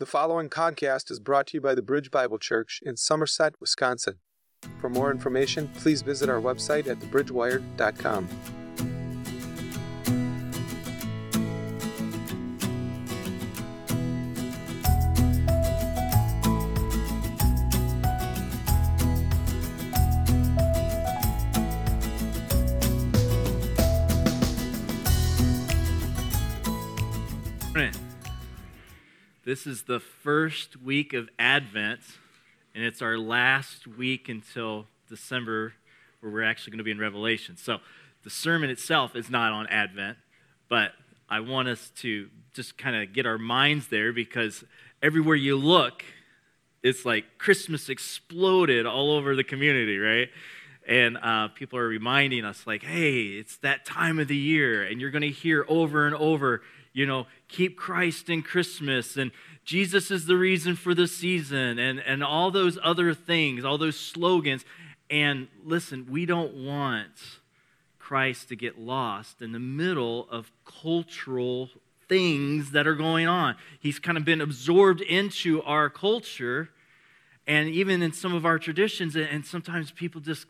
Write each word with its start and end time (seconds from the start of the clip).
The 0.00 0.06
following 0.06 0.48
podcast 0.48 1.10
is 1.10 1.18
brought 1.18 1.48
to 1.48 1.56
you 1.56 1.60
by 1.60 1.74
the 1.74 1.82
Bridge 1.82 2.12
Bible 2.12 2.38
Church 2.38 2.80
in 2.86 2.96
Somerset, 2.96 3.54
Wisconsin. 3.60 4.20
For 4.80 4.88
more 4.88 5.10
information, 5.10 5.68
please 5.74 6.02
visit 6.02 6.28
our 6.28 6.40
website 6.40 6.86
at 6.86 7.00
thebridgewired.com. 7.00 8.28
This 29.48 29.66
is 29.66 29.84
the 29.84 29.98
first 29.98 30.76
week 30.82 31.14
of 31.14 31.30
Advent, 31.38 32.00
and 32.74 32.84
it's 32.84 33.00
our 33.00 33.16
last 33.16 33.86
week 33.86 34.28
until 34.28 34.84
December, 35.08 35.72
where 36.20 36.30
we're 36.30 36.42
actually 36.42 36.72
going 36.72 36.78
to 36.80 36.84
be 36.84 36.90
in 36.90 36.98
Revelation. 36.98 37.56
So 37.56 37.78
the 38.24 38.28
sermon 38.28 38.68
itself 38.68 39.16
is 39.16 39.30
not 39.30 39.52
on 39.52 39.66
Advent, 39.68 40.18
but 40.68 40.92
I 41.30 41.40
want 41.40 41.66
us 41.68 41.90
to 42.00 42.28
just 42.52 42.76
kind 42.76 42.94
of 42.94 43.14
get 43.14 43.24
our 43.24 43.38
minds 43.38 43.88
there 43.88 44.12
because 44.12 44.64
everywhere 45.02 45.36
you 45.36 45.56
look, 45.56 46.04
it's 46.82 47.06
like 47.06 47.38
Christmas 47.38 47.88
exploded 47.88 48.84
all 48.84 49.12
over 49.12 49.34
the 49.34 49.44
community, 49.44 49.96
right? 49.96 50.28
And 50.86 51.16
uh, 51.16 51.48
people 51.48 51.78
are 51.78 51.88
reminding 51.88 52.44
us, 52.44 52.66
like, 52.66 52.82
hey, 52.82 53.22
it's 53.28 53.56
that 53.58 53.86
time 53.86 54.18
of 54.18 54.28
the 54.28 54.36
year, 54.36 54.84
and 54.84 55.00
you're 55.00 55.10
going 55.10 55.22
to 55.22 55.30
hear 55.30 55.64
over 55.68 56.04
and 56.04 56.14
over 56.14 56.60
you 56.98 57.06
know, 57.06 57.28
keep 57.46 57.76
Christ 57.76 58.28
in 58.28 58.42
Christmas 58.42 59.16
and 59.16 59.30
Jesus 59.64 60.10
is 60.10 60.26
the 60.26 60.36
reason 60.36 60.74
for 60.74 60.94
the 60.94 61.06
season 61.06 61.78
and, 61.78 62.00
and 62.00 62.24
all 62.24 62.50
those 62.50 62.76
other 62.82 63.14
things, 63.14 63.64
all 63.64 63.78
those 63.78 63.96
slogans. 63.96 64.64
And 65.08 65.46
listen, 65.64 66.06
we 66.10 66.26
don't 66.26 66.54
want 66.54 67.38
Christ 68.00 68.48
to 68.48 68.56
get 68.56 68.80
lost 68.80 69.40
in 69.42 69.52
the 69.52 69.60
middle 69.60 70.26
of 70.28 70.50
cultural 70.64 71.70
things 72.08 72.72
that 72.72 72.88
are 72.88 72.96
going 72.96 73.28
on. 73.28 73.54
He's 73.78 74.00
kind 74.00 74.18
of 74.18 74.24
been 74.24 74.40
absorbed 74.40 75.00
into 75.00 75.62
our 75.62 75.88
culture 75.88 76.70
and 77.46 77.68
even 77.68 78.02
in 78.02 78.12
some 78.12 78.34
of 78.34 78.44
our 78.44 78.58
traditions 78.58 79.14
and 79.14 79.46
sometimes 79.46 79.92
people 79.92 80.20
just 80.20 80.46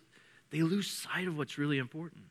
they 0.51 0.63
lose 0.63 0.91
sight 0.91 1.29
of 1.29 1.37
what's 1.37 1.59
really 1.59 1.77
important 1.77 2.23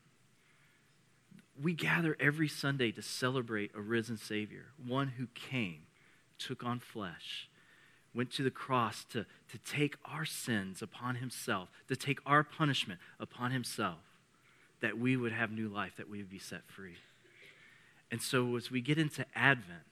we 1.62 1.72
gather 1.72 2.16
every 2.20 2.48
Sunday 2.48 2.92
to 2.92 3.02
celebrate 3.02 3.72
a 3.74 3.80
risen 3.80 4.16
Savior, 4.16 4.66
one 4.84 5.08
who 5.08 5.26
came, 5.34 5.82
took 6.38 6.64
on 6.64 6.78
flesh, 6.78 7.48
went 8.14 8.32
to 8.32 8.42
the 8.42 8.50
cross 8.50 9.04
to, 9.12 9.26
to 9.50 9.58
take 9.58 9.96
our 10.04 10.24
sins 10.24 10.82
upon 10.82 11.16
himself, 11.16 11.68
to 11.88 11.96
take 11.96 12.18
our 12.24 12.42
punishment 12.42 13.00
upon 13.18 13.50
himself, 13.50 13.98
that 14.80 14.98
we 14.98 15.16
would 15.16 15.32
have 15.32 15.50
new 15.50 15.68
life, 15.68 15.92
that 15.96 16.08
we 16.08 16.18
would 16.18 16.30
be 16.30 16.38
set 16.38 16.62
free. 16.66 16.96
And 18.10 18.22
so 18.22 18.56
as 18.56 18.70
we 18.70 18.80
get 18.80 18.98
into 18.98 19.26
Advent, 19.34 19.82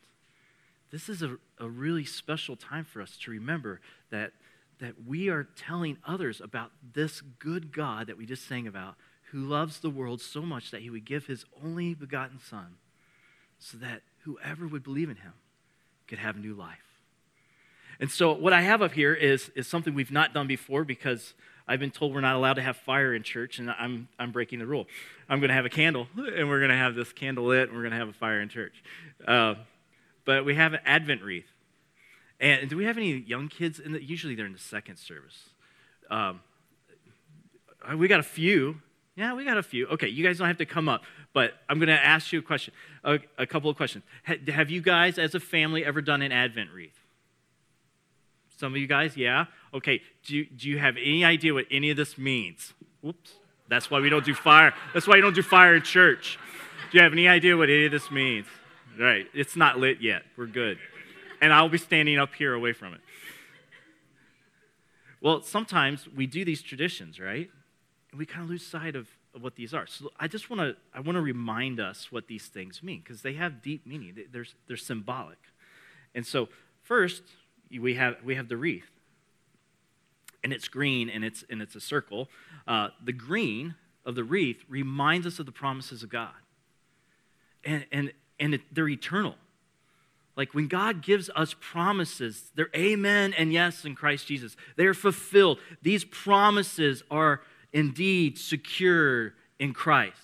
this 0.91 1.09
is 1.09 1.23
a, 1.23 1.37
a 1.59 1.69
really 1.69 2.05
special 2.05 2.57
time 2.57 2.85
for 2.85 3.03
us 3.03 3.17
to 3.23 3.31
remember 3.31 3.81
that, 4.11 4.33
that 4.79 4.95
we 5.07 5.29
are 5.29 5.45
telling 5.57 5.99
others 6.07 6.41
about 6.41 6.71
this 6.95 7.21
good 7.21 7.73
God 7.73 8.07
that 8.07 8.17
we 8.17 8.25
just 8.25 8.47
sang 8.47 8.67
about 8.67 8.95
who 9.33 9.39
loves 9.39 9.81
the 9.81 9.91
world 9.91 10.21
so 10.21 10.43
much 10.43 10.71
that 10.71 10.83
he 10.83 10.91
would 10.91 11.05
give 11.05 11.27
his 11.27 11.45
only 11.65 11.95
begotten 11.95 12.39
Son 12.39 12.77
so 13.59 13.77
that 13.79 14.03
whoever 14.21 14.67
would 14.67 14.83
believe 14.83 15.11
in 15.11 15.17
him 15.17 15.33
could 16.07 16.19
have 16.19 16.37
new 16.37 16.55
life. 16.55 16.79
And 17.99 18.11
so, 18.11 18.33
what 18.33 18.53
I 18.53 18.61
have 18.61 18.83
up 18.83 18.93
here 18.93 19.15
is, 19.15 19.51
is 19.55 19.67
something 19.67 19.95
we've 19.95 20.11
not 20.11 20.35
done 20.35 20.47
before 20.47 20.85
because 20.85 21.35
I've 21.67 21.81
been 21.81 21.91
told 21.91 22.15
we're 22.15 22.21
not 22.21 22.37
allowed 22.37 22.55
to 22.55 22.63
have 22.63 22.77
fire 22.77 23.15
in 23.15 23.23
church, 23.23 23.59
and 23.59 23.71
I'm, 23.71 24.09
I'm 24.19 24.31
breaking 24.31 24.59
the 24.59 24.67
rule. 24.67 24.87
I'm 25.29 25.41
going 25.41 25.49
to 25.49 25.55
have 25.55 25.65
a 25.65 25.71
candle, 25.71 26.07
and 26.17 26.49
we're 26.49 26.59
going 26.59 26.71
to 26.71 26.77
have 26.77 26.95
this 26.95 27.13
candle 27.13 27.47
lit, 27.47 27.69
and 27.69 27.77
we're 27.77 27.83
going 27.83 27.93
to 27.93 27.99
have 27.99 28.09
a 28.09 28.13
fire 28.13 28.41
in 28.41 28.49
church. 28.49 28.85
Uh, 29.27 29.55
but 30.25 30.45
we 30.45 30.55
have 30.55 30.75
an 30.75 30.81
Advent 30.85 31.23
wreath. 31.23 31.47
And 32.39 32.69
do 32.69 32.77
we 32.77 32.85
have 32.85 32.99
any 32.99 33.13
young 33.13 33.49
kids? 33.49 33.81
In 33.81 33.93
the, 33.93 34.03
usually 34.03 34.35
they're 34.35 34.47
in 34.47 34.53
the 34.53 34.59
second 34.59 34.99
service. 34.99 35.51
Um, 36.11 36.41
we 37.97 38.09
got 38.09 38.21
a 38.21 38.25
few. 38.25 38.83
Yeah, 39.17 39.33
we 39.33 39.45
got 39.47 39.57
a 39.57 39.63
few. 39.63 39.87
Okay, 39.89 40.09
you 40.09 40.23
guys 40.23 40.39
don't 40.39 40.47
have 40.47 40.59
to 40.59 40.67
come 40.67 40.91
up, 40.91 41.03
but 41.33 41.55
I'm 41.71 41.79
going 41.79 41.89
to 41.89 42.05
ask 42.05 42.33
you 42.33 42.39
a 42.39 42.43
question, 42.43 42.75
a, 43.03 43.19
a 43.39 43.47
couple 43.47 43.71
of 43.71 43.77
questions. 43.77 44.05
Ha- 44.27 44.53
have 44.53 44.71
you 44.71 44.83
guys, 44.83 45.19
as 45.19 45.35
a 45.35 45.41
family, 45.41 45.85
ever 45.85 46.03
done 46.03 46.21
an 46.21 46.33
Advent 46.33 46.71
wreath? 46.71 47.01
Some 48.59 48.75
of 48.75 48.79
you 48.79 48.87
guys, 48.87 49.17
yeah. 49.17 49.47
Okay, 49.73 50.03
do 50.25 50.37
you, 50.37 50.47
do 50.47 50.69
you 50.69 50.79
have 50.79 50.97
any 50.97 51.25
idea 51.25 51.55
what 51.55 51.65
any 51.71 51.91
of 51.91 51.97
this 51.97 52.19
means? 52.19 52.75
Whoops. 53.01 53.33
That's 53.69 53.91
why 53.91 54.01
we 54.01 54.11
don't 54.11 54.25
do 54.25 54.35
fire. 54.35 54.75
That's 54.93 55.09
why 55.09 55.17
you 55.17 55.23
don't 55.23 55.35
do 55.35 55.43
fire 55.43 55.75
in 55.75 55.83
church. 55.83 56.39
Do 56.93 56.99
you 56.99 57.03
have 57.03 57.13
any 57.13 57.27
idea 57.27 57.57
what 57.57 57.71
any 57.71 57.87
of 57.87 57.93
this 57.93 58.11
means? 58.11 58.47
Right, 58.99 59.27
it's 59.35 59.57
not 59.57 59.79
lit 59.79 60.01
yet. 60.01 60.23
We're 60.37 60.47
good. 60.47 60.79
And 61.41 61.53
I'll 61.53 61.69
be 61.69 61.79
standing 61.79 62.19
up 62.19 62.35
here 62.35 62.55
away 62.55 62.73
from 62.75 62.95
it. 62.95 63.01
Well, 65.21 65.43
sometimes 65.43 66.07
we 66.15 66.27
do 66.27 66.45
these 66.45 66.63
traditions, 66.63 67.19
right? 67.19 67.51
And 68.17 68.19
we 68.19 68.25
kind 68.25 68.43
of 68.43 68.49
lose 68.49 68.65
sight 68.65 68.97
of, 68.97 69.09
of 69.35 69.43
what 69.43 69.57
these 69.57 69.75
are. 69.75 69.87
So 69.87 70.11
I 70.19 70.27
just 70.27 70.49
want 70.49 70.61
to 70.61 70.75
I 70.95 71.01
want 71.01 71.17
to 71.17 71.21
remind 71.21 71.79
us 71.81 72.11
what 72.11 72.29
these 72.29 72.47
things 72.47 72.83
mean 72.83 73.03
because 73.05 73.21
they 73.21 73.35
have 73.35 73.61
deep 73.61 73.87
meaning. 73.87 74.17
They're, 74.33 74.47
they're 74.67 74.77
symbolic. 74.79 75.37
And 76.15 76.27
so 76.27 76.49
first 76.83 77.23
we 77.71 77.95
have 77.97 78.17
we 78.25 78.35
have 78.37 78.49
the 78.49 78.57
wreath, 78.57 78.89
and 80.43 80.51
it's 80.51 80.67
green 80.67 81.11
and 81.11 81.27
it's 81.27 81.45
and 81.51 81.61
it's 81.61 81.75
a 81.77 81.81
circle. 81.81 82.31
Uh, 82.67 82.89
the 83.05 83.13
green 83.13 83.75
of 84.07 84.15
the 84.15 84.25
wreath 84.25 84.65
reminds 84.67 85.27
us 85.27 85.39
of 85.39 85.45
the 85.45 85.53
promises 85.53 86.03
of 86.03 86.09
God, 86.09 86.31
and 87.67 87.85
and 87.93 88.13
and 88.41 88.55
it, 88.55 88.63
they're 88.73 88.89
eternal. 88.89 89.35
Like 90.39 90.55
when 90.55 90.69
God 90.69 91.03
gives 91.03 91.29
us 91.37 91.55
promises, 91.61 92.51
they're 92.55 92.71
amen 92.75 93.35
and 93.35 93.53
yes 93.53 93.85
in 93.85 93.95
Christ 93.95 94.27
Jesus. 94.27 94.57
They 94.77 94.87
are 94.87 94.95
fulfilled. 94.95 95.59
These 95.83 96.07
promises 96.07 97.03
are 97.11 97.43
indeed 97.73 98.39
secure 98.39 99.35
in 99.59 99.73
Christ. 99.73 100.17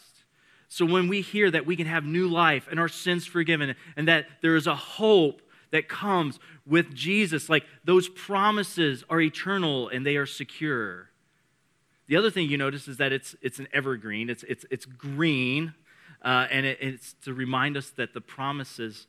So 0.68 0.86
when 0.86 1.08
we 1.08 1.20
hear 1.20 1.50
that 1.50 1.66
we 1.66 1.76
can 1.76 1.86
have 1.86 2.04
new 2.04 2.28
life 2.28 2.66
and 2.70 2.80
our 2.80 2.88
sins 2.88 3.26
forgiven 3.26 3.74
and 3.96 4.08
that 4.08 4.26
there 4.40 4.56
is 4.56 4.66
a 4.66 4.74
hope 4.74 5.42
that 5.70 5.88
comes 5.88 6.38
with 6.66 6.94
Jesus, 6.94 7.48
like 7.48 7.64
those 7.84 8.08
promises 8.08 9.04
are 9.10 9.20
eternal 9.20 9.88
and 9.88 10.06
they 10.06 10.16
are 10.16 10.26
secure. 10.26 11.10
The 12.06 12.16
other 12.16 12.30
thing 12.30 12.48
you 12.48 12.56
notice 12.56 12.88
is 12.88 12.96
that 12.98 13.12
it's, 13.12 13.34
it's 13.42 13.58
an 13.58 13.68
evergreen, 13.72 14.30
it's, 14.30 14.44
it's, 14.44 14.64
it's 14.70 14.84
green, 14.86 15.74
uh, 16.24 16.46
and 16.50 16.64
it, 16.64 16.78
it's 16.80 17.14
to 17.24 17.34
remind 17.34 17.76
us 17.76 17.90
that 17.90 18.14
the 18.14 18.20
promises 18.20 19.06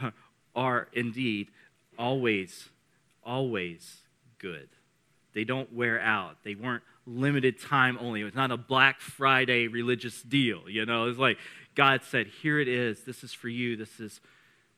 are 0.56 0.88
indeed 0.92 1.48
always, 1.98 2.68
always 3.22 3.98
good. 4.38 4.68
They 5.34 5.44
don't 5.44 5.72
wear 5.72 6.00
out. 6.00 6.36
They 6.44 6.54
weren't 6.54 6.82
limited 7.06 7.60
time 7.60 7.98
only. 8.00 8.20
It 8.20 8.24
was 8.24 8.34
not 8.34 8.50
a 8.50 8.56
Black 8.56 9.00
Friday 9.00 9.68
religious 9.68 10.22
deal. 10.22 10.68
You 10.68 10.86
know, 10.86 11.08
it's 11.08 11.18
like 11.18 11.38
God 11.74 12.02
said, 12.02 12.26
"Here 12.26 12.60
it 12.60 12.68
is. 12.68 13.04
This 13.04 13.24
is 13.24 13.32
for 13.32 13.48
you. 13.48 13.76
This 13.76 14.00
is 14.00 14.20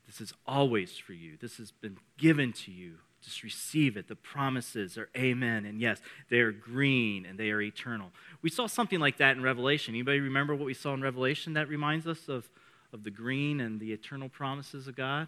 this 0.07 0.21
is 0.21 0.33
always 0.47 0.97
for 0.97 1.13
you. 1.13 1.37
This 1.41 1.57
has 1.57 1.73
been 1.73 1.99
given 2.17 2.53
to 2.53 2.71
you. 2.71 2.95
Just 3.23 3.43
receive 3.43 3.97
it. 3.97 4.07
The 4.07 4.15
promises 4.15 4.97
are 4.97 5.09
amen 5.17 5.65
and 5.65 5.81
yes. 5.81 6.01
They 6.31 6.39
are 6.39 6.53
green 6.53 7.27
and 7.27 7.37
they 7.37 7.51
are 7.51 7.61
eternal. 7.61 8.13
We 8.41 8.51
saw 8.51 8.69
something 8.69 9.01
like 9.01 9.17
that 9.17 9.37
in 9.37 9.43
Revelation. 9.43 9.95
Anybody 9.95 10.21
remember 10.21 10.55
what 10.55 10.65
we 10.65 10.75
saw 10.75 10.95
in 10.95 11.03
Revelation 11.03 11.55
that 11.55 11.69
reminds 11.69 12.07
us 12.07 12.29
of, 12.29 12.49
of 12.93 13.03
the 13.03 13.11
green 13.11 13.61
and 13.61 13.81
the 13.81 13.93
eternal 13.93 14.29
promises 14.29 14.87
of 14.87 14.95
God? 14.95 15.27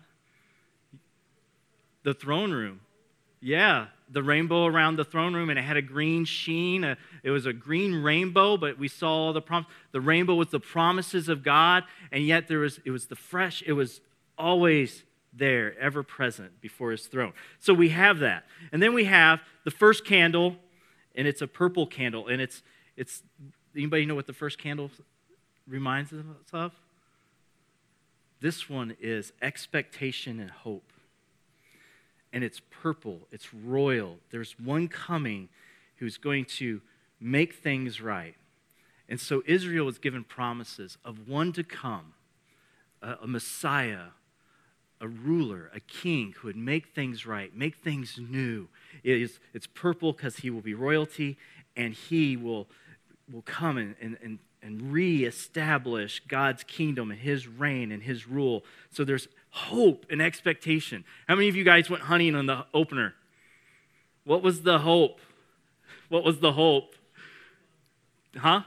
The 2.05 2.15
throne 2.15 2.53
room. 2.53 2.81
Yeah, 3.41 3.87
the 4.11 4.23
rainbow 4.23 4.67
around 4.67 4.97
the 4.97 5.05
throne 5.05 5.35
room, 5.35 5.51
and 5.51 5.59
it 5.59 5.63
had 5.63 5.77
a 5.77 5.83
green 5.83 6.25
sheen. 6.25 6.85
Uh, 6.85 6.97
it 7.23 7.31
was 7.31 7.47
a 7.47 7.53
green 7.53 8.03
rainbow, 8.03 8.57
but 8.57 8.79
we 8.79 8.89
saw 8.89 9.11
all 9.11 9.33
the 9.33 9.41
prom- 9.41 9.67
the 9.93 10.01
rainbow 10.01 10.35
was 10.35 10.49
the 10.49 10.61
promises 10.61 11.29
of 11.29 11.43
God, 11.43 11.85
and 12.11 12.25
yet 12.27 12.49
there 12.49 12.61
was 12.61 12.81
it 12.85 12.91
was 12.91 13.07
the 13.07 13.17
fresh. 13.17 13.63
It 13.67 13.73
was 13.75 14.01
always 14.37 15.05
there, 15.33 15.79
ever 15.79 16.03
present 16.03 16.61
before 16.61 16.91
His 16.91 17.07
throne. 17.07 17.33
So 17.61 17.73
we 17.75 17.91
have 17.91 18.19
that, 18.21 18.45
and 18.73 18.83
then 18.83 18.95
we 18.95 19.05
have 19.05 19.41
the 19.65 19.71
first 19.71 20.05
candle, 20.05 20.57
and 21.15 21.29
it's 21.29 21.43
a 21.43 21.49
purple 21.49 21.87
candle, 21.87 22.29
and 22.29 22.41
it's 22.41 22.63
it's. 22.97 23.23
Anybody 23.77 24.07
know 24.07 24.17
what 24.17 24.27
the 24.27 24.33
first 24.33 24.59
candle 24.59 24.91
reminds 25.69 26.13
us 26.13 26.25
of? 26.53 26.73
This 28.41 28.69
one 28.69 28.97
is 29.01 29.33
expectation 29.41 30.41
and 30.41 30.51
hope 30.51 30.88
and 32.33 32.45
it's 32.45 32.61
purple, 32.71 33.27
it's 33.33 33.53
royal. 33.55 34.19
There's 34.31 34.59
one 34.59 34.89
coming 34.89 35.49
who's 35.97 36.19
going 36.19 36.45
to 36.45 36.81
make 37.21 37.55
things 37.55 38.01
right. 38.01 38.35
And 39.09 39.19
so 39.19 39.43
Israel 39.47 39.87
was 39.87 39.99
given 39.99 40.25
promises 40.25 40.99
of 41.05 41.29
one 41.29 41.53
to 41.55 41.65
come, 41.65 42.13
a, 43.03 43.15
a 43.23 43.27
Messiah, 43.27 44.09
a 45.01 45.09
ruler, 45.09 45.71
a 45.75 45.81
king 45.81 46.35
who 46.37 46.49
would 46.49 46.57
make 46.57 46.89
things 46.95 47.25
right, 47.25 47.55
make 47.57 47.77
things 47.77 48.19
new. 48.19 48.69
It 49.03 49.21
is, 49.21 49.41
it's 49.55 49.67
purple 49.67 50.13
because 50.13 50.37
he 50.37 50.51
will 50.51 50.61
be 50.61 50.75
royalty, 50.75 51.39
and 51.77 51.95
he 51.95 52.37
will, 52.37 52.69
will 53.33 53.43
come 53.43 53.79
and, 53.79 53.95
and, 54.01 54.19
and, 54.23 54.39
and 54.63 54.93
reestablish 54.93 56.21
God's 56.29 56.65
kingdom 56.65 57.11
and 57.11 57.21
his 57.21 57.47
reign 57.47 57.93
and 57.93 58.03
his 58.03 58.29
rule. 58.29 58.65
So 58.91 59.05
there's 59.05 59.29
hope 59.59 60.07
and 60.11 60.23
expectation. 60.23 61.05
How 61.27 61.35
many 61.35 61.49
of 61.49 61.57
you 61.57 61.65
guys 61.65 61.91
went 61.91 62.05
hunting 62.05 62.35
on 62.35 62.47
the 62.47 62.65
opener? 62.73 63.15
What 64.25 64.43
was 64.43 64.63
the 64.63 64.79
hope? 64.79 65.21
What 66.09 66.25
was 66.25 66.39
the 66.41 66.53
hope? 66.53 66.95
Huh? 68.37 68.63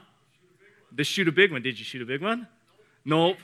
To 0.96 1.04
shoot 1.04 1.28
a 1.28 1.32
big 1.32 1.52
one. 1.52 1.62
Did 1.62 1.78
you 1.78 1.84
shoot 1.84 2.02
a 2.02 2.06
big 2.06 2.20
one? 2.20 2.46
Nope. 3.04 3.36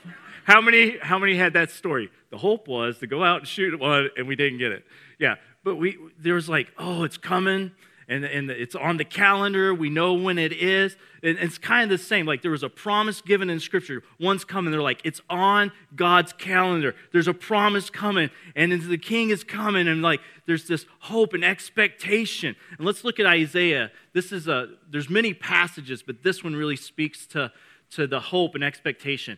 How 0.45 0.61
many, 0.61 0.97
how 0.99 1.19
many 1.19 1.35
had 1.35 1.53
that 1.53 1.71
story? 1.71 2.09
The 2.31 2.37
hope 2.37 2.67
was 2.67 2.99
to 2.99 3.07
go 3.07 3.23
out 3.23 3.39
and 3.39 3.47
shoot 3.47 3.77
one, 3.79 4.09
and 4.17 4.27
we 4.27 4.35
didn't 4.35 4.59
get 4.59 4.71
it. 4.71 4.85
Yeah, 5.17 5.35
but 5.63 5.75
we 5.75 5.97
there 6.17 6.35
was 6.35 6.47
like, 6.47 6.67
oh, 6.77 7.03
it's 7.03 7.17
coming, 7.17 7.71
and, 8.09 8.25
and 8.25 8.49
it's 8.49 8.75
on 8.75 8.97
the 8.97 9.05
calendar. 9.05 9.73
We 9.73 9.89
know 9.89 10.13
when 10.13 10.37
it 10.37 10.51
is. 10.51 10.97
And 11.21 11.37
it's 11.37 11.57
kind 11.57 11.83
of 11.83 11.89
the 11.89 12.03
same. 12.03 12.25
Like 12.25 12.41
there 12.41 12.51
was 12.51 12.63
a 12.63 12.69
promise 12.69 13.21
given 13.21 13.49
in 13.49 13.59
Scripture. 13.59 14.03
One's 14.19 14.43
coming. 14.43 14.71
They're 14.71 14.81
like, 14.81 15.01
it's 15.03 15.21
on 15.29 15.71
God's 15.95 16.33
calendar. 16.33 16.95
There's 17.11 17.27
a 17.27 17.33
promise 17.33 17.89
coming, 17.89 18.29
and 18.55 18.71
the 18.71 18.97
King 18.97 19.29
is 19.29 19.43
coming, 19.43 19.87
and 19.87 20.01
like 20.01 20.21
there's 20.47 20.67
this 20.67 20.85
hope 20.99 21.33
and 21.33 21.45
expectation. 21.45 22.55
And 22.77 22.85
let's 22.85 23.03
look 23.03 23.19
at 23.19 23.25
Isaiah. 23.25 23.91
This 24.13 24.31
is 24.31 24.47
a. 24.47 24.69
There's 24.89 25.09
many 25.09 25.33
passages, 25.33 26.01
but 26.01 26.23
this 26.23 26.43
one 26.43 26.55
really 26.55 26.77
speaks 26.77 27.25
to 27.27 27.51
to 27.91 28.07
the 28.07 28.19
hope 28.19 28.55
and 28.55 28.63
expectation. 28.63 29.37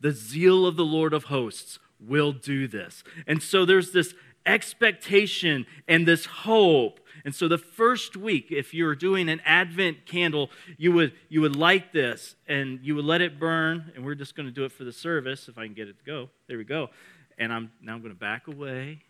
the 0.00 0.12
zeal 0.12 0.66
of 0.66 0.76
the 0.76 0.84
Lord 0.84 1.12
of 1.12 1.24
hosts 1.24 1.78
will 1.98 2.32
do 2.32 2.68
this. 2.68 3.02
And 3.26 3.42
so 3.42 3.64
there's 3.64 3.92
this 3.92 4.14
expectation 4.44 5.66
and 5.88 6.06
this 6.06 6.26
hope. 6.26 7.00
And 7.24 7.34
so 7.34 7.48
the 7.48 7.58
first 7.58 8.16
week, 8.16 8.48
if 8.50 8.72
you're 8.72 8.94
doing 8.94 9.28
an 9.28 9.40
Advent 9.44 10.06
candle, 10.06 10.50
you 10.76 10.92
would, 10.92 11.12
you 11.28 11.40
would 11.40 11.56
light 11.56 11.92
this 11.92 12.36
and 12.46 12.78
you 12.82 12.94
would 12.94 13.04
let 13.04 13.20
it 13.20 13.40
burn. 13.40 13.92
And 13.94 14.04
we're 14.04 14.14
just 14.14 14.36
going 14.36 14.46
to 14.46 14.52
do 14.52 14.64
it 14.64 14.72
for 14.72 14.84
the 14.84 14.92
service 14.92 15.48
if 15.48 15.58
I 15.58 15.64
can 15.64 15.74
get 15.74 15.88
it 15.88 15.98
to 15.98 16.04
go. 16.04 16.30
There 16.46 16.58
we 16.58 16.64
go. 16.64 16.90
And 17.38 17.52
I'm 17.52 17.72
now 17.82 17.94
I'm 17.94 18.00
going 18.00 18.14
to 18.14 18.18
back 18.18 18.48
away 18.48 19.00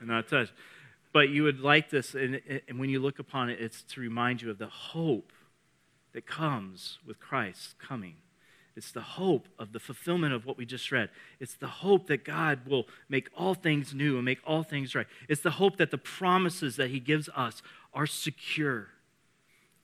and 0.00 0.08
not 0.08 0.28
touch. 0.28 0.52
But 1.12 1.28
you 1.28 1.44
would 1.44 1.60
light 1.60 1.90
this, 1.90 2.14
and, 2.14 2.40
and 2.68 2.78
when 2.78 2.88
you 2.88 2.98
look 2.98 3.18
upon 3.18 3.50
it, 3.50 3.60
it's 3.60 3.82
to 3.82 4.00
remind 4.00 4.40
you 4.40 4.50
of 4.50 4.56
the 4.56 4.66
hope 4.66 5.32
that 6.14 6.26
comes 6.26 6.98
with 7.06 7.20
Christ's 7.20 7.74
coming. 7.78 8.16
It's 8.74 8.90
the 8.90 9.02
hope 9.02 9.48
of 9.58 9.72
the 9.72 9.80
fulfillment 9.80 10.32
of 10.32 10.46
what 10.46 10.56
we 10.56 10.64
just 10.64 10.90
read. 10.90 11.10
It's 11.40 11.54
the 11.54 11.66
hope 11.66 12.06
that 12.06 12.24
God 12.24 12.66
will 12.66 12.86
make 13.08 13.28
all 13.36 13.54
things 13.54 13.92
new 13.92 14.16
and 14.16 14.24
make 14.24 14.38
all 14.46 14.62
things 14.62 14.94
right. 14.94 15.06
It's 15.28 15.42
the 15.42 15.50
hope 15.50 15.76
that 15.76 15.90
the 15.90 15.98
promises 15.98 16.76
that 16.76 16.90
He 16.90 16.98
gives 16.98 17.28
us 17.36 17.62
are 17.92 18.06
secure. 18.06 18.88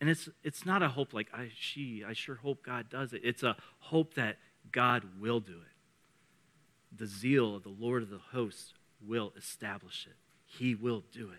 And 0.01 0.09
it's, 0.09 0.29
it's 0.43 0.65
not 0.65 0.83
a 0.83 0.89
hope 0.89 1.13
like, 1.13 1.29
I, 1.35 1.51
she, 1.59 2.05
I 2.07 2.13
sure 2.13 2.37
hope 2.37 2.63
God 2.63 2.89
does 2.89 3.13
it. 3.13 3.21
It's 3.25 3.43
a 3.43 3.57
hope 3.79 4.15
that 4.15 4.37
God 4.73 5.05
will 5.21 5.41
do 5.41 5.53
it. 5.53 6.97
The 6.97 7.07
zeal 7.07 7.57
of 7.57 7.65
the 7.65 7.75
Lord 7.79 8.03
of 8.03 8.11
the 8.11 8.21
hosts 8.33 8.73
will 9.07 9.33
establish 9.37 10.07
it, 10.09 10.17
He 10.47 10.75
will 10.75 11.05
do 11.13 11.31
it. 11.31 11.39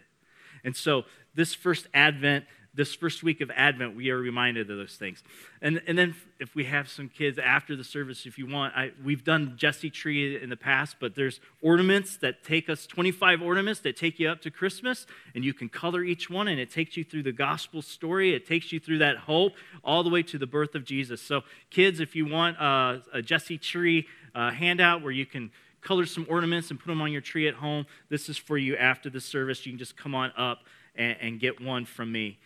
And 0.63 0.75
so, 0.75 1.03
this 1.35 1.53
first 1.53 1.87
Advent, 1.93 2.45
this 2.79 2.95
first 2.95 3.23
week 3.23 3.41
of 3.41 3.51
Advent, 3.57 3.93
we 3.93 4.09
are 4.09 4.17
reminded 4.17 4.71
of 4.71 4.77
those 4.77 4.95
things. 4.95 5.21
And, 5.61 5.81
and 5.85 5.97
then 5.97 6.15
if 6.39 6.55
we 6.55 6.63
have 6.63 6.87
some 6.87 7.09
kids 7.09 7.37
after 7.37 7.75
the 7.75 7.83
service, 7.83 8.25
if 8.25 8.37
you 8.37 8.47
want, 8.47 8.73
I, 8.73 8.91
we've 9.03 9.25
done 9.25 9.55
Jesse 9.57 9.89
Tree 9.89 10.41
in 10.41 10.49
the 10.49 10.55
past, 10.55 10.95
but 10.97 11.13
there's 11.13 11.41
ornaments 11.61 12.15
that 12.21 12.41
take 12.41 12.69
us, 12.69 12.87
25 12.87 13.41
ornaments 13.41 13.81
that 13.81 13.97
take 13.97 14.17
you 14.17 14.29
up 14.29 14.41
to 14.43 14.49
Christmas, 14.49 15.05
and 15.35 15.43
you 15.43 15.53
can 15.53 15.67
color 15.67 16.05
each 16.05 16.29
one, 16.29 16.47
and 16.47 16.57
it 16.57 16.71
takes 16.71 16.95
you 16.95 17.03
through 17.03 17.23
the 17.23 17.33
gospel 17.33 17.81
story. 17.81 18.33
It 18.33 18.47
takes 18.47 18.71
you 18.71 18.79
through 18.79 18.99
that 18.99 19.17
hope 19.17 19.55
all 19.83 20.01
the 20.01 20.09
way 20.09 20.23
to 20.23 20.37
the 20.37 20.47
birth 20.47 20.73
of 20.73 20.85
Jesus. 20.85 21.21
So, 21.21 21.41
kids, 21.69 21.99
if 21.99 22.15
you 22.15 22.27
want 22.27 22.61
uh, 22.61 22.99
a 23.11 23.21
Jesse 23.21 23.57
Tree 23.57 24.07
uh, 24.33 24.51
handout 24.51 25.03
where 25.03 25.11
you 25.11 25.25
can 25.25 25.51
color 25.81 26.05
some 26.05 26.25
ornaments 26.29 26.71
and 26.71 26.79
put 26.79 26.87
them 26.87 27.01
on 27.01 27.11
your 27.11 27.19
tree 27.19 27.45
at 27.49 27.55
home, 27.55 27.87
this 28.07 28.29
is 28.29 28.37
for 28.37 28.57
you 28.57 28.77
after 28.77 29.09
the 29.09 29.19
service. 29.19 29.65
You 29.65 29.73
can 29.73 29.79
just 29.79 29.97
come 29.97 30.15
on 30.15 30.31
up 30.37 30.59
and, 30.95 31.17
and 31.19 31.39
get 31.41 31.59
one 31.59 31.83
from 31.83 32.09
me. 32.09 32.37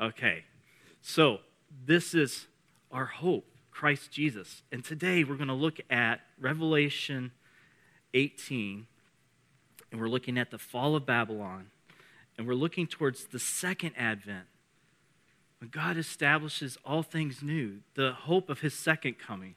Okay, 0.00 0.44
so 1.02 1.40
this 1.84 2.14
is 2.14 2.46
our 2.90 3.04
hope, 3.04 3.44
Christ 3.70 4.10
Jesus. 4.10 4.62
And 4.72 4.82
today 4.82 5.24
we're 5.24 5.36
going 5.36 5.48
to 5.48 5.52
look 5.54 5.78
at 5.90 6.22
Revelation 6.40 7.32
18, 8.14 8.86
and 9.92 10.00
we're 10.00 10.08
looking 10.08 10.38
at 10.38 10.50
the 10.50 10.56
fall 10.56 10.96
of 10.96 11.04
Babylon, 11.04 11.66
and 12.38 12.48
we're 12.48 12.54
looking 12.54 12.86
towards 12.86 13.24
the 13.26 13.38
second 13.38 13.92
advent 13.94 14.46
when 15.58 15.68
God 15.68 15.98
establishes 15.98 16.78
all 16.82 17.02
things 17.02 17.42
new, 17.42 17.80
the 17.94 18.12
hope 18.12 18.48
of 18.48 18.60
his 18.60 18.72
second 18.72 19.18
coming. 19.18 19.54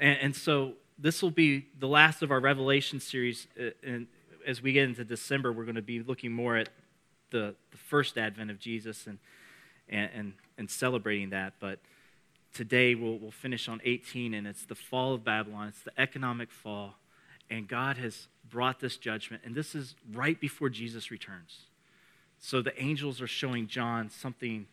And, 0.00 0.18
and 0.22 0.34
so 0.34 0.72
this 0.98 1.20
will 1.20 1.30
be 1.30 1.66
the 1.78 1.88
last 1.88 2.22
of 2.22 2.30
our 2.30 2.40
Revelation 2.40 3.00
series. 3.00 3.46
Uh, 3.60 3.72
and 3.82 4.06
as 4.46 4.62
we 4.62 4.72
get 4.72 4.88
into 4.88 5.04
December, 5.04 5.52
we're 5.52 5.64
going 5.64 5.74
to 5.74 5.82
be 5.82 6.00
looking 6.00 6.32
more 6.32 6.56
at 6.56 6.70
the, 7.30 7.54
the 7.70 7.76
first 7.76 8.16
advent 8.16 8.50
of 8.50 8.58
Jesus 8.58 9.06
and 9.06 9.18
and, 9.88 10.10
and, 10.14 10.32
and 10.56 10.70
celebrating 10.70 11.30
that. 11.30 11.54
But 11.60 11.78
today 12.54 12.94
we'll, 12.94 13.18
we'll 13.18 13.30
finish 13.30 13.68
on 13.68 13.80
18, 13.84 14.34
and 14.34 14.46
it's 14.46 14.64
the 14.64 14.74
fall 14.74 15.14
of 15.14 15.24
Babylon, 15.24 15.68
it's 15.68 15.82
the 15.82 15.98
economic 16.00 16.50
fall. 16.50 16.94
And 17.50 17.66
God 17.66 17.96
has 17.96 18.28
brought 18.48 18.80
this 18.80 18.96
judgment, 18.96 19.42
and 19.44 19.54
this 19.54 19.74
is 19.74 19.94
right 20.12 20.38
before 20.38 20.68
Jesus 20.68 21.10
returns. 21.10 21.60
So 22.38 22.62
the 22.62 22.80
angels 22.80 23.20
are 23.20 23.26
showing 23.26 23.66
John 23.66 24.10
something 24.10 24.66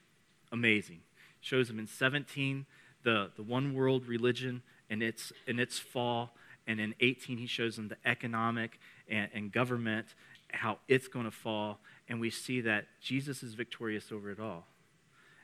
amazing. 0.51 0.99
Shows 1.41 1.69
him 1.69 1.79
in 1.79 1.87
17 1.87 2.65
the, 3.03 3.31
the 3.35 3.43
one 3.43 3.73
world 3.73 4.07
religion 4.07 4.61
and 4.89 5.01
its, 5.01 5.31
and 5.47 5.59
its 5.59 5.79
fall. 5.79 6.35
And 6.67 6.79
in 6.79 6.95
18, 6.99 7.37
he 7.37 7.47
shows 7.47 7.77
him 7.77 7.87
the 7.87 7.97
economic 8.05 8.79
and, 9.07 9.29
and 9.33 9.51
government, 9.51 10.07
how 10.51 10.79
it's 10.87 11.07
going 11.07 11.25
to 11.25 11.31
fall. 11.31 11.79
And 12.09 12.19
we 12.19 12.29
see 12.29 12.61
that 12.61 12.85
Jesus 13.01 13.43
is 13.43 13.53
victorious 13.53 14.11
over 14.11 14.31
it 14.31 14.39
all. 14.39 14.65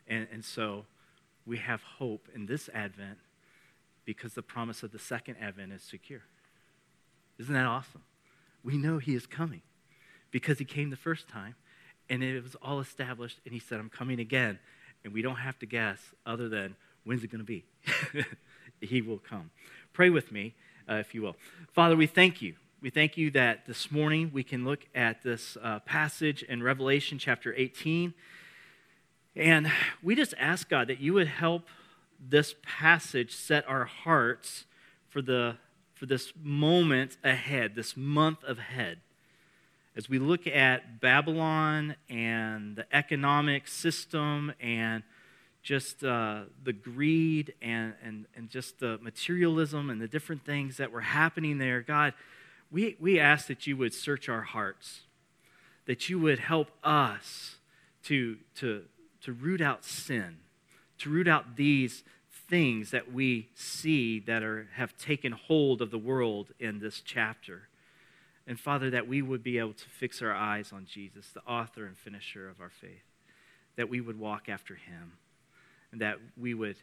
And, 0.08 0.28
and 0.32 0.44
so 0.44 0.86
we 1.46 1.58
have 1.58 1.82
hope 1.84 2.28
in 2.34 2.46
this 2.46 2.70
Advent 2.74 3.18
because 4.06 4.34
the 4.34 4.42
promise 4.42 4.84
of 4.84 4.92
the 4.92 5.00
second 5.00 5.38
Advent 5.40 5.72
is 5.72 5.84
secure. 5.84 6.24
Isn't 7.40 7.54
that 7.54 7.66
awesome? 7.66 8.04
We 8.64 8.78
know 8.78 8.98
He 8.98 9.16
is 9.16 9.26
coming 9.26 9.62
because 10.32 10.60
He 10.60 10.66
came 10.66 10.90
the 10.90 10.96
first 10.96 11.28
time 11.28 11.56
and 12.10 12.24
it 12.24 12.44
was 12.44 12.56
all 12.62 12.82
established, 12.82 13.40
and 13.46 13.54
He 13.54 13.60
said, 13.60 13.80
I'm 13.80 13.90
coming 13.90 14.20
again. 14.20 14.60
And 15.04 15.14
we 15.14 15.22
don't 15.22 15.38
have 15.38 15.58
to 15.60 15.66
guess 15.66 16.00
other 16.26 16.50
than 16.50 16.76
when's 17.04 17.24
it 17.24 17.32
going 17.32 17.40
to 17.40 17.46
be? 17.46 17.64
he 18.82 19.02
will 19.02 19.18
come. 19.18 19.52
Pray 19.94 20.10
with 20.10 20.32
me, 20.32 20.54
uh, 20.90 20.96
if 20.96 21.16
you 21.16 21.22
will. 21.22 21.36
Father, 21.72 21.96
we 21.96 22.08
thank 22.08 22.42
you. 22.42 22.56
We 22.82 22.90
thank 22.90 23.18
you 23.18 23.32
that 23.32 23.66
this 23.66 23.92
morning 23.92 24.32
we 24.34 24.44
can 24.44 24.66
look 24.66 24.86
at 24.96 25.24
this 25.24 25.58
uh, 25.62 25.80
passage 25.80 26.44
in 26.44 26.64
Revelation 26.64 27.18
chapter 27.20 27.54
18 27.56 28.14
and 29.36 29.72
we 30.04 30.16
just 30.16 30.34
ask 30.38 30.70
God 30.70 30.88
that 30.88 31.00
you 31.00 31.14
would 31.14 31.28
help 31.28 31.64
this 32.20 32.56
passage 32.64 33.36
set 33.36 33.68
our 33.68 33.86
hearts 33.86 34.66
for, 35.10 35.22
the, 35.22 35.58
for 35.94 36.06
this 36.06 36.34
moment 36.42 37.18
ahead, 37.24 37.76
this 37.76 37.96
month 37.96 38.44
ahead. 38.48 39.00
As 39.96 40.08
we 40.08 40.20
look 40.20 40.48
at 40.48 41.02
Babylon 41.02 41.96
and 42.10 42.76
the 42.76 42.86
economic 42.96 43.68
system 43.68 44.54
and 44.62 45.04
just 45.64 46.04
uh, 46.04 46.44
the 46.64 46.74
greed 46.74 47.54
and, 47.62 47.94
and, 48.04 48.26
and 48.36 48.50
just 48.50 48.80
the 48.80 48.98
materialism 49.02 49.90
and 49.90 50.02
the 50.02 50.08
different 50.08 50.46
things 50.46 50.78
that 50.78 50.92
were 50.92 51.02
happening 51.02 51.58
there, 51.58 51.82
God, 51.82 52.14
we, 52.72 52.96
we 53.00 53.20
ask 53.20 53.48
that 53.48 53.68
you 53.68 53.76
would 53.78 53.94
search 53.94 54.30
our 54.30 54.42
hearts, 54.42 55.02
that 55.86 56.10
you 56.10 56.20
would 56.20 56.40
help 56.40 56.72
us 56.84 57.58
to, 58.04 58.38
to, 58.56 58.84
to 59.24 59.34
root 59.34 59.62
out 59.62 59.84
sin, 59.86 60.38
to 61.00 61.10
root 61.10 61.28
out 61.28 61.56
these 61.56 62.04
things 62.50 62.92
that 62.92 63.12
we 63.12 63.48
see 63.56 64.20
that 64.20 64.44
are, 64.44 64.68
have 64.76 64.98
taken 64.98 65.32
hold 65.32 65.82
of 65.82 65.92
the 65.92 65.98
world 65.98 66.50
in 66.60 66.80
this 66.80 67.02
chapter. 67.02 67.70
And 68.46 68.60
Father, 68.60 68.90
that 68.90 69.08
we 69.08 69.22
would 69.22 69.44
be 69.44 69.58
able 69.58 69.74
to 69.74 69.90
fix 69.90 70.22
our 70.22 70.34
eyes 70.34 70.74
on 70.74 70.86
Jesus, 70.86 71.30
the 71.30 71.42
author 71.42 71.86
and 71.86 71.98
finisher 71.98 72.50
of 72.50 72.60
our 72.60 72.70
faith, 72.70 73.06
that 73.78 73.90
we 73.90 74.02
would 74.02 74.20
walk 74.20 74.50
after 74.50 74.76
him, 74.76 75.14
and 75.92 76.02
that 76.02 76.18
we 76.38 76.54
would 76.54 76.78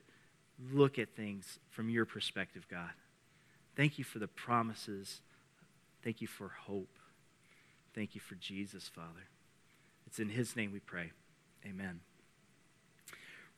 look 0.73 0.99
at 0.99 1.15
things 1.15 1.59
from 1.71 1.91
your 1.91 2.05
perspective, 2.05 2.67
God. 2.71 2.91
Thank 3.77 3.99
you 3.99 4.05
for 4.05 4.19
the 4.19 4.29
promises. 4.29 5.21
Thank 6.03 6.21
you 6.21 6.27
for 6.27 6.49
hope. 6.49 6.99
Thank 7.95 8.15
you 8.15 8.21
for 8.21 8.35
Jesus, 8.37 8.89
Father. 8.89 9.29
It's 10.07 10.19
in 10.19 10.31
his 10.31 10.57
name 10.57 10.73
we 10.73 10.81
pray. 10.81 11.13
Amen. 11.67 12.01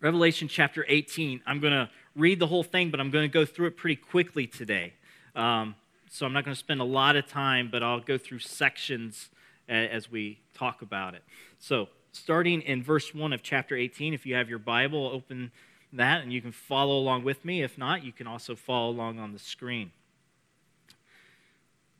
Revelation 0.01 0.49
chapter 0.49 0.87
18. 0.89 1.43
I'm 1.47 1.61
going 1.61 1.75
to 1.75 1.91
read 2.17 2.39
the 2.39 2.47
whole 2.47 2.63
thing, 2.63 2.91
but 2.91 3.01
I'm 3.01 3.11
going 3.11 3.25
to 3.25 3.33
go 3.33 3.45
through 3.45 3.67
it 3.67 3.77
pretty 3.77 3.97
quickly 3.97 4.47
today. 4.47 4.95
Um, 5.37 5.75
so 6.11 6.25
I'm 6.25 6.33
not 6.33 6.45
going 6.45 6.55
to 6.55 6.59
spend 6.59 6.81
a 6.81 6.85
lot 6.85 7.17
of 7.17 7.27
time, 7.27 7.69
but 7.71 7.83
I'll 7.83 8.01
go 8.01 8.17
through 8.17 8.39
sections 8.39 9.29
as 9.69 10.11
we 10.11 10.41
talk 10.55 10.83
about 10.83 11.15
it. 11.15 11.23
So, 11.59 11.89
starting 12.13 12.63
in 12.63 12.83
verse 12.83 13.15
1 13.15 13.33
of 13.33 13.43
chapter 13.43 13.77
18, 13.77 14.15
if 14.15 14.27
you 14.27 14.35
have 14.35 14.49
your 14.49 14.59
Bible, 14.59 15.07
open 15.13 15.53
that 15.93 16.23
and 16.23 16.33
you 16.33 16.41
can 16.41 16.51
follow 16.51 16.99
along 16.99 17.23
with 17.25 17.45
me. 17.45 17.63
If 17.63 17.77
not, 17.77 18.03
you 18.03 18.11
can 18.11 18.27
also 18.27 18.57
follow 18.57 18.91
along 18.91 19.19
on 19.19 19.33
the 19.33 19.39
screen. 19.39 19.93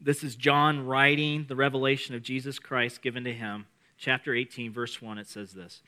This 0.01 0.25
is 0.25 0.35
John 0.35 0.87
writing 0.87 1.45
the 1.49 1.55
revelation 1.55 2.15
of 2.15 2.23
Jesus 2.23 2.59
Christ 2.59 3.03
given 3.03 3.25
to 3.25 3.33
him. 3.33 3.67
Chapter 3.99 4.35
18, 4.35 4.73
verse 4.73 5.03
1, 5.03 5.19
it 5.19 5.29
says 5.29 5.53
this 5.53 5.83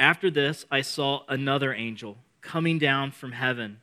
After 0.00 0.30
this, 0.30 0.66
I 0.70 0.80
saw 0.80 1.22
another 1.28 1.72
angel 1.72 2.18
coming 2.40 2.78
down 2.78 3.12
from 3.12 3.32
heaven 3.32 3.78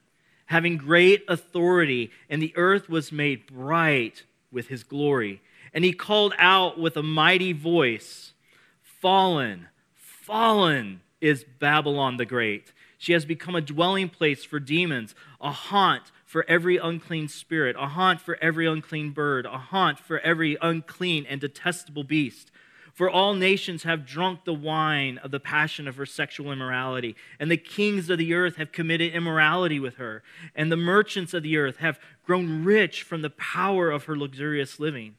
having 0.48 0.78
great 0.78 1.24
authority, 1.28 2.12
and 2.30 2.42
the 2.42 2.54
earth 2.56 2.90
was 2.90 3.12
made 3.12 3.46
bright 3.46 4.24
with 4.52 4.68
his 4.68 4.84
glory. 4.84 5.42
And 5.74 5.84
he 5.86 5.94
called 5.94 6.34
out 6.38 6.80
with 6.80 6.98
a 6.98 7.04
mighty 7.04 7.54
voice 7.54 8.34
Fallen, 8.82 9.68
fallen 9.94 11.02
is 11.22 11.46
Babylon 11.60 12.18
the 12.18 12.26
Great. 12.26 12.74
She 12.98 13.14
has 13.14 13.26
become 13.26 13.56
a 13.56 13.62
dwelling 13.62 14.10
place 14.10 14.44
for 14.44 14.60
demons, 14.60 15.14
a 15.40 15.52
haunt 15.52 16.12
for 16.26 16.44
every 16.48 16.78
unclean 16.78 17.28
spirit, 17.28 17.76
a 17.78 17.88
haunt 17.88 18.20
for 18.20 18.38
every 18.42 18.66
unclean 18.66 19.12
bird, 19.12 19.46
a 19.46 19.58
haunt 19.58 20.00
for 20.00 20.20
every 20.20 20.58
unclean 20.62 21.26
and 21.30 21.40
detestable 21.40 22.04
beast. 22.04 22.50
For 22.98 23.12
all 23.12 23.36
nations 23.36 23.84
have 23.84 24.08
drunk 24.08 24.44
the 24.44 24.56
wine 24.56 25.20
of 25.20 25.30
the 25.30 25.40
passion 25.40 25.88
of 25.88 25.98
her 25.98 26.06
sexual 26.08 26.52
immorality, 26.52 27.16
and 27.40 27.52
the 27.52 27.56
kings 27.56 28.10
of 28.10 28.18
the 28.18 28.34
earth 28.34 28.56
have 28.56 28.72
committed 28.72 29.14
immorality 29.14 29.80
with 29.80 29.98
her, 29.98 30.24
and 30.56 30.72
the 30.72 30.78
merchants 30.78 31.32
of 31.36 31.44
the 31.44 31.58
earth 31.58 31.78
have 31.78 32.00
grown 32.26 32.64
rich 32.64 33.04
from 33.04 33.22
the 33.22 33.30
power 33.30 33.92
of 33.92 34.06
her 34.06 34.18
luxurious 34.18 34.80
living. 34.80 35.14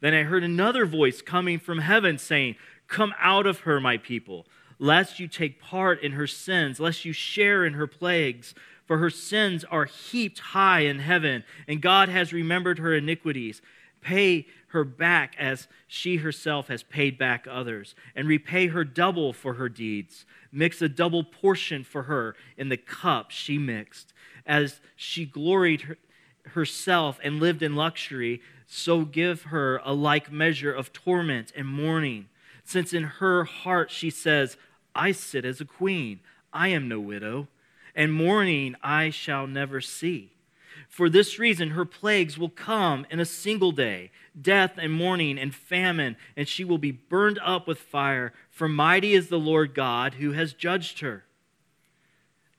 Then 0.00 0.14
I 0.14 0.22
heard 0.22 0.42
another 0.42 0.86
voice 0.86 1.20
coming 1.20 1.58
from 1.58 1.80
heaven 1.80 2.16
saying, 2.16 2.56
Come 2.88 3.12
out 3.20 3.46
of 3.46 3.60
her, 3.60 3.80
my 3.80 3.98
people, 3.98 4.46
lest 4.78 5.20
you 5.20 5.28
take 5.28 5.60
part 5.60 6.02
in 6.02 6.12
her 6.12 6.26
sins, 6.26 6.80
lest 6.80 7.04
you 7.04 7.12
share 7.12 7.66
in 7.66 7.74
her 7.74 7.86
plagues. 7.86 8.54
For 8.86 8.96
her 8.96 9.10
sins 9.10 9.62
are 9.64 9.84
heaped 9.84 10.38
high 10.38 10.80
in 10.80 11.00
heaven, 11.00 11.44
and 11.68 11.82
God 11.82 12.08
has 12.08 12.32
remembered 12.32 12.78
her 12.78 12.94
iniquities. 12.94 13.60
Pay 14.00 14.46
her 14.70 14.84
back 14.84 15.34
as 15.38 15.68
she 15.86 16.16
herself 16.16 16.68
has 16.68 16.82
paid 16.82 17.18
back 17.18 17.46
others, 17.50 17.94
and 18.14 18.28
repay 18.28 18.68
her 18.68 18.84
double 18.84 19.32
for 19.32 19.54
her 19.54 19.68
deeds. 19.68 20.24
Mix 20.52 20.80
a 20.80 20.88
double 20.88 21.24
portion 21.24 21.84
for 21.84 22.04
her 22.04 22.34
in 22.56 22.68
the 22.68 22.76
cup 22.76 23.30
she 23.30 23.58
mixed. 23.58 24.12
As 24.46 24.80
she 24.96 25.24
gloried 25.24 25.82
her, 25.82 25.98
herself 26.46 27.18
and 27.22 27.40
lived 27.40 27.62
in 27.62 27.76
luxury, 27.76 28.40
so 28.66 29.04
give 29.04 29.42
her 29.44 29.80
a 29.84 29.92
like 29.92 30.30
measure 30.30 30.72
of 30.72 30.92
torment 30.92 31.52
and 31.56 31.66
mourning. 31.66 32.28
Since 32.64 32.92
in 32.92 33.04
her 33.04 33.44
heart 33.44 33.90
she 33.90 34.10
says, 34.10 34.56
I 34.94 35.12
sit 35.12 35.44
as 35.44 35.60
a 35.60 35.64
queen, 35.64 36.20
I 36.52 36.68
am 36.68 36.88
no 36.88 37.00
widow, 37.00 37.48
and 37.94 38.12
mourning 38.12 38.76
I 38.82 39.10
shall 39.10 39.46
never 39.46 39.80
see. 39.80 40.32
For 40.90 41.08
this 41.08 41.38
reason, 41.38 41.70
her 41.70 41.84
plagues 41.84 42.36
will 42.36 42.50
come 42.50 43.06
in 43.10 43.20
a 43.20 43.24
single 43.24 43.70
day 43.70 44.10
death 44.38 44.72
and 44.76 44.92
mourning 44.92 45.38
and 45.38 45.54
famine, 45.54 46.16
and 46.36 46.48
she 46.48 46.64
will 46.64 46.78
be 46.78 46.90
burned 46.90 47.38
up 47.44 47.68
with 47.68 47.78
fire. 47.78 48.32
For 48.50 48.68
mighty 48.68 49.14
is 49.14 49.28
the 49.28 49.38
Lord 49.38 49.72
God 49.72 50.14
who 50.14 50.32
has 50.32 50.52
judged 50.52 50.98
her. 50.98 51.24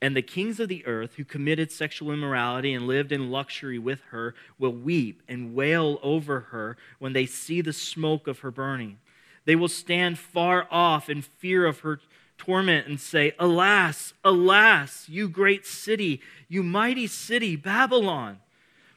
And 0.01 0.15
the 0.15 0.21
kings 0.21 0.61
of 0.61 0.69
the 0.69 0.85
earth 0.85 1.15
who 1.15 1.25
committed 1.25 1.71
sexual 1.71 2.11
immorality 2.11 2.73
and 2.73 2.87
lived 2.87 3.11
in 3.11 3.29
luxury 3.29 3.77
with 3.77 4.01
her 4.11 4.33
will 4.57 4.73
weep 4.73 5.21
and 5.27 5.53
wail 5.53 5.99
over 6.01 6.39
her 6.51 6.77
when 6.99 7.11
they 7.11 7.25
see 7.25 7.59
the 7.59 7.73
smoke 7.73 8.27
of 8.27 8.39
her 8.39 8.49
burning. 8.49 8.97
They 9.43 9.57
will 9.57 9.67
stand 9.67 10.17
far 10.17 10.67
off 10.71 11.09
in 11.09 11.21
fear 11.21 11.65
of 11.65 11.79
her 11.79 11.99
torment 12.41 12.87
and 12.87 12.99
say, 12.99 13.33
Alas, 13.37 14.13
alas, 14.23 15.07
you 15.07 15.29
great 15.29 15.63
city, 15.63 16.19
you 16.49 16.63
mighty 16.63 17.05
city, 17.05 17.55
Babylon. 17.55 18.39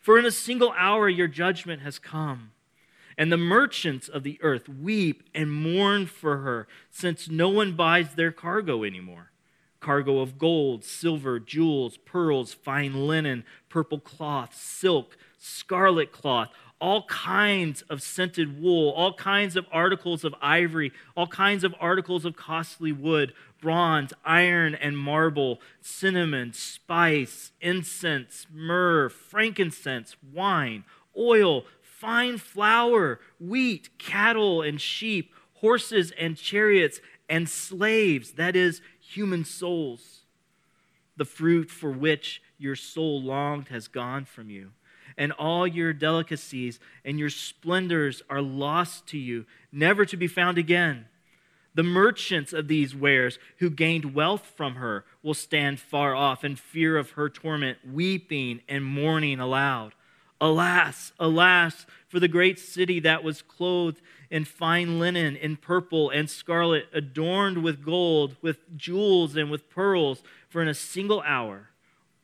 For 0.00 0.18
in 0.18 0.24
a 0.24 0.30
single 0.30 0.72
hour 0.78 1.10
your 1.10 1.28
judgment 1.28 1.82
has 1.82 1.98
come. 1.98 2.52
And 3.18 3.30
the 3.30 3.36
merchants 3.36 4.08
of 4.08 4.22
the 4.22 4.38
earth 4.40 4.66
weep 4.66 5.24
and 5.34 5.52
mourn 5.52 6.06
for 6.06 6.38
her, 6.38 6.66
since 6.90 7.28
no 7.28 7.50
one 7.50 7.72
buys 7.72 8.14
their 8.14 8.32
cargo 8.32 8.82
anymore 8.82 9.30
cargo 9.78 10.20
of 10.20 10.38
gold, 10.38 10.82
silver, 10.82 11.38
jewels, 11.38 11.98
pearls, 11.98 12.54
fine 12.54 13.06
linen, 13.06 13.44
purple 13.68 14.00
cloth, 14.00 14.54
silk, 14.54 15.18
scarlet 15.36 16.10
cloth 16.10 16.48
all 16.80 17.04
kinds 17.04 17.82
of 17.82 18.02
scented 18.02 18.60
wool, 18.60 18.90
all 18.90 19.14
kinds 19.14 19.56
of 19.56 19.66
articles 19.72 20.24
of 20.24 20.34
ivory, 20.42 20.92
all 21.16 21.26
kinds 21.26 21.64
of 21.64 21.74
articles 21.80 22.24
of 22.24 22.36
costly 22.36 22.92
wood, 22.92 23.32
bronze, 23.60 24.12
iron, 24.24 24.74
and 24.74 24.98
marble, 24.98 25.60
cinnamon, 25.80 26.52
spice, 26.52 27.52
incense, 27.60 28.46
myrrh, 28.52 29.08
frankincense, 29.08 30.16
wine, 30.32 30.84
oil, 31.16 31.64
fine 31.80 32.36
flour, 32.36 33.20
wheat, 33.40 33.88
cattle, 33.98 34.60
and 34.60 34.80
sheep, 34.80 35.32
horses 35.54 36.12
and 36.18 36.36
chariots, 36.36 37.00
and 37.28 37.48
slaves, 37.48 38.32
that 38.32 38.54
is, 38.54 38.82
human 39.00 39.44
souls. 39.44 40.24
The 41.16 41.24
fruit 41.24 41.70
for 41.70 41.90
which 41.90 42.42
your 42.58 42.76
soul 42.76 43.22
longed 43.22 43.68
has 43.68 43.88
gone 43.88 44.24
from 44.24 44.50
you 44.50 44.72
and 45.16 45.32
all 45.32 45.66
your 45.66 45.92
delicacies 45.92 46.80
and 47.04 47.18
your 47.18 47.30
splendors 47.30 48.22
are 48.28 48.42
lost 48.42 49.06
to 49.08 49.18
you, 49.18 49.46
never 49.72 50.04
to 50.04 50.16
be 50.16 50.26
found 50.26 50.58
again. 50.58 51.06
The 51.74 51.82
merchants 51.82 52.52
of 52.52 52.68
these 52.68 52.94
wares 52.94 53.38
who 53.58 53.68
gained 53.68 54.14
wealth 54.14 54.52
from 54.56 54.76
her 54.76 55.04
will 55.22 55.34
stand 55.34 55.80
far 55.80 56.14
off 56.14 56.44
in 56.44 56.56
fear 56.56 56.96
of 56.96 57.12
her 57.12 57.28
torment, 57.28 57.78
weeping 57.84 58.60
and 58.68 58.84
mourning 58.84 59.40
aloud. 59.40 59.94
Alas, 60.40 61.12
alas, 61.18 61.86
for 62.06 62.20
the 62.20 62.28
great 62.28 62.58
city 62.58 63.00
that 63.00 63.24
was 63.24 63.42
clothed 63.42 64.00
in 64.30 64.44
fine 64.44 64.98
linen, 64.98 65.36
in 65.36 65.56
purple 65.56 66.10
and 66.10 66.30
scarlet, 66.30 66.86
adorned 66.92 67.62
with 67.62 67.84
gold, 67.84 68.36
with 68.40 68.76
jewels, 68.76 69.36
and 69.36 69.50
with 69.50 69.70
pearls, 69.70 70.22
for 70.48 70.62
in 70.62 70.68
a 70.68 70.74
single 70.74 71.22
hour 71.22 71.70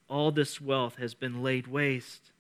all 0.09 0.32
this 0.32 0.61
wealth 0.61 0.97
has 0.97 1.14
been 1.14 1.42
laid 1.42 1.66
waste 1.68 2.32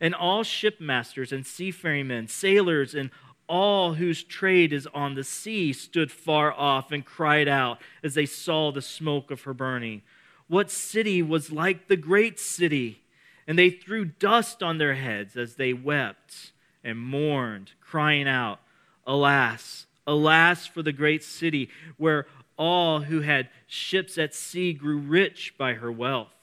and 0.00 0.14
all 0.14 0.42
shipmasters 0.42 1.32
and 1.32 1.46
seafaring 1.46 2.08
men, 2.08 2.28
sailors, 2.28 2.94
and 2.94 3.10
all 3.48 3.94
whose 3.94 4.22
trade 4.22 4.72
is 4.72 4.86
on 4.92 5.14
the 5.14 5.24
sea 5.24 5.72
stood 5.72 6.12
far 6.12 6.52
off 6.52 6.92
and 6.92 7.04
cried 7.04 7.48
out 7.48 7.80
as 8.02 8.14
they 8.14 8.26
saw 8.26 8.70
the 8.70 8.82
smoke 8.82 9.30
of 9.30 9.42
her 9.42 9.54
burning. 9.54 10.02
What 10.48 10.70
city 10.70 11.22
was 11.22 11.50
like 11.50 11.88
the 11.88 11.96
great 11.96 12.38
city? 12.38 13.02
And 13.46 13.58
they 13.58 13.70
threw 13.70 14.04
dust 14.04 14.62
on 14.62 14.76
their 14.76 14.94
heads 14.94 15.36
as 15.36 15.54
they 15.54 15.72
wept 15.72 16.52
and 16.84 16.98
mourned, 16.98 17.72
crying 17.80 18.28
out, 18.28 18.60
Alas, 19.06 19.86
alas 20.06 20.66
for 20.66 20.82
the 20.82 20.92
great 20.92 21.24
city, 21.24 21.70
where 21.96 22.26
all 22.58 23.00
who 23.00 23.20
had 23.20 23.48
ships 23.66 24.18
at 24.18 24.34
sea 24.34 24.74
grew 24.74 24.98
rich 24.98 25.54
by 25.56 25.74
her 25.74 25.90
wealth. 25.90 26.34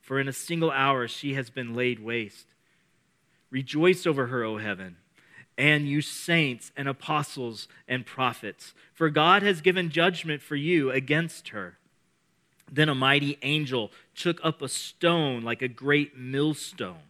For 0.00 0.20
in 0.20 0.28
a 0.28 0.32
single 0.32 0.70
hour 0.70 1.08
she 1.08 1.34
has 1.34 1.50
been 1.50 1.74
laid 1.74 1.98
waste. 1.98 2.46
Rejoice 3.50 4.06
over 4.06 4.26
her, 4.26 4.44
O 4.44 4.58
heaven, 4.58 4.96
and 5.56 5.88
you 5.88 6.00
saints 6.02 6.70
and 6.76 6.88
apostles 6.88 7.66
and 7.86 8.04
prophets, 8.04 8.74
for 8.92 9.10
God 9.10 9.42
has 9.42 9.60
given 9.60 9.90
judgment 9.90 10.42
for 10.42 10.56
you 10.56 10.90
against 10.90 11.48
her. 11.48 11.78
Then 12.70 12.88
a 12.88 12.94
mighty 12.94 13.38
angel 13.42 13.90
took 14.14 14.38
up 14.44 14.60
a 14.60 14.68
stone 14.68 15.42
like 15.42 15.62
a 15.62 15.68
great 15.68 16.16
millstone 16.16 17.08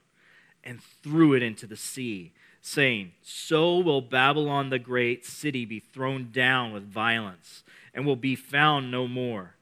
and 0.62 0.80
threw 1.02 1.34
it 1.34 1.42
into 1.42 1.66
the 1.66 1.76
sea, 1.76 2.32
saying, 2.60 3.12
So 3.22 3.78
will 3.78 4.00
Babylon 4.00 4.70
the 4.70 4.78
great 4.78 5.26
city 5.26 5.64
be 5.64 5.80
thrown 5.80 6.30
down 6.30 6.72
with 6.72 6.84
violence 6.84 7.64
and 7.92 8.06
will 8.06 8.16
be 8.16 8.36
found 8.36 8.90
no 8.90 9.08
more 9.08 9.54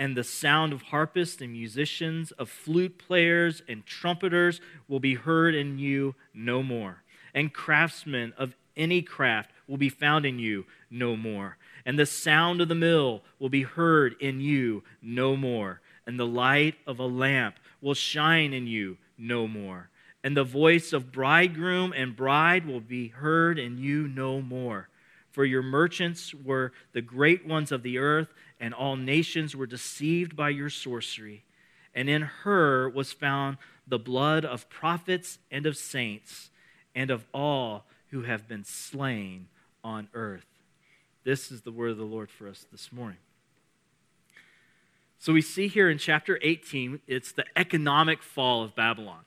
and 0.00 0.16
the 0.16 0.24
sound 0.24 0.72
of 0.72 0.80
harpists 0.80 1.42
and 1.42 1.52
musicians, 1.52 2.32
of 2.32 2.48
flute 2.48 2.96
players 2.96 3.62
and 3.68 3.84
trumpeters 3.84 4.58
will 4.88 4.98
be 4.98 5.14
heard 5.14 5.54
in 5.54 5.78
you 5.78 6.14
no 6.32 6.62
more. 6.62 7.02
And 7.34 7.52
craftsmen 7.52 8.32
of 8.38 8.56
any 8.78 9.02
craft 9.02 9.50
will 9.68 9.76
be 9.76 9.90
found 9.90 10.24
in 10.24 10.38
you 10.38 10.64
no 10.90 11.16
more. 11.16 11.58
And 11.84 11.98
the 11.98 12.06
sound 12.06 12.62
of 12.62 12.68
the 12.68 12.74
mill 12.74 13.20
will 13.38 13.50
be 13.50 13.62
heard 13.62 14.16
in 14.20 14.40
you 14.40 14.82
no 15.02 15.36
more. 15.36 15.82
And 16.06 16.18
the 16.18 16.26
light 16.26 16.76
of 16.86 16.98
a 16.98 17.04
lamp 17.04 17.56
will 17.82 17.92
shine 17.92 18.54
in 18.54 18.66
you 18.66 18.96
no 19.18 19.46
more. 19.46 19.90
And 20.24 20.34
the 20.34 20.44
voice 20.44 20.94
of 20.94 21.12
bridegroom 21.12 21.92
and 21.94 22.16
bride 22.16 22.64
will 22.64 22.80
be 22.80 23.08
heard 23.08 23.58
in 23.58 23.76
you 23.76 24.08
no 24.08 24.40
more. 24.40 24.88
For 25.30 25.44
your 25.44 25.62
merchants 25.62 26.34
were 26.34 26.72
the 26.92 27.02
great 27.02 27.46
ones 27.46 27.70
of 27.72 27.82
the 27.82 27.98
earth, 27.98 28.28
and 28.58 28.74
all 28.74 28.96
nations 28.96 29.54
were 29.54 29.66
deceived 29.66 30.36
by 30.36 30.50
your 30.50 30.70
sorcery. 30.70 31.44
And 31.94 32.08
in 32.08 32.22
her 32.22 32.88
was 32.88 33.12
found 33.12 33.58
the 33.86 33.98
blood 33.98 34.44
of 34.44 34.68
prophets 34.68 35.38
and 35.50 35.66
of 35.66 35.76
saints, 35.76 36.50
and 36.94 37.10
of 37.10 37.24
all 37.32 37.84
who 38.10 38.22
have 38.22 38.48
been 38.48 38.64
slain 38.64 39.46
on 39.84 40.08
earth. 40.14 40.46
This 41.24 41.52
is 41.52 41.62
the 41.62 41.72
word 41.72 41.90
of 41.90 41.98
the 41.98 42.04
Lord 42.04 42.30
for 42.30 42.48
us 42.48 42.66
this 42.72 42.92
morning. 42.92 43.18
So 45.18 45.32
we 45.32 45.42
see 45.42 45.68
here 45.68 45.90
in 45.90 45.98
chapter 45.98 46.38
18, 46.42 47.00
it's 47.06 47.32
the 47.32 47.44
economic 47.54 48.22
fall 48.22 48.64
of 48.64 48.74
Babylon. 48.74 49.20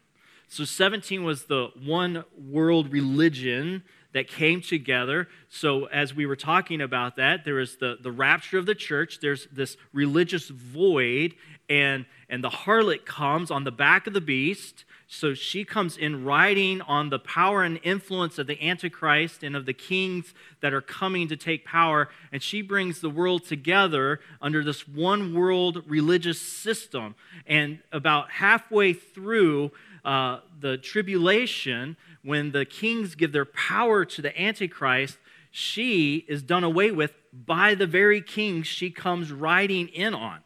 So 0.48 0.66
17 0.66 1.24
was 1.24 1.46
the 1.46 1.70
one 1.84 2.24
world 2.38 2.92
religion 2.92 3.84
that 4.14 4.28
came 4.28 4.62
together. 4.62 5.28
So, 5.50 5.86
as 5.86 6.14
we 6.14 6.26
were 6.26 6.36
talking 6.36 6.82
about 6.82 7.18
that, 7.18 7.44
there 7.44 7.60
is 7.60 7.78
the, 7.78 7.98
the 8.00 8.12
rapture 8.12 8.58
of 8.58 8.66
the 8.66 8.76
church, 8.76 9.20
there's 9.22 9.48
this 9.52 9.76
religious 9.92 10.50
void, 10.50 11.36
and, 11.70 12.06
and 12.30 12.44
the 12.44 12.50
harlot 12.50 13.06
comes 13.06 13.52
on 13.52 13.64
the 13.64 13.72
back 13.72 14.08
of 14.08 14.14
the 14.14 14.22
beast. 14.22 14.86
So, 15.08 15.34
she 15.34 15.66
comes 15.66 15.98
in 15.98 16.24
riding 16.24 16.82
on 16.82 17.10
the 17.10 17.20
power 17.20 17.64
and 17.64 17.80
influence 17.84 18.38
of 18.38 18.48
the 18.48 18.62
Antichrist 18.64 19.44
and 19.44 19.56
of 19.56 19.66
the 19.66 19.74
kings 19.74 20.34
that 20.62 20.74
are 20.74 20.82
coming 20.82 21.28
to 21.30 21.36
take 21.36 21.66
power, 21.66 22.10
and 22.32 22.42
she 22.42 22.62
brings 22.62 23.02
the 23.02 23.10
world 23.10 23.46
together 23.46 24.20
under 24.42 24.64
this 24.64 24.88
one 24.88 25.34
world 25.34 25.84
religious 25.88 26.40
system. 26.40 27.16
And 27.48 27.80
about 27.92 28.30
halfway 28.30 28.94
through, 28.94 29.72
uh, 30.06 30.40
the 30.60 30.78
tribulation, 30.78 31.96
when 32.24 32.52
the 32.52 32.66
kings 32.66 33.16
give 33.16 33.32
their 33.32 33.46
power 33.46 34.06
to 34.06 34.22
the 34.22 34.42
Antichrist, 34.42 35.18
she 35.52 36.26
is 36.28 36.42
done 36.42 36.64
away 36.64 36.92
with 36.92 37.14
by 37.32 37.76
the 37.76 37.88
very 37.88 38.22
kings 38.22 38.68
she 38.68 38.90
comes 38.90 39.32
riding 39.32 39.88
in 39.90 40.14
on. 40.14 40.40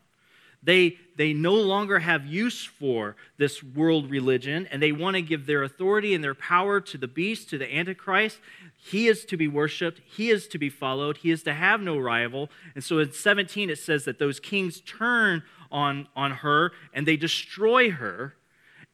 They, 0.64 0.98
they 1.16 1.34
no 1.34 1.54
longer 1.54 2.00
have 2.00 2.26
use 2.26 2.66
for 2.66 3.16
this 3.38 3.64
world 3.64 4.10
religion, 4.10 4.68
and 4.70 4.82
they 4.82 4.92
want 4.92 5.16
to 5.16 5.22
give 5.22 5.46
their 5.46 5.64
authority 5.64 6.14
and 6.14 6.24
their 6.24 6.34
power 6.36 6.82
to 6.82 6.98
the 6.98 7.08
beast, 7.08 7.50
to 7.52 7.58
the 7.58 7.74
Antichrist. 7.74 8.40
He 8.76 9.08
is 9.08 9.24
to 9.26 9.38
be 9.38 9.48
worshiped, 9.48 10.02
he 10.06 10.30
is 10.30 10.48
to 10.50 10.58
be 10.58 10.70
followed, 10.70 11.18
he 11.18 11.32
is 11.32 11.44
to 11.44 11.54
have 11.54 11.80
no 11.80 11.98
rival. 11.98 12.50
And 12.76 12.84
so 12.84 13.00
in 13.00 13.14
17, 13.14 13.70
it 13.70 13.80
says 13.80 14.04
that 14.06 14.20
those 14.20 14.40
kings 14.40 14.82
turn 14.82 15.44
on, 15.72 16.08
on 16.16 16.32
her 16.32 16.72
and 16.94 17.08
they 17.08 17.18
destroy 17.18 17.92
her 17.92 18.36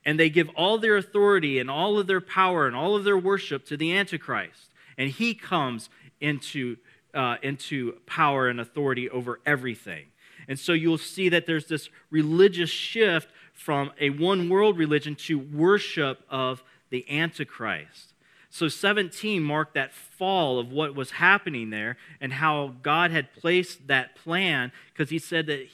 and 0.06 0.20
they 0.20 0.30
give 0.30 0.50
all 0.56 0.78
their 0.78 0.98
authority 0.98 1.60
and 1.60 1.70
all 1.70 1.98
of 1.98 2.08
their 2.08 2.22
power 2.22 2.68
and 2.68 2.76
all 2.76 2.96
of 2.96 3.04
their 3.04 3.18
worship 3.18 3.66
to 3.66 3.78
the 3.78 3.96
Antichrist. 3.96 4.74
And 4.98 5.10
he 5.10 5.34
comes 5.34 5.90
into, 6.20 6.78
uh, 7.14 7.38
into 7.42 7.94
power 8.06 8.48
and 8.48 8.60
authority 8.60 9.10
over 9.10 9.40
everything. 9.46 10.06
And 10.48 10.60
so 10.60 10.74
you'll 10.74 10.98
see 10.98 11.30
that 11.30 11.46
there's 11.46 11.68
this 11.68 11.90
religious 12.10 12.70
shift 12.70 13.30
from 13.54 13.92
a 14.00 14.10
one 14.10 14.50
world 14.50 14.78
religion 14.78 15.16
to 15.16 15.40
worship 15.40 16.24
of 16.30 16.64
the 16.90 17.10
Antichrist. 17.10 18.14
So 18.50 18.68
17 18.68 19.42
marked 19.42 19.74
that 19.74 19.94
fall 19.94 20.60
of 20.60 20.72
what 20.72 20.94
was 20.94 21.12
happening 21.12 21.72
there 21.72 21.98
and 22.22 22.34
how 22.34 22.76
God 22.84 23.10
had 23.10 23.34
placed 23.34 23.88
that 23.88 24.16
plan 24.16 24.72
because 24.94 25.10
he 25.10 25.18
said 25.18 25.48
that, 25.48 25.68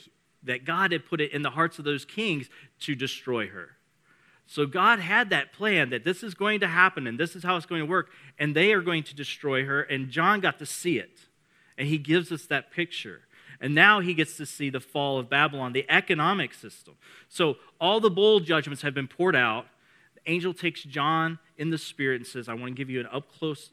that 0.44 0.64
God 0.64 0.94
had 0.94 1.06
put 1.06 1.20
it 1.20 1.34
in 1.34 1.42
the 1.42 1.50
hearts 1.50 1.78
of 1.78 1.84
those 1.84 2.06
kings 2.06 2.50
to 2.82 2.96
destroy 2.96 3.48
her. 3.48 3.72
So 4.50 4.66
God 4.66 4.98
had 4.98 5.30
that 5.30 5.54
plan 5.54 5.92
that 5.92 6.04
this 6.04 6.24
is 6.24 6.34
going 6.34 6.62
to 6.62 6.68
happen 6.68 7.06
and 7.06 7.20
this 7.20 7.36
is 7.36 7.44
how 7.44 7.56
it's 7.56 7.68
going 7.68 7.82
to 7.82 7.88
work, 7.88 8.10
and 8.40 8.56
they 8.56 8.74
are 8.74 8.82
going 8.82 9.04
to 9.04 9.16
destroy 9.16 9.64
her. 9.64 9.84
And 9.84 10.10
John 10.10 10.40
got 10.40 10.58
to 10.58 10.66
see 10.66 10.98
it, 10.98 11.20
and 11.78 11.88
he 11.88 12.00
gives 12.00 12.32
us 12.32 12.48
that 12.48 12.72
picture. 12.72 13.22
And 13.62 13.76
now 13.76 14.00
he 14.00 14.16
gets 14.16 14.38
to 14.38 14.48
see 14.48 14.72
the 14.72 14.80
fall 14.80 15.20
of 15.20 15.30
Babylon, 15.30 15.74
the 15.74 15.86
economic 15.88 16.56
system. 16.56 16.96
So 17.28 17.58
all 17.80 18.00
the 18.00 18.10
bowl 18.10 18.40
judgments 18.40 18.82
have 18.82 18.96
been 18.96 19.08
poured 19.08 19.36
out. 19.36 19.68
The 20.16 20.32
angel 20.32 20.56
takes 20.56 20.82
John 20.82 21.38
in 21.56 21.70
the 21.70 21.78
spirit 21.78 22.16
and 22.16 22.26
says, 22.26 22.50
I 22.50 22.56
want 22.56 22.70
to 22.70 22.72
give 22.72 22.90
you 22.90 23.02
an 23.02 23.08
up 23.12 23.32
close 23.32 23.70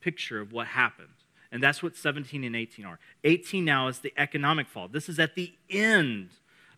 picture 0.00 0.40
of 0.40 0.54
what 0.54 0.68
happened. 0.68 1.08
And 1.52 1.62
that's 1.62 1.82
what 1.82 1.98
17 1.98 2.44
and 2.44 2.56
18 2.56 2.86
are. 2.86 2.98
18 3.24 3.62
now 3.62 3.88
is 3.88 3.98
the 3.98 4.14
economic 4.16 4.68
fall. 4.68 4.88
This 4.88 5.10
is 5.10 5.18
at 5.18 5.34
the 5.34 5.52
end 5.68 6.30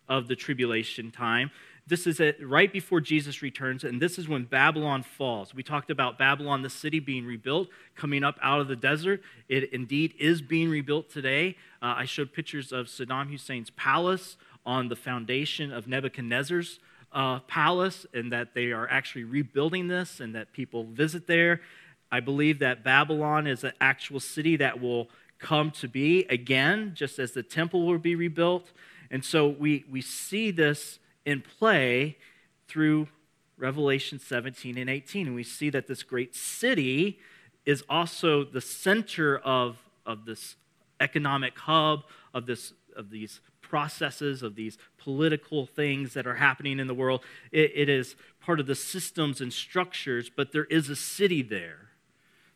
of 0.09 0.27
the 0.27 0.35
tribulation 0.35 1.11
time. 1.11 1.51
This 1.87 2.05
is 2.05 2.19
it 2.19 2.37
right 2.45 2.71
before 2.71 2.99
Jesus 2.99 3.41
returns, 3.41 3.85
and 3.85 4.01
this 4.01 4.19
is 4.19 4.27
when 4.27 4.43
Babylon 4.43 5.03
falls. 5.03 5.55
We 5.55 5.63
talked 5.63 5.89
about 5.89 6.17
Babylon, 6.17 6.61
the 6.61 6.69
city, 6.69 6.99
being 6.99 7.25
rebuilt, 7.25 7.69
coming 7.95 8.25
up 8.25 8.37
out 8.41 8.59
of 8.59 8.67
the 8.67 8.75
desert. 8.75 9.21
It 9.47 9.71
indeed 9.71 10.13
is 10.19 10.41
being 10.41 10.69
rebuilt 10.69 11.09
today. 11.09 11.55
Uh, 11.81 11.95
I 11.97 12.03
showed 12.03 12.33
pictures 12.33 12.73
of 12.73 12.87
Saddam 12.87 13.31
Hussein's 13.31 13.69
palace 13.69 14.35
on 14.65 14.89
the 14.89 14.97
foundation 14.97 15.71
of 15.71 15.87
Nebuchadnezzar's 15.87 16.79
uh, 17.13 17.39
palace, 17.39 18.05
and 18.13 18.33
that 18.33 18.53
they 18.53 18.73
are 18.73 18.89
actually 18.89 19.23
rebuilding 19.23 19.87
this, 19.87 20.19
and 20.19 20.35
that 20.35 20.51
people 20.51 20.83
visit 20.83 21.25
there. 21.25 21.61
I 22.11 22.19
believe 22.19 22.59
that 22.59 22.83
Babylon 22.83 23.47
is 23.47 23.63
an 23.63 23.71
actual 23.79 24.19
city 24.19 24.57
that 24.57 24.81
will 24.81 25.07
come 25.39 25.71
to 25.71 25.87
be 25.87 26.25
again, 26.25 26.91
just 26.95 27.17
as 27.17 27.31
the 27.31 27.43
temple 27.43 27.85
will 27.85 27.97
be 27.97 28.15
rebuilt. 28.15 28.73
And 29.09 29.23
so 29.23 29.47
we, 29.47 29.85
we 29.89 30.01
see 30.01 30.51
this 30.51 30.99
in 31.27 31.41
play 31.41 32.17
through 32.69 33.09
Revelation 33.57 34.17
17 34.17 34.77
and 34.77 34.89
18. 34.89 35.27
And 35.27 35.35
we 35.35 35.43
see 35.43 35.69
that 35.69 35.85
this 35.85 36.01
great 36.01 36.33
city 36.33 37.19
is 37.65 37.83
also 37.89 38.45
the 38.45 38.61
center 38.61 39.37
of, 39.39 39.77
of 40.05 40.25
this 40.25 40.55
economic 41.01 41.59
hub, 41.59 42.03
of, 42.33 42.45
this, 42.45 42.71
of 42.95 43.09
these 43.09 43.41
processes, 43.61 44.41
of 44.41 44.55
these 44.55 44.77
political 44.97 45.65
things 45.65 46.13
that 46.13 46.25
are 46.25 46.35
happening 46.35 46.79
in 46.79 46.87
the 46.87 46.93
world. 46.93 47.21
It, 47.51 47.73
it 47.75 47.89
is 47.89 48.15
part 48.39 48.61
of 48.61 48.65
the 48.67 48.75
systems 48.75 49.41
and 49.41 49.51
structures, 49.51 50.31
but 50.33 50.53
there 50.53 50.65
is 50.65 50.87
a 50.87 50.95
city 50.95 51.41
there. 51.41 51.89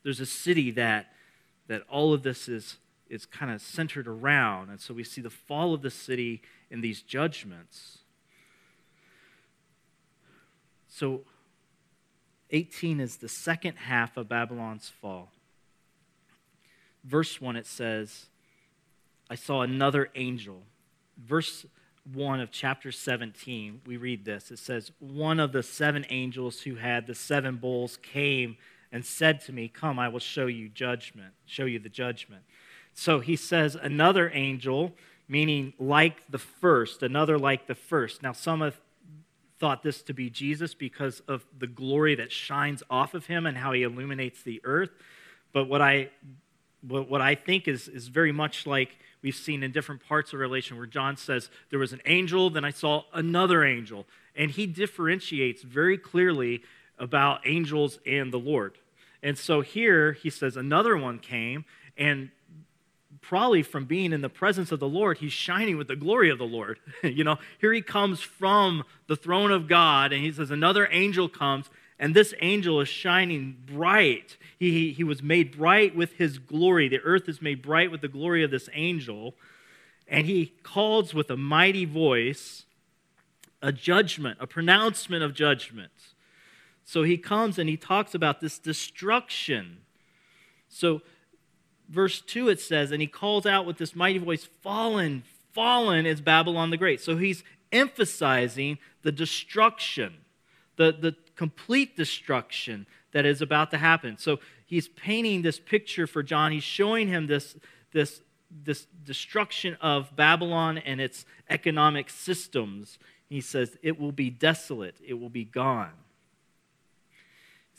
There's 0.03 0.21
a 0.21 0.25
city 0.25 0.71
that, 0.71 1.07
that 1.67 1.81
all 1.89 2.13
of 2.13 2.23
this 2.23 2.47
is, 2.47 2.77
is 3.09 3.25
kind 3.25 3.51
of 3.51 3.61
centered 3.61 4.07
around. 4.07 4.69
And 4.69 4.79
so 4.79 4.93
we 4.93 5.03
see 5.03 5.19
the 5.19 5.29
fall 5.29 5.73
of 5.73 5.81
the 5.81 5.91
city 5.91 6.41
in 6.69 6.79
these 6.79 7.01
judgments. 7.01 7.97
So 11.01 11.21
18 12.51 12.99
is 12.99 13.17
the 13.17 13.27
second 13.27 13.75
half 13.75 14.17
of 14.17 14.29
Babylon's 14.29 14.87
fall. 14.87 15.31
Verse 17.03 17.41
1, 17.41 17.55
it 17.55 17.65
says, 17.65 18.27
I 19.27 19.33
saw 19.33 19.63
another 19.63 20.09
angel. 20.13 20.61
Verse 21.17 21.65
1 22.13 22.39
of 22.39 22.51
chapter 22.51 22.91
17, 22.91 23.81
we 23.87 23.97
read 23.97 24.25
this. 24.25 24.51
It 24.51 24.59
says, 24.59 24.91
One 24.99 25.39
of 25.39 25.53
the 25.53 25.63
seven 25.63 26.05
angels 26.09 26.61
who 26.61 26.75
had 26.75 27.07
the 27.07 27.15
seven 27.15 27.55
bowls 27.55 27.97
came 27.97 28.57
and 28.91 29.03
said 29.03 29.41
to 29.45 29.51
me, 29.51 29.69
Come, 29.69 29.97
I 29.97 30.07
will 30.07 30.19
show 30.19 30.45
you 30.45 30.69
judgment, 30.69 31.33
show 31.47 31.65
you 31.65 31.79
the 31.79 31.89
judgment. 31.89 32.43
So 32.93 33.21
he 33.21 33.35
says, 33.35 33.73
Another 33.73 34.29
angel, 34.35 34.93
meaning 35.27 35.73
like 35.79 36.29
the 36.29 36.37
first, 36.37 37.01
another 37.01 37.39
like 37.39 37.65
the 37.65 37.73
first. 37.73 38.21
Now, 38.21 38.33
some 38.33 38.61
have 38.61 38.79
thought 39.61 39.83
this 39.83 40.01
to 40.01 40.13
be 40.13 40.27
Jesus 40.27 40.73
because 40.73 41.19
of 41.27 41.45
the 41.57 41.67
glory 41.67 42.15
that 42.15 42.31
shines 42.31 42.81
off 42.89 43.13
of 43.13 43.27
him 43.27 43.45
and 43.45 43.55
how 43.55 43.71
he 43.73 43.83
illuminates 43.83 44.41
the 44.41 44.59
earth. 44.63 44.89
But 45.53 45.69
what 45.69 45.83
I, 45.83 46.09
what 46.81 47.07
what 47.07 47.21
I 47.21 47.35
think 47.35 47.67
is, 47.67 47.87
is 47.87 48.07
very 48.07 48.31
much 48.31 48.65
like 48.65 48.97
we've 49.21 49.35
seen 49.35 49.61
in 49.61 49.71
different 49.71 50.03
parts 50.03 50.33
of 50.33 50.39
Revelation 50.39 50.77
where 50.77 50.87
John 50.87 51.15
says, 51.15 51.51
There 51.69 51.77
was 51.77 51.93
an 51.93 52.01
angel, 52.07 52.49
then 52.49 52.65
I 52.65 52.71
saw 52.71 53.03
another 53.13 53.63
angel. 53.63 54.07
And 54.35 54.49
he 54.49 54.65
differentiates 54.65 55.61
very 55.61 55.97
clearly 55.97 56.63
about 56.97 57.41
angels 57.45 57.99
and 58.07 58.33
the 58.33 58.39
Lord. 58.39 58.79
And 59.21 59.37
so 59.37 59.61
here 59.61 60.13
he 60.13 60.31
says, 60.31 60.57
Another 60.57 60.97
one 60.97 61.19
came, 61.19 61.65
and 61.95 62.31
probably 63.21 63.63
from 63.63 63.85
being 63.85 64.13
in 64.13 64.21
the 64.21 64.29
presence 64.29 64.71
of 64.71 64.79
the 64.79 64.87
Lord, 64.87 65.19
he's 65.19 65.31
shining 65.31 65.77
with 65.77 65.87
the 65.87 65.95
glory 65.95 66.29
of 66.29 66.37
the 66.37 66.45
Lord. 66.45 66.79
you 67.03 67.23
know, 67.23 67.37
here 67.59 67.71
he 67.71 67.81
comes 67.81 68.19
from 68.19 68.83
the 69.07 69.15
throne 69.15 69.51
of 69.51 69.67
God, 69.67 70.11
and 70.11 70.23
he 70.23 70.31
says, 70.31 70.51
Another 70.51 70.87
angel 70.91 71.29
comes, 71.29 71.69
and 71.99 72.15
this 72.15 72.33
angel 72.41 72.81
is 72.81 72.89
shining 72.89 73.57
bright. 73.65 74.37
He, 74.57 74.71
he, 74.71 74.91
he 74.91 75.03
was 75.03 75.21
made 75.21 75.55
bright 75.55 75.95
with 75.95 76.13
his 76.13 76.39
glory. 76.39 76.87
The 76.87 76.99
earth 77.01 77.29
is 77.29 77.41
made 77.41 77.61
bright 77.61 77.91
with 77.91 78.01
the 78.01 78.07
glory 78.07 78.43
of 78.43 78.51
this 78.51 78.69
angel. 78.73 79.35
And 80.07 80.25
he 80.25 80.53
calls 80.63 81.13
with 81.13 81.29
a 81.29 81.37
mighty 81.37 81.85
voice 81.85 82.65
a 83.61 83.71
judgment, 83.71 84.37
a 84.41 84.47
pronouncement 84.47 85.23
of 85.23 85.35
judgment. 85.35 85.91
So 86.83 87.03
he 87.03 87.17
comes 87.17 87.59
and 87.59 87.69
he 87.69 87.77
talks 87.77 88.15
about 88.15 88.41
this 88.41 88.57
destruction 88.57 89.77
So, 90.73 91.01
verse 91.91 92.21
2 92.21 92.49
it 92.49 92.59
says, 92.59 92.91
And 92.91 93.01
he 93.01 93.07
calls 93.07 93.45
out 93.45 93.65
with 93.65 93.77
this 93.77 93.95
mighty 93.95 94.19
voice, 94.19 94.47
Fallen, 94.61 95.23
fallen 95.53 96.05
is 96.05 96.21
Babylon 96.21 96.69
the 96.69 96.77
Great. 96.77 97.01
So 97.01 97.17
he's 97.17 97.43
emphasizing 97.71 98.77
the 99.03 99.11
destruction, 99.11 100.17
the, 100.77 100.91
the 100.91 101.15
complete 101.35 101.95
destruction 101.95 102.85
that 103.11 103.25
is 103.25 103.41
about 103.41 103.71
to 103.71 103.77
happen. 103.77 104.17
So 104.17 104.39
he's 104.65 104.87
painting 104.87 105.41
this 105.41 105.59
picture 105.59 106.07
for 106.07 106.23
John. 106.23 106.51
He's 106.51 106.63
showing 106.63 107.07
him 107.07 107.27
this, 107.27 107.55
this, 107.91 108.21
this 108.63 108.87
destruction 109.03 109.77
of 109.81 110.15
Babylon 110.15 110.77
and 110.77 111.01
its 111.01 111.25
economic 111.49 112.09
systems. 112.09 112.97
He 113.29 113.41
says, 113.41 113.77
It 113.81 113.99
will 113.99 114.11
be 114.11 114.29
desolate, 114.29 114.95
it 115.05 115.15
will 115.15 115.29
be 115.29 115.45
gone. 115.45 115.91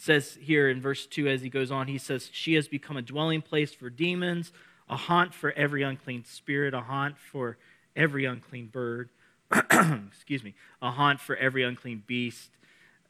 Says 0.03 0.37
here 0.41 0.69
in 0.69 0.81
verse 0.81 1.07
2 1.07 1.29
as 1.29 1.43
he 1.43 1.49
goes 1.49 1.71
on, 1.71 1.87
he 1.87 1.97
says, 1.97 2.29
She 2.33 2.55
has 2.55 2.67
become 2.67 2.97
a 2.97 3.03
dwelling 3.03 3.41
place 3.41 3.73
for 3.73 3.89
demons, 3.89 4.51
a 4.89 4.97
haunt 4.97 5.33
for 5.33 5.53
every 5.53 5.85
unclean 5.85 6.25
spirit, 6.25 6.75
a 6.75 6.81
haunt 6.81 7.17
for 7.17 7.57
every 7.95 8.25
unclean 8.25 8.67
bird, 8.67 9.11
excuse 9.53 10.43
me, 10.43 10.55
a 10.83 10.91
haunt 10.91 11.21
for 11.21 11.37
every 11.37 11.63
unclean 11.63 12.03
beast, 12.05 12.51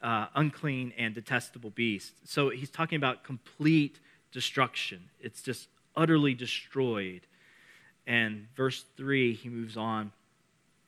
uh, 0.03 0.27
unclean 0.35 0.93
and 0.95 1.15
detestable 1.15 1.71
beast. 1.71 2.13
So 2.25 2.51
he's 2.51 2.69
talking 2.69 2.97
about 2.97 3.23
complete 3.23 3.99
destruction. 4.31 5.09
It's 5.19 5.41
just 5.41 5.69
utterly 5.95 6.35
destroyed. 6.35 7.21
And 8.05 8.49
verse 8.55 8.85
3, 8.97 9.33
he 9.33 9.49
moves 9.49 9.77
on. 9.77 10.11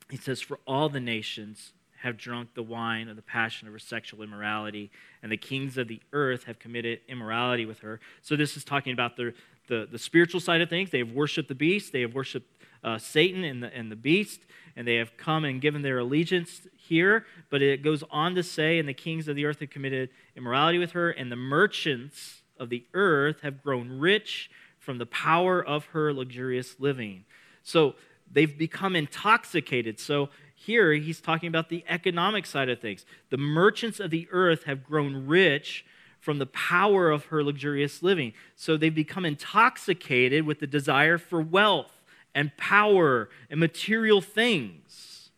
He 0.08 0.18
says, 0.18 0.40
For 0.40 0.60
all 0.68 0.88
the 0.88 1.00
nations 1.00 1.72
have 2.06 2.16
drunk 2.16 2.54
the 2.54 2.62
wine 2.62 3.08
of 3.08 3.16
the 3.16 3.22
passion 3.22 3.66
of 3.66 3.72
her 3.74 3.78
sexual 3.78 4.22
immorality, 4.22 4.90
and 5.22 5.30
the 5.30 5.36
kings 5.36 5.76
of 5.76 5.88
the 5.88 6.00
earth 6.12 6.44
have 6.44 6.58
committed 6.58 7.00
immorality 7.08 7.66
with 7.66 7.80
her. 7.80 8.00
So 8.22 8.36
this 8.36 8.56
is 8.56 8.64
talking 8.64 8.92
about 8.92 9.16
the, 9.16 9.34
the, 9.68 9.88
the 9.90 9.98
spiritual 9.98 10.40
side 10.40 10.60
of 10.60 10.70
things. 10.70 10.90
They 10.90 10.98
have 10.98 11.12
worshiped 11.12 11.48
the 11.48 11.54
beast, 11.54 11.92
they 11.92 12.02
have 12.02 12.14
worshiped 12.14 12.48
uh, 12.84 12.98
Satan 12.98 13.42
and 13.42 13.62
the, 13.62 13.76
and 13.76 13.90
the 13.90 13.96
beast, 13.96 14.40
and 14.76 14.86
they 14.86 14.94
have 14.96 15.16
come 15.16 15.44
and 15.44 15.60
given 15.60 15.82
their 15.82 15.98
allegiance 15.98 16.62
here. 16.76 17.26
But 17.50 17.60
it 17.60 17.82
goes 17.82 18.04
on 18.10 18.34
to 18.36 18.42
say, 18.42 18.78
and 18.78 18.88
the 18.88 18.94
kings 18.94 19.26
of 19.26 19.34
the 19.34 19.44
earth 19.44 19.60
have 19.60 19.70
committed 19.70 20.10
immorality 20.36 20.78
with 20.78 20.92
her, 20.92 21.10
and 21.10 21.30
the 21.30 21.36
merchants 21.36 22.42
of 22.58 22.70
the 22.70 22.84
earth 22.94 23.40
have 23.40 23.62
grown 23.62 23.98
rich 23.98 24.48
from 24.78 24.98
the 24.98 25.06
power 25.06 25.64
of 25.64 25.86
her 25.86 26.12
luxurious 26.12 26.76
living. 26.78 27.24
So 27.64 27.96
they've 28.30 28.56
become 28.56 28.94
intoxicated. 28.94 29.98
So 29.98 30.30
here 30.58 30.94
he's 30.94 31.20
talking 31.20 31.48
about 31.48 31.68
the 31.68 31.84
economic 31.86 32.46
side 32.46 32.68
of 32.70 32.80
things. 32.80 33.04
The 33.30 33.36
merchants 33.36 34.00
of 34.00 34.10
the 34.10 34.26
earth 34.32 34.64
have 34.64 34.82
grown 34.82 35.26
rich 35.26 35.84
from 36.18 36.38
the 36.38 36.46
power 36.46 37.10
of 37.10 37.26
her 37.26 37.44
luxurious 37.44 38.02
living. 38.02 38.32
So 38.56 38.76
they've 38.76 38.92
become 38.92 39.24
intoxicated 39.24 40.44
with 40.46 40.58
the 40.58 40.66
desire 40.66 41.18
for 41.18 41.40
wealth 41.42 42.02
and 42.34 42.56
power 42.56 43.28
and 43.50 43.60
material 43.60 44.20
things. 44.22 45.28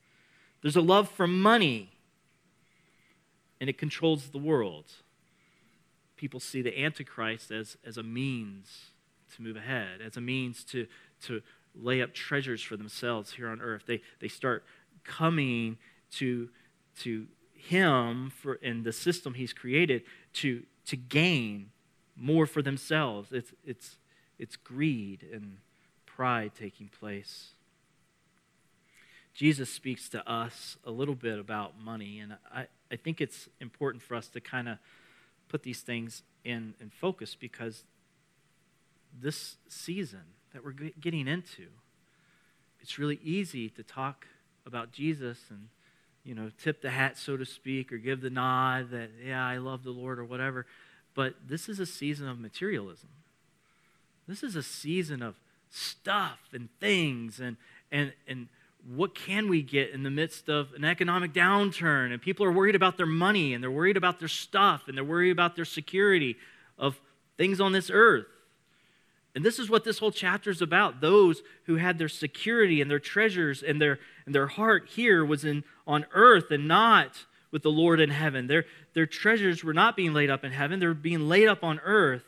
There's 0.62 0.76
a 0.76 0.80
love 0.80 1.10
for 1.10 1.26
money, 1.26 1.90
and 3.60 3.68
it 3.68 3.76
controls 3.76 4.28
the 4.28 4.38
world. 4.38 4.86
People 6.16 6.40
see 6.40 6.62
the 6.62 6.80
Antichrist 6.80 7.50
as, 7.50 7.76
as 7.84 7.98
a 7.98 8.02
means 8.02 8.92
to 9.34 9.42
move 9.42 9.56
ahead, 9.56 10.00
as 10.00 10.16
a 10.16 10.20
means 10.20 10.64
to, 10.64 10.86
to 11.24 11.42
lay 11.74 12.00
up 12.00 12.14
treasures 12.14 12.62
for 12.62 12.76
themselves 12.76 13.32
here 13.32 13.48
on 13.48 13.60
earth. 13.60 13.82
They, 13.86 14.00
they 14.20 14.28
start 14.28 14.64
coming 15.08 15.78
to, 16.12 16.50
to 17.00 17.26
him 17.54 18.30
for, 18.30 18.54
in 18.54 18.82
the 18.84 18.92
system 18.92 19.34
he's 19.34 19.52
created 19.52 20.02
to, 20.34 20.62
to 20.86 20.96
gain 20.96 21.70
more 22.14 22.46
for 22.46 22.62
themselves. 22.62 23.32
It's, 23.32 23.52
it's, 23.64 23.96
it's 24.38 24.56
greed 24.56 25.26
and 25.32 25.56
pride 26.06 26.52
taking 26.56 26.88
place. 26.88 27.50
Jesus 29.34 29.70
speaks 29.70 30.08
to 30.10 30.30
us 30.30 30.76
a 30.84 30.90
little 30.90 31.14
bit 31.14 31.38
about 31.38 31.80
money, 31.80 32.18
and 32.18 32.36
I, 32.52 32.66
I 32.90 32.96
think 32.96 33.20
it's 33.20 33.48
important 33.60 34.02
for 34.02 34.16
us 34.16 34.26
to 34.28 34.40
kind 34.40 34.68
of 34.68 34.78
put 35.48 35.62
these 35.62 35.80
things 35.80 36.22
in, 36.44 36.74
in 36.80 36.90
focus 36.90 37.36
because 37.38 37.84
this 39.20 39.56
season 39.68 40.22
that 40.52 40.64
we're 40.64 40.72
getting 41.00 41.28
into, 41.28 41.66
it's 42.80 42.98
really 42.98 43.20
easy 43.22 43.68
to 43.70 43.82
talk 43.82 44.26
about 44.68 44.92
Jesus 44.92 45.38
and, 45.50 45.68
you 46.24 46.34
know, 46.34 46.52
tip 46.62 46.80
the 46.80 46.90
hat, 46.90 47.18
so 47.18 47.36
to 47.36 47.44
speak, 47.44 47.92
or 47.92 47.98
give 47.98 48.20
the 48.20 48.30
nod 48.30 48.90
that, 48.90 49.10
yeah, 49.26 49.44
I 49.44 49.56
love 49.56 49.82
the 49.82 49.90
Lord 49.90 50.20
or 50.20 50.24
whatever. 50.24 50.66
But 51.14 51.34
this 51.48 51.68
is 51.68 51.80
a 51.80 51.86
season 51.86 52.28
of 52.28 52.38
materialism. 52.38 53.08
This 54.28 54.44
is 54.44 54.54
a 54.54 54.62
season 54.62 55.22
of 55.22 55.34
stuff 55.70 56.38
and 56.52 56.68
things 56.80 57.40
and, 57.40 57.56
and, 57.90 58.12
and 58.26 58.48
what 58.94 59.14
can 59.14 59.48
we 59.48 59.62
get 59.62 59.90
in 59.90 60.02
the 60.02 60.10
midst 60.10 60.48
of 60.48 60.72
an 60.74 60.84
economic 60.84 61.32
downturn 61.32 62.12
and 62.12 62.22
people 62.22 62.46
are 62.46 62.52
worried 62.52 62.74
about 62.74 62.96
their 62.96 63.06
money 63.06 63.52
and 63.52 63.62
they're 63.62 63.70
worried 63.70 63.96
about 63.96 64.18
their 64.18 64.28
stuff 64.28 64.84
and 64.86 64.96
they're 64.96 65.04
worried 65.04 65.30
about 65.30 65.56
their 65.56 65.64
security 65.64 66.36
of 66.78 66.98
things 67.36 67.60
on 67.60 67.72
this 67.72 67.90
earth 67.92 68.26
and 69.38 69.44
this 69.44 69.60
is 69.60 69.70
what 69.70 69.84
this 69.84 70.00
whole 70.00 70.10
chapter 70.10 70.50
is 70.50 70.60
about. 70.60 71.00
Those 71.00 71.44
who 71.66 71.76
had 71.76 71.96
their 71.96 72.08
security 72.08 72.80
and 72.80 72.90
their 72.90 72.98
treasures 72.98 73.62
and 73.62 73.80
their, 73.80 74.00
and 74.26 74.34
their 74.34 74.48
heart 74.48 74.88
here 74.88 75.24
was 75.24 75.44
in, 75.44 75.62
on 75.86 76.06
earth 76.12 76.50
and 76.50 76.66
not 76.66 77.24
with 77.52 77.62
the 77.62 77.70
lord 77.70 78.00
in 78.00 78.10
heaven. 78.10 78.48
Their, 78.48 78.64
their 78.94 79.06
treasures 79.06 79.62
were 79.62 79.72
not 79.72 79.94
being 79.94 80.12
laid 80.12 80.28
up 80.28 80.42
in 80.42 80.50
heaven. 80.50 80.80
They're 80.80 80.92
being 80.92 81.28
laid 81.28 81.46
up 81.46 81.62
on 81.62 81.78
earth. 81.84 82.24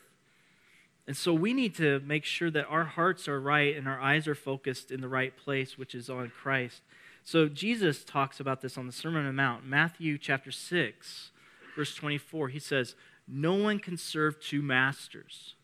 And 1.09 1.16
so 1.16 1.35
we 1.35 1.53
need 1.53 1.75
to 1.79 1.99
make 1.99 2.25
sure 2.25 2.49
that 2.49 2.66
our 2.66 2.85
hearts 2.85 3.27
are 3.27 3.40
right 3.40 3.77
and 3.77 3.88
our 3.88 4.01
eyes 4.01 4.29
are 4.29 4.37
focused 4.37 4.92
in 4.92 5.01
the 5.01 5.09
right 5.09 5.37
place, 5.37 5.77
which 5.77 5.96
is 5.96 6.09
on 6.09 6.31
Christ. 6.31 6.81
So 7.25 7.49
Jesus 7.49 8.05
talks 8.05 8.38
about 8.38 8.61
this 8.61 8.79
on 8.79 8.87
the 8.87 8.92
Sermon 8.92 9.23
on 9.23 9.27
the 9.27 9.33
Mount, 9.33 9.66
Matthew 9.66 10.16
chapter 10.16 10.53
6, 10.53 11.33
verse 11.75 11.92
24. 11.96 12.51
He 12.51 12.61
says, 12.61 12.94
No 13.27 13.55
one 13.55 13.81
can 13.81 13.96
serve 13.96 14.40
two 14.40 14.62
masters, 14.62 15.57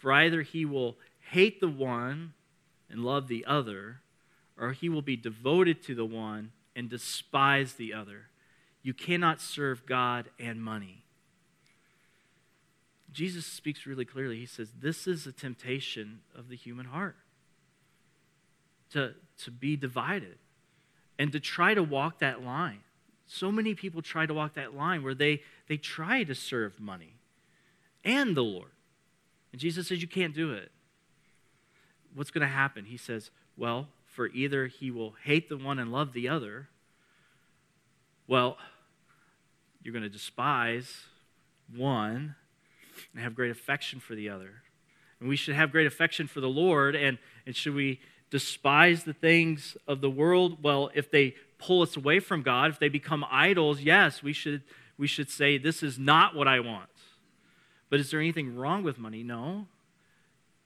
for 0.00 0.10
either 0.12 0.40
he 0.40 0.64
will 0.64 0.96
hate 1.30 1.60
the 1.60 1.68
one 1.68 2.32
and 2.88 3.04
love 3.04 3.28
the 3.28 3.44
other, 3.44 4.00
or 4.58 4.72
he 4.72 4.88
will 4.88 5.02
be 5.02 5.14
devoted 5.14 5.82
to 5.84 5.94
the 5.94 6.06
one 6.06 6.52
and 6.74 6.88
despise 6.88 7.74
the 7.74 7.92
other. 7.92 8.30
You 8.82 8.94
cannot 8.94 9.42
serve 9.42 9.84
God 9.84 10.30
and 10.38 10.62
money. 10.62 11.04
Jesus 13.12 13.44
speaks 13.44 13.86
really 13.86 14.06
clearly. 14.06 14.38
He 14.38 14.46
says, 14.46 14.70
This 14.80 15.06
is 15.06 15.26
a 15.26 15.32
temptation 15.32 16.20
of 16.34 16.48
the 16.48 16.56
human 16.56 16.86
heart 16.86 17.16
to, 18.92 19.14
to 19.42 19.50
be 19.50 19.76
divided 19.76 20.38
and 21.18 21.30
to 21.32 21.40
try 21.40 21.74
to 21.74 21.82
walk 21.82 22.20
that 22.20 22.42
line. 22.42 22.80
So 23.26 23.52
many 23.52 23.74
people 23.74 24.00
try 24.00 24.24
to 24.24 24.32
walk 24.32 24.54
that 24.54 24.74
line 24.74 25.02
where 25.02 25.14
they, 25.14 25.42
they 25.68 25.76
try 25.76 26.24
to 26.24 26.34
serve 26.34 26.80
money 26.80 27.16
and 28.02 28.34
the 28.34 28.42
Lord. 28.42 28.70
And 29.52 29.60
Jesus 29.60 29.88
says, 29.88 30.00
You 30.00 30.08
can't 30.08 30.34
do 30.34 30.52
it. 30.52 30.70
What's 32.14 32.30
going 32.30 32.46
to 32.46 32.52
happen? 32.52 32.84
He 32.84 32.96
says, 32.96 33.30
Well, 33.56 33.88
for 34.06 34.28
either 34.28 34.66
he 34.66 34.90
will 34.90 35.14
hate 35.24 35.48
the 35.48 35.56
one 35.56 35.78
and 35.78 35.92
love 35.92 36.12
the 36.12 36.28
other, 36.28 36.68
well, 38.26 38.58
you're 39.82 39.92
going 39.92 40.02
to 40.02 40.08
despise 40.08 41.04
one 41.74 42.34
and 43.12 43.22
have 43.22 43.34
great 43.34 43.50
affection 43.50 43.98
for 43.98 44.14
the 44.14 44.28
other. 44.28 44.62
And 45.18 45.28
we 45.28 45.36
should 45.36 45.54
have 45.54 45.72
great 45.72 45.86
affection 45.86 46.26
for 46.26 46.40
the 46.40 46.48
Lord. 46.48 46.94
And, 46.94 47.18
and 47.46 47.56
should 47.56 47.74
we 47.74 48.00
despise 48.30 49.04
the 49.04 49.12
things 49.12 49.76
of 49.86 50.00
the 50.00 50.10
world? 50.10 50.62
Well, 50.62 50.90
if 50.94 51.10
they 51.10 51.34
pull 51.58 51.82
us 51.82 51.96
away 51.96 52.20
from 52.20 52.42
God, 52.42 52.70
if 52.70 52.78
they 52.78 52.88
become 52.88 53.24
idols, 53.30 53.80
yes, 53.80 54.22
we 54.22 54.32
should, 54.32 54.62
we 54.96 55.06
should 55.06 55.30
say, 55.30 55.58
This 55.58 55.82
is 55.82 55.98
not 55.98 56.34
what 56.34 56.48
I 56.48 56.60
want. 56.60 56.88
But 57.90 58.00
is 58.00 58.10
there 58.10 58.20
anything 58.20 58.56
wrong 58.56 58.82
with 58.82 58.98
money? 58.98 59.22
No. 59.22 59.66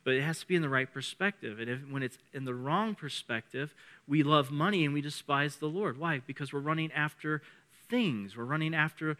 But 0.04 0.14
it 0.14 0.22
has 0.22 0.40
to 0.40 0.46
be 0.46 0.54
in 0.54 0.62
the 0.62 0.68
right 0.68 0.92
perspective. 0.92 1.58
And 1.58 1.70
if, 1.70 1.80
when 1.90 2.02
it's 2.02 2.18
in 2.34 2.44
the 2.44 2.54
wrong 2.54 2.94
perspective, 2.94 3.74
we 4.06 4.22
love 4.22 4.50
money 4.50 4.84
and 4.84 4.92
we 4.92 5.00
despise 5.00 5.56
the 5.56 5.66
Lord. 5.66 5.98
Why? 5.98 6.20
Because 6.26 6.52
we're 6.52 6.60
running 6.60 6.92
after 6.92 7.40
things. 7.88 8.37
We're 8.37 8.44
running 8.44 8.74
after 8.74 9.16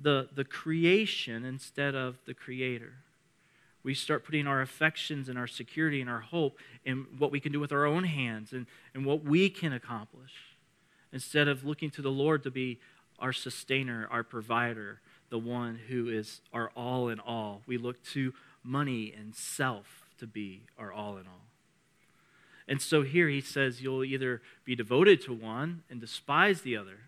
the, 0.00 0.28
the 0.32 0.44
creation 0.44 1.44
instead 1.44 1.96
of 1.96 2.16
the 2.26 2.34
creator. 2.34 2.92
We 3.82 3.94
start 3.94 4.24
putting 4.24 4.46
our 4.46 4.60
affections 4.60 5.28
and 5.28 5.38
our 5.38 5.46
security 5.46 6.00
and 6.00 6.08
our 6.10 6.20
hope 6.20 6.58
in 6.84 7.06
what 7.18 7.32
we 7.32 7.40
can 7.40 7.50
do 7.50 7.58
with 7.58 7.72
our 7.72 7.86
own 7.86 8.04
hands 8.04 8.52
and, 8.52 8.66
and 8.94 9.04
what 9.04 9.24
we 9.24 9.50
can 9.50 9.72
accomplish 9.72 10.32
instead 11.12 11.48
of 11.48 11.64
looking 11.64 11.90
to 11.90 12.02
the 12.02 12.10
Lord 12.10 12.42
to 12.44 12.50
be 12.50 12.78
our 13.18 13.32
sustainer, 13.32 14.06
our 14.10 14.22
provider, 14.22 15.00
the 15.30 15.38
one 15.38 15.80
who 15.88 16.08
is 16.08 16.40
our 16.52 16.70
all 16.76 17.08
in 17.08 17.18
all. 17.18 17.62
We 17.66 17.78
look 17.78 18.02
to 18.12 18.34
money 18.62 19.14
and 19.16 19.34
self 19.34 20.04
to 20.18 20.26
be 20.26 20.62
our 20.78 20.92
all 20.92 21.16
in 21.16 21.26
all. 21.26 21.46
And 22.68 22.80
so 22.80 23.02
here 23.02 23.28
he 23.28 23.40
says 23.40 23.80
you'll 23.80 24.04
either 24.04 24.42
be 24.64 24.76
devoted 24.76 25.20
to 25.22 25.32
one 25.32 25.82
and 25.88 26.00
despise 26.00 26.60
the 26.60 26.76
other. 26.76 26.98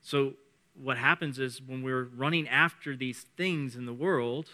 So 0.00 0.34
what 0.80 0.98
happens 0.98 1.38
is 1.38 1.62
when 1.62 1.82
we're 1.82 2.04
running 2.04 2.48
after 2.48 2.96
these 2.96 3.26
things 3.36 3.76
in 3.76 3.86
the 3.86 3.92
world, 3.92 4.48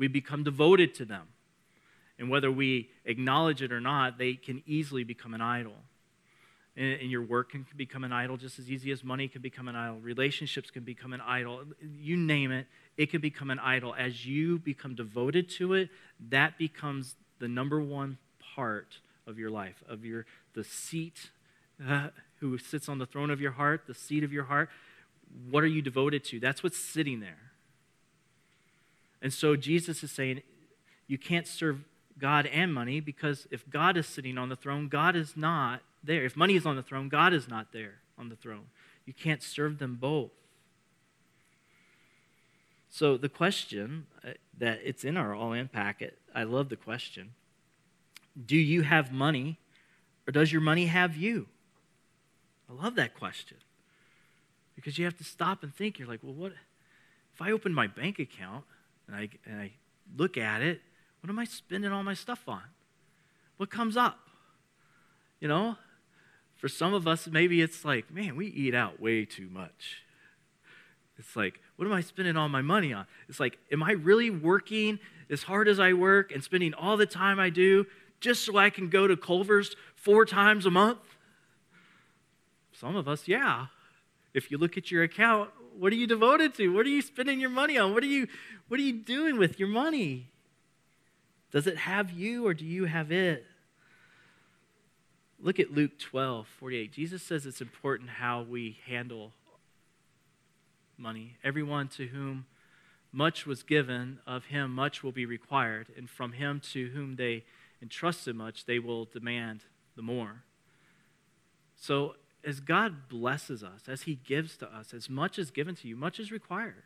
We 0.00 0.08
become 0.08 0.42
devoted 0.42 0.94
to 0.94 1.04
them. 1.04 1.28
And 2.18 2.30
whether 2.30 2.50
we 2.50 2.88
acknowledge 3.04 3.60
it 3.60 3.70
or 3.70 3.82
not, 3.82 4.16
they 4.16 4.32
can 4.32 4.62
easily 4.66 5.04
become 5.04 5.34
an 5.34 5.42
idol. 5.42 5.74
And, 6.76 7.10
your 7.10 7.22
work 7.22 7.50
can 7.50 7.66
become 7.76 8.04
an 8.04 8.12
idol 8.12 8.36
just 8.36 8.58
as 8.58 8.70
easy 8.70 8.90
as 8.92 9.02
money 9.02 9.28
can 9.28 9.42
become 9.42 9.68
an 9.68 9.76
idol. 9.76 9.96
Relationships 9.96 10.70
can 10.70 10.84
become 10.84 11.12
an 11.12 11.20
idol. 11.20 11.62
You 11.98 12.16
name 12.16 12.52
it, 12.52 12.66
it 12.96 13.10
can 13.10 13.20
become 13.20 13.50
an 13.50 13.58
idol. 13.58 13.94
As 13.98 14.24
you 14.24 14.58
become 14.58 14.94
devoted 14.94 15.48
to 15.50 15.74
it, 15.74 15.90
that 16.30 16.58
becomes 16.58 17.16
the 17.38 17.48
number 17.48 17.80
one 17.80 18.18
part 18.54 18.98
of 19.26 19.38
your 19.38 19.50
life, 19.50 19.82
of 19.88 20.04
your 20.04 20.26
the 20.54 20.64
seat 20.64 21.30
uh, 21.86 22.08
who 22.38 22.56
sits 22.58 22.88
on 22.88 22.98
the 22.98 23.06
throne 23.06 23.30
of 23.30 23.40
your 23.40 23.52
heart, 23.52 23.82
the 23.86 23.94
seat 23.94 24.24
of 24.24 24.32
your 24.32 24.44
heart. 24.44 24.70
What 25.50 25.62
are 25.62 25.68
you 25.68 25.82
devoted 25.82 26.24
to? 26.24 26.40
That's 26.40 26.62
what's 26.62 26.78
sitting 26.78 27.20
there. 27.20 27.52
And 29.22 29.32
so 29.32 29.56
Jesus 29.56 30.02
is 30.02 30.10
saying, 30.10 30.42
you 31.06 31.18
can't 31.18 31.46
serve 31.46 31.84
God 32.18 32.46
and 32.46 32.72
money 32.72 33.00
because 33.00 33.46
if 33.50 33.68
God 33.68 33.96
is 33.96 34.06
sitting 34.06 34.38
on 34.38 34.48
the 34.48 34.56
throne, 34.56 34.88
God 34.88 35.16
is 35.16 35.36
not 35.36 35.82
there. 36.02 36.24
If 36.24 36.36
money 36.36 36.56
is 36.56 36.66
on 36.66 36.76
the 36.76 36.82
throne, 36.82 37.08
God 37.08 37.32
is 37.32 37.48
not 37.48 37.72
there 37.72 38.00
on 38.18 38.28
the 38.28 38.36
throne. 38.36 38.66
You 39.06 39.12
can't 39.12 39.42
serve 39.42 39.78
them 39.78 39.96
both. 39.96 40.30
So 42.88 43.16
the 43.16 43.28
question 43.28 44.06
uh, 44.24 44.30
that 44.58 44.80
it's 44.84 45.04
in 45.04 45.16
our 45.16 45.34
all 45.34 45.52
in 45.52 45.68
packet, 45.68 46.18
I 46.34 46.42
love 46.42 46.68
the 46.68 46.76
question. 46.76 47.30
Do 48.46 48.56
you 48.56 48.82
have 48.82 49.12
money 49.12 49.58
or 50.26 50.32
does 50.32 50.52
your 50.52 50.60
money 50.60 50.86
have 50.86 51.16
you? 51.16 51.46
I 52.68 52.82
love 52.82 52.94
that 52.96 53.14
question. 53.14 53.58
Because 54.74 54.98
you 54.98 55.04
have 55.04 55.16
to 55.18 55.24
stop 55.24 55.62
and 55.62 55.74
think. 55.74 55.98
You're 55.98 56.08
like, 56.08 56.20
well, 56.22 56.34
what 56.34 56.52
if 57.34 57.40
I 57.40 57.52
open 57.52 57.72
my 57.72 57.86
bank 57.86 58.18
account 58.18 58.64
and 59.06 59.16
I, 59.16 59.28
and 59.46 59.60
I 59.60 59.72
look 60.16 60.36
at 60.36 60.62
it, 60.62 60.80
what 61.20 61.30
am 61.30 61.38
I 61.38 61.44
spending 61.44 61.92
all 61.92 62.02
my 62.02 62.14
stuff 62.14 62.48
on? 62.48 62.62
What 63.56 63.70
comes 63.70 63.96
up? 63.96 64.18
You 65.40 65.48
know, 65.48 65.76
for 66.60 66.68
some 66.68 66.92
of 66.92 67.08
us, 67.08 67.26
maybe 67.26 67.62
it's 67.62 67.86
like, 67.86 68.12
man, 68.12 68.36
we 68.36 68.46
eat 68.46 68.74
out 68.74 69.00
way 69.00 69.24
too 69.24 69.48
much. 69.50 70.02
It's 71.18 71.34
like, 71.34 71.58
what 71.76 71.86
am 71.86 71.92
I 71.92 72.02
spending 72.02 72.36
all 72.36 72.50
my 72.50 72.60
money 72.60 72.92
on? 72.92 73.06
It's 73.30 73.40
like, 73.40 73.58
am 73.72 73.82
I 73.82 73.92
really 73.92 74.28
working 74.28 74.98
as 75.30 75.44
hard 75.44 75.68
as 75.68 75.80
I 75.80 75.94
work 75.94 76.32
and 76.32 76.44
spending 76.44 76.74
all 76.74 76.98
the 76.98 77.06
time 77.06 77.40
I 77.40 77.48
do 77.48 77.86
just 78.20 78.44
so 78.44 78.58
I 78.58 78.68
can 78.68 78.90
go 78.90 79.06
to 79.06 79.16
Culver's 79.16 79.74
four 79.94 80.26
times 80.26 80.66
a 80.66 80.70
month? 80.70 80.98
Some 82.72 82.94
of 82.94 83.08
us, 83.08 83.26
yeah. 83.26 83.66
If 84.34 84.50
you 84.50 84.58
look 84.58 84.76
at 84.76 84.90
your 84.90 85.02
account, 85.02 85.48
what 85.78 85.94
are 85.94 85.96
you 85.96 86.06
devoted 86.06 86.54
to? 86.56 86.68
What 86.68 86.84
are 86.84 86.90
you 86.90 87.00
spending 87.00 87.40
your 87.40 87.50
money 87.50 87.78
on? 87.78 87.94
What 87.94 88.02
are 88.02 88.06
you 88.06 88.26
what 88.68 88.78
are 88.78 88.82
you 88.82 88.92
doing 88.92 89.38
with 89.38 89.58
your 89.58 89.68
money? 89.68 90.28
Does 91.50 91.66
it 91.66 91.78
have 91.78 92.10
you 92.10 92.46
or 92.46 92.54
do 92.54 92.64
you 92.64 92.84
have 92.84 93.10
it? 93.10 93.44
Look 95.42 95.58
at 95.58 95.72
Luke 95.72 95.98
12, 95.98 96.46
48. 96.46 96.92
Jesus 96.92 97.22
says 97.22 97.46
it's 97.46 97.62
important 97.62 98.10
how 98.10 98.42
we 98.42 98.78
handle 98.86 99.32
money. 100.98 101.36
Everyone 101.42 101.88
to 101.88 102.08
whom 102.08 102.44
much 103.10 103.46
was 103.46 103.62
given, 103.62 104.18
of 104.26 104.46
him 104.46 104.74
much 104.74 105.02
will 105.02 105.12
be 105.12 105.24
required, 105.24 105.86
and 105.96 106.10
from 106.10 106.32
him 106.32 106.60
to 106.72 106.88
whom 106.90 107.16
they 107.16 107.44
entrusted 107.80 108.36
much, 108.36 108.66
they 108.66 108.78
will 108.78 109.06
demand 109.06 109.64
the 109.96 110.02
more. 110.02 110.42
So, 111.74 112.16
as 112.44 112.60
God 112.60 113.08
blesses 113.08 113.64
us, 113.64 113.88
as 113.88 114.02
he 114.02 114.14
gives 114.14 114.56
to 114.58 114.66
us, 114.66 114.92
as 114.92 115.08
much 115.10 115.38
is 115.38 115.50
given 115.50 115.74
to 115.76 115.88
you, 115.88 115.96
much 115.96 116.20
is 116.20 116.30
required. 116.30 116.84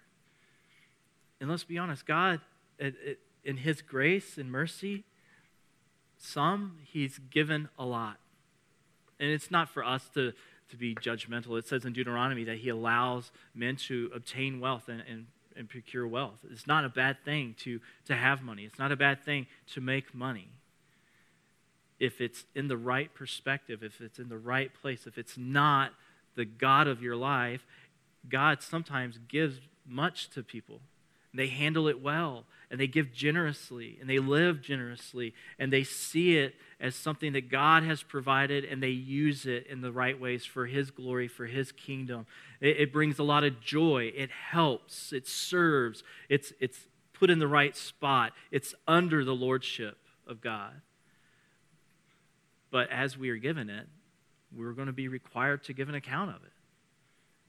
And 1.40 1.50
let's 1.50 1.64
be 1.64 1.76
honest, 1.76 2.06
God, 2.06 2.40
in 2.78 3.56
his 3.56 3.82
grace 3.82 4.38
and 4.38 4.50
mercy, 4.50 5.04
some 6.18 6.78
he's 6.84 7.18
given 7.18 7.68
a 7.78 7.84
lot. 7.84 8.18
And 9.20 9.30
it's 9.30 9.50
not 9.50 9.68
for 9.68 9.84
us 9.84 10.08
to, 10.14 10.32
to 10.70 10.76
be 10.76 10.94
judgmental. 10.94 11.58
It 11.58 11.66
says 11.66 11.84
in 11.84 11.92
Deuteronomy 11.92 12.44
that 12.44 12.58
he 12.58 12.68
allows 12.68 13.30
men 13.54 13.76
to 13.76 14.10
obtain 14.14 14.60
wealth 14.60 14.88
and, 14.88 15.02
and, 15.08 15.26
and 15.56 15.68
procure 15.68 16.06
wealth. 16.06 16.44
It's 16.50 16.66
not 16.66 16.84
a 16.84 16.88
bad 16.88 17.18
thing 17.24 17.54
to, 17.60 17.80
to 18.06 18.14
have 18.14 18.42
money, 18.42 18.64
it's 18.64 18.78
not 18.78 18.92
a 18.92 18.96
bad 18.96 19.24
thing 19.24 19.46
to 19.74 19.80
make 19.80 20.14
money. 20.14 20.48
If 22.00 22.20
it's 22.20 22.44
in 22.54 22.68
the 22.68 22.76
right 22.76 23.14
perspective, 23.14 23.82
if 23.82 24.00
it's 24.00 24.18
in 24.18 24.28
the 24.28 24.36
right 24.36 24.72
place, 24.74 25.06
if 25.06 25.16
it's 25.16 25.38
not 25.38 25.92
the 26.34 26.44
God 26.44 26.88
of 26.88 27.02
your 27.02 27.14
life, 27.14 27.64
God 28.28 28.62
sometimes 28.62 29.18
gives 29.28 29.60
much 29.86 30.28
to 30.30 30.42
people. 30.42 30.80
They 31.32 31.48
handle 31.48 31.88
it 31.88 32.00
well 32.00 32.44
and 32.74 32.80
they 32.80 32.88
give 32.88 33.12
generously 33.12 33.98
and 34.00 34.10
they 34.10 34.18
live 34.18 34.60
generously 34.60 35.32
and 35.60 35.72
they 35.72 35.84
see 35.84 36.38
it 36.38 36.56
as 36.80 36.96
something 36.96 37.32
that 37.34 37.48
God 37.48 37.84
has 37.84 38.02
provided 38.02 38.64
and 38.64 38.82
they 38.82 38.88
use 38.88 39.46
it 39.46 39.68
in 39.68 39.80
the 39.80 39.92
right 39.92 40.20
ways 40.20 40.44
for 40.44 40.66
His 40.66 40.90
glory, 40.90 41.28
for 41.28 41.46
His 41.46 41.70
kingdom. 41.70 42.26
It, 42.60 42.80
it 42.80 42.92
brings 42.92 43.20
a 43.20 43.22
lot 43.22 43.44
of 43.44 43.60
joy. 43.60 44.10
It 44.16 44.28
helps. 44.32 45.12
It 45.12 45.28
serves. 45.28 46.02
It's, 46.28 46.52
it's 46.58 46.88
put 47.12 47.30
in 47.30 47.38
the 47.38 47.46
right 47.46 47.76
spot. 47.76 48.32
It's 48.50 48.74
under 48.88 49.24
the 49.24 49.36
lordship 49.36 49.96
of 50.26 50.40
God. 50.40 50.72
But 52.72 52.90
as 52.90 53.16
we 53.16 53.30
are 53.30 53.36
given 53.36 53.70
it, 53.70 53.86
we're 54.52 54.72
going 54.72 54.88
to 54.88 54.92
be 54.92 55.06
required 55.06 55.62
to 55.66 55.72
give 55.72 55.88
an 55.88 55.94
account 55.94 56.30
of 56.30 56.42
it 56.42 56.53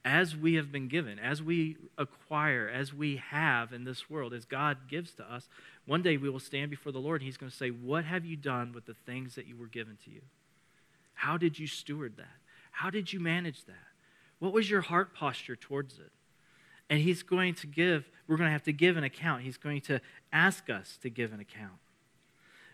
as 0.05 0.35
we 0.35 0.53
have 0.53 0.71
been 0.71 0.87
given, 0.87 1.17
as 1.17 1.41
we 1.41 1.77
acquire, 1.97 2.69
as 2.71 2.93
we 2.93 3.17
have 3.17 3.73
in 3.73 3.85
this 3.85 4.07
world, 4.07 4.33
as 4.33 4.45
God 4.45 4.77
gives 4.87 5.13
to 5.15 5.23
us, 5.23 5.49
one 5.87 6.03
day 6.03 6.15
we 6.15 6.29
will 6.29 6.39
stand 6.39 6.69
before 6.69 6.91
the 6.91 6.99
Lord 6.99 7.21
and 7.21 7.25
He's 7.25 7.37
going 7.37 7.49
to 7.49 7.57
say, 7.57 7.69
What 7.69 8.05
have 8.05 8.23
you 8.23 8.37
done 8.37 8.71
with 8.71 8.85
the 8.85 8.93
things 8.93 9.33
that 9.33 9.47
you 9.47 9.57
were 9.57 9.65
given 9.65 9.97
to 10.05 10.11
you? 10.11 10.21
How 11.15 11.37
did 11.37 11.57
you 11.57 11.65
steward 11.65 12.17
that? 12.17 12.37
How 12.69 12.91
did 12.91 13.11
you 13.11 13.19
manage 13.19 13.65
that? 13.65 13.73
What 14.37 14.53
was 14.53 14.69
your 14.69 14.81
heart 14.81 15.15
posture 15.15 15.55
towards 15.55 15.97
it? 15.97 16.11
And 16.87 16.99
He's 16.99 17.23
going 17.23 17.55
to 17.55 17.67
give, 17.67 18.07
we're 18.27 18.37
going 18.37 18.47
to 18.47 18.53
have 18.53 18.63
to 18.63 18.73
give 18.73 18.97
an 18.97 19.03
account. 19.03 19.41
He's 19.41 19.57
going 19.57 19.81
to 19.81 19.99
ask 20.31 20.69
us 20.69 20.99
to 21.01 21.09
give 21.09 21.33
an 21.33 21.39
account. 21.39 21.79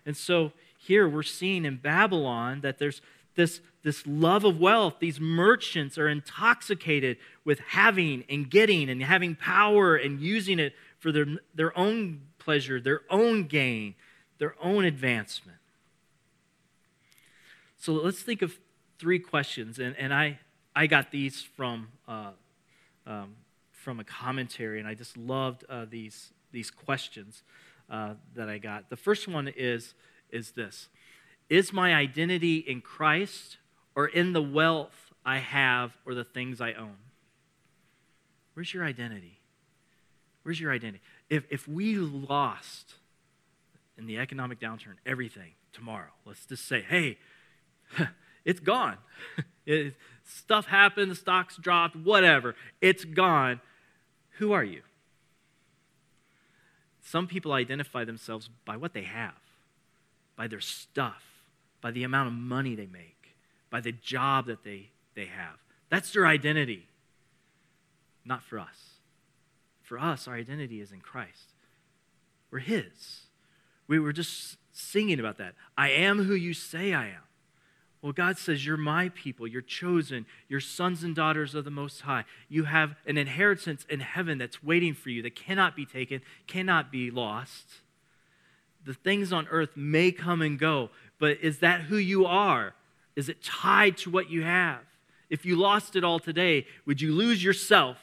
And 0.05 0.17
so 0.17 0.51
here 0.77 1.07
we're 1.07 1.23
seeing 1.23 1.63
in 1.63 1.77
Babylon 1.77 2.59
that 2.61 2.77
there's 2.77 3.01
this, 3.35 3.61
this 3.83 4.05
love 4.05 4.43
of 4.43 4.59
wealth. 4.59 4.95
These 4.99 5.19
merchants 5.19 5.97
are 5.97 6.07
intoxicated 6.07 7.17
with 7.45 7.59
having 7.59 8.23
and 8.29 8.49
getting 8.49 8.89
and 8.89 9.01
having 9.01 9.35
power 9.35 9.95
and 9.95 10.19
using 10.19 10.59
it 10.59 10.73
for 10.99 11.11
their, 11.11 11.25
their 11.55 11.77
own 11.77 12.21
pleasure, 12.39 12.79
their 12.79 13.01
own 13.09 13.47
gain, 13.47 13.95
their 14.37 14.55
own 14.61 14.85
advancement. 14.85 15.57
So 17.77 17.93
let's 17.93 18.21
think 18.21 18.41
of 18.41 18.59
three 18.99 19.19
questions. 19.19 19.79
And, 19.79 19.95
and 19.97 20.13
I, 20.13 20.39
I 20.75 20.85
got 20.87 21.09
these 21.09 21.41
from, 21.41 21.87
uh, 22.07 22.31
um, 23.07 23.35
from 23.71 23.99
a 23.99 24.03
commentary, 24.03 24.79
and 24.79 24.87
I 24.87 24.93
just 24.93 25.17
loved 25.17 25.65
uh, 25.67 25.85
these, 25.89 26.31
these 26.51 26.69
questions 26.69 27.41
uh, 27.89 28.13
that 28.35 28.49
I 28.49 28.59
got. 28.59 28.89
The 28.89 28.97
first 28.97 29.27
one 29.27 29.47
is, 29.47 29.95
is 30.29 30.51
this 30.51 30.89
is 31.51 31.73
my 31.73 31.93
identity 31.93 32.59
in 32.59 32.79
Christ 32.79 33.57
or 33.93 34.07
in 34.07 34.31
the 34.31 34.41
wealth 34.41 35.11
I 35.25 35.39
have 35.39 35.91
or 36.05 36.15
the 36.15 36.23
things 36.23 36.61
I 36.61 36.71
own? 36.71 36.95
Where's 38.53 38.73
your 38.73 38.85
identity? 38.85 39.37
Where's 40.43 40.61
your 40.61 40.71
identity? 40.71 41.03
If, 41.29 41.43
if 41.49 41.67
we 41.67 41.97
lost 41.97 42.93
in 43.97 44.05
the 44.05 44.17
economic 44.17 44.61
downturn 44.61 44.95
everything 45.05 45.51
tomorrow, 45.73 46.11
let's 46.25 46.45
just 46.45 46.65
say, 46.69 46.81
hey, 46.81 47.17
it's 48.45 48.61
gone. 48.61 48.97
it, 49.65 49.95
stuff 50.23 50.67
happened, 50.67 51.11
the 51.11 51.15
stocks 51.15 51.57
dropped, 51.57 51.97
whatever. 51.97 52.55
It's 52.79 53.03
gone. 53.03 53.59
Who 54.37 54.53
are 54.53 54.63
you? 54.63 54.83
Some 57.03 57.27
people 57.27 57.51
identify 57.51 58.05
themselves 58.05 58.49
by 58.63 58.77
what 58.77 58.93
they 58.93 59.03
have, 59.03 59.33
by 60.37 60.47
their 60.47 60.61
stuff 60.61 61.25
by 61.81 61.91
the 61.91 62.03
amount 62.03 62.27
of 62.27 62.33
money 62.33 62.75
they 62.75 62.87
make, 62.87 63.35
by 63.69 63.81
the 63.81 63.91
job 63.91 64.45
that 64.47 64.63
they, 64.63 64.89
they 65.15 65.25
have. 65.25 65.57
That's 65.89 66.13
their 66.13 66.25
identity. 66.25 66.87
Not 68.23 68.43
for 68.43 68.59
us. 68.59 68.99
For 69.81 69.99
us, 69.99 70.27
our 70.27 70.35
identity 70.35 70.79
is 70.79 70.91
in 70.91 71.01
Christ. 71.01 71.53
We're 72.49 72.59
His. 72.59 73.21
We 73.87 73.99
were 73.99 74.13
just 74.13 74.57
singing 74.71 75.19
about 75.19 75.37
that. 75.37 75.55
I 75.77 75.89
am 75.89 76.23
who 76.23 76.33
you 76.33 76.53
say 76.53 76.93
I 76.93 77.07
am. 77.07 77.23
Well, 78.01 78.13
God 78.13 78.37
says, 78.37 78.65
You're 78.65 78.77
my 78.77 79.09
people. 79.09 79.47
You're 79.47 79.61
chosen. 79.61 80.25
You're 80.47 80.59
sons 80.59 81.03
and 81.03 81.15
daughters 81.15 81.53
of 81.53 81.65
the 81.65 81.71
Most 81.71 82.01
High. 82.01 82.25
You 82.49 82.63
have 82.63 82.95
an 83.05 83.17
inheritance 83.17 83.85
in 83.89 83.99
heaven 83.99 84.37
that's 84.37 84.63
waiting 84.63 84.93
for 84.93 85.09
you 85.09 85.21
that 85.23 85.35
cannot 85.35 85.75
be 85.75 85.85
taken, 85.85 86.21
cannot 86.47 86.91
be 86.91 87.11
lost. 87.11 87.65
The 88.83 88.95
things 88.95 89.31
on 89.31 89.47
earth 89.51 89.71
may 89.75 90.11
come 90.11 90.41
and 90.41 90.57
go, 90.57 90.89
but 91.21 91.38
is 91.41 91.60
that 91.60 91.81
who 91.81 91.97
you 91.97 92.25
are? 92.25 92.73
Is 93.15 93.29
it 93.29 93.43
tied 93.43 93.95
to 93.97 94.10
what 94.10 94.31
you 94.31 94.41
have? 94.41 94.79
If 95.29 95.45
you 95.45 95.55
lost 95.55 95.95
it 95.95 96.03
all 96.03 96.17
today, 96.17 96.65
would 96.88 96.99
you 96.99 97.13
lose 97.13 97.43
yourself? 97.43 97.97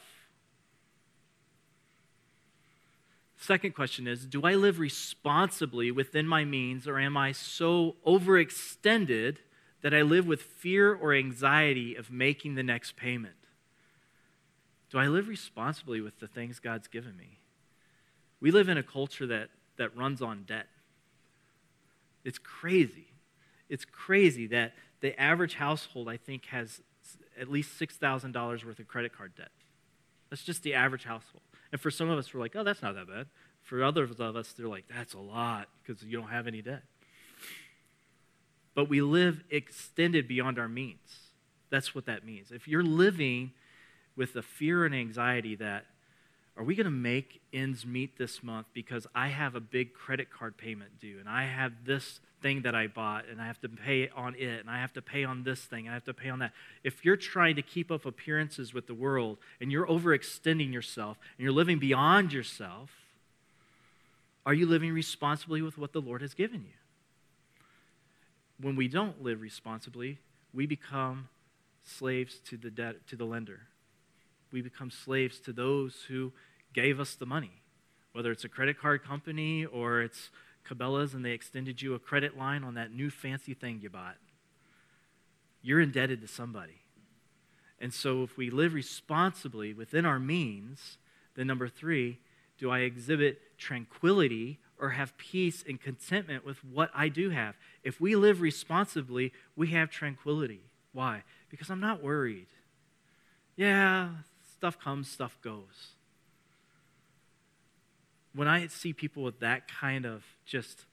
Second 3.35 3.75
question 3.75 4.07
is 4.07 4.25
Do 4.25 4.43
I 4.43 4.55
live 4.55 4.79
responsibly 4.79 5.91
within 5.91 6.27
my 6.27 6.45
means, 6.45 6.87
or 6.87 6.97
am 6.97 7.17
I 7.17 7.33
so 7.33 7.97
overextended 8.07 9.35
that 9.81 9.93
I 9.93 10.01
live 10.01 10.25
with 10.25 10.41
fear 10.41 10.95
or 10.95 11.13
anxiety 11.13 11.95
of 11.95 12.09
making 12.09 12.55
the 12.55 12.63
next 12.63 12.95
payment? 12.95 13.35
Do 14.91 14.97
I 14.97 15.07
live 15.07 15.27
responsibly 15.27 15.99
with 15.99 16.21
the 16.21 16.27
things 16.27 16.61
God's 16.61 16.87
given 16.87 17.17
me? 17.17 17.39
We 18.39 18.51
live 18.51 18.69
in 18.69 18.77
a 18.77 18.83
culture 18.83 19.27
that, 19.27 19.49
that 19.75 19.95
runs 19.97 20.21
on 20.21 20.43
debt. 20.43 20.67
It's 22.23 22.39
crazy. 22.39 23.08
It's 23.69 23.85
crazy 23.85 24.47
that 24.47 24.73
the 25.01 25.19
average 25.19 25.55
household, 25.55 26.09
I 26.09 26.17
think, 26.17 26.45
has 26.45 26.81
at 27.39 27.49
least 27.49 27.79
$6,000 27.79 28.65
worth 28.65 28.79
of 28.79 28.87
credit 28.87 29.15
card 29.15 29.33
debt. 29.35 29.51
That's 30.29 30.43
just 30.43 30.63
the 30.63 30.73
average 30.73 31.05
household. 31.05 31.41
And 31.71 31.79
for 31.79 31.91
some 31.91 32.09
of 32.09 32.17
us, 32.17 32.33
we're 32.33 32.39
like, 32.39 32.55
oh, 32.55 32.63
that's 32.63 32.81
not 32.81 32.95
that 32.95 33.07
bad. 33.07 33.27
For 33.61 33.83
others 33.83 34.19
of 34.19 34.35
us, 34.35 34.53
they're 34.53 34.67
like, 34.67 34.85
that's 34.93 35.13
a 35.13 35.19
lot 35.19 35.67
because 35.83 36.03
you 36.03 36.17
don't 36.17 36.29
have 36.29 36.47
any 36.47 36.61
debt. 36.61 36.83
But 38.73 38.89
we 38.89 39.01
live 39.01 39.43
extended 39.49 40.27
beyond 40.27 40.57
our 40.57 40.67
means. 40.67 41.31
That's 41.69 41.93
what 41.93 42.05
that 42.05 42.25
means. 42.25 42.51
If 42.51 42.67
you're 42.67 42.83
living 42.83 43.51
with 44.15 44.33
the 44.33 44.41
fear 44.41 44.85
and 44.85 44.95
anxiety 44.95 45.55
that, 45.55 45.85
are 46.57 46.63
we 46.63 46.75
going 46.75 46.85
to 46.85 46.91
make 46.91 47.41
ends 47.53 47.85
meet 47.85 48.17
this 48.17 48.43
month 48.43 48.67
because 48.73 49.07
I 49.15 49.27
have 49.27 49.55
a 49.55 49.61
big 49.61 49.93
credit 49.93 50.29
card 50.29 50.57
payment 50.57 50.99
due 50.99 51.19
and 51.19 51.29
I 51.29 51.45
have 51.45 51.85
this 51.85 52.19
thing 52.41 52.61
that 52.61 52.75
I 52.75 52.87
bought 52.87 53.25
and 53.29 53.41
I 53.41 53.47
have 53.47 53.59
to 53.61 53.69
pay 53.69 54.09
on 54.09 54.35
it 54.35 54.59
and 54.59 54.69
I 54.69 54.79
have 54.79 54.93
to 54.93 55.01
pay 55.01 55.23
on 55.23 55.43
this 55.43 55.61
thing 55.61 55.85
and 55.85 55.91
I 55.91 55.93
have 55.93 56.05
to 56.05 56.13
pay 56.13 56.29
on 56.29 56.39
that. 56.39 56.53
If 56.83 57.03
you're 57.03 57.17
trying 57.17 57.55
to 57.55 57.61
keep 57.61 57.91
up 57.91 58.05
appearances 58.05 58.73
with 58.73 58.87
the 58.87 58.93
world 58.93 59.37
and 59.59 59.71
you're 59.71 59.87
overextending 59.87 60.73
yourself 60.73 61.17
and 61.37 61.43
you're 61.43 61.53
living 61.53 61.79
beyond 61.79 62.33
yourself, 62.33 62.91
are 64.45 64.53
you 64.53 64.65
living 64.65 64.93
responsibly 64.93 65.61
with 65.61 65.77
what 65.77 65.93
the 65.93 66.01
Lord 66.01 66.21
has 66.21 66.33
given 66.33 66.61
you? 66.61 66.77
When 68.61 68.75
we 68.75 68.87
don't 68.87 69.21
live 69.21 69.41
responsibly, 69.41 70.19
we 70.53 70.65
become 70.65 71.29
slaves 71.83 72.39
to 72.45 72.57
the 72.57 72.69
debt 72.69 73.07
to 73.07 73.15
the 73.15 73.25
lender. 73.25 73.61
We 74.51 74.61
become 74.61 74.91
slaves 74.91 75.39
to 75.41 75.53
those 75.53 76.05
who 76.07 76.33
gave 76.73 76.99
us 76.99 77.15
the 77.15 77.25
money, 77.25 77.51
whether 78.13 78.31
it's 78.31 78.43
a 78.43 78.49
credit 78.49 78.79
card 78.79 79.03
company 79.03 79.65
or 79.65 80.01
it's 80.01 80.29
Cabela's 80.67 81.13
and 81.13 81.25
they 81.25 81.31
extended 81.31 81.81
you 81.81 81.93
a 81.93 81.99
credit 81.99 82.37
line 82.37 82.63
on 82.63 82.75
that 82.75 82.93
new 82.93 83.09
fancy 83.09 83.53
thing 83.53 83.79
you 83.81 83.89
bought. 83.89 84.17
You're 85.61 85.81
indebted 85.81 86.21
to 86.21 86.27
somebody. 86.27 86.81
And 87.79 87.93
so 87.93 88.23
if 88.23 88.37
we 88.37 88.49
live 88.49 88.73
responsibly 88.73 89.73
within 89.73 90.05
our 90.05 90.19
means, 90.19 90.97
then 91.35 91.47
number 91.47 91.67
three, 91.67 92.19
do 92.57 92.69
I 92.69 92.79
exhibit 92.79 93.57
tranquility 93.57 94.59
or 94.77 94.89
have 94.89 95.17
peace 95.17 95.63
and 95.67 95.79
contentment 95.79 96.45
with 96.45 96.63
what 96.63 96.91
I 96.93 97.09
do 97.09 97.29
have? 97.29 97.55
If 97.83 97.99
we 97.99 98.15
live 98.15 98.41
responsibly, 98.41 99.33
we 99.55 99.67
have 99.67 99.89
tranquility. 99.89 100.61
Why? 100.91 101.23
Because 101.49 101.69
I'm 101.69 101.79
not 101.79 102.03
worried. 102.03 102.47
Yeah, 103.55 104.09
stuff 104.57 104.79
comes, 104.79 105.09
stuff 105.09 105.37
goes 105.41 105.95
when 108.39 108.47
I 108.47 108.67
see 108.67 108.93
people 108.93 109.21
with 109.23 109.41
that 109.41 109.67
kind 109.67 110.05
of 110.05 110.23
just 110.45 110.85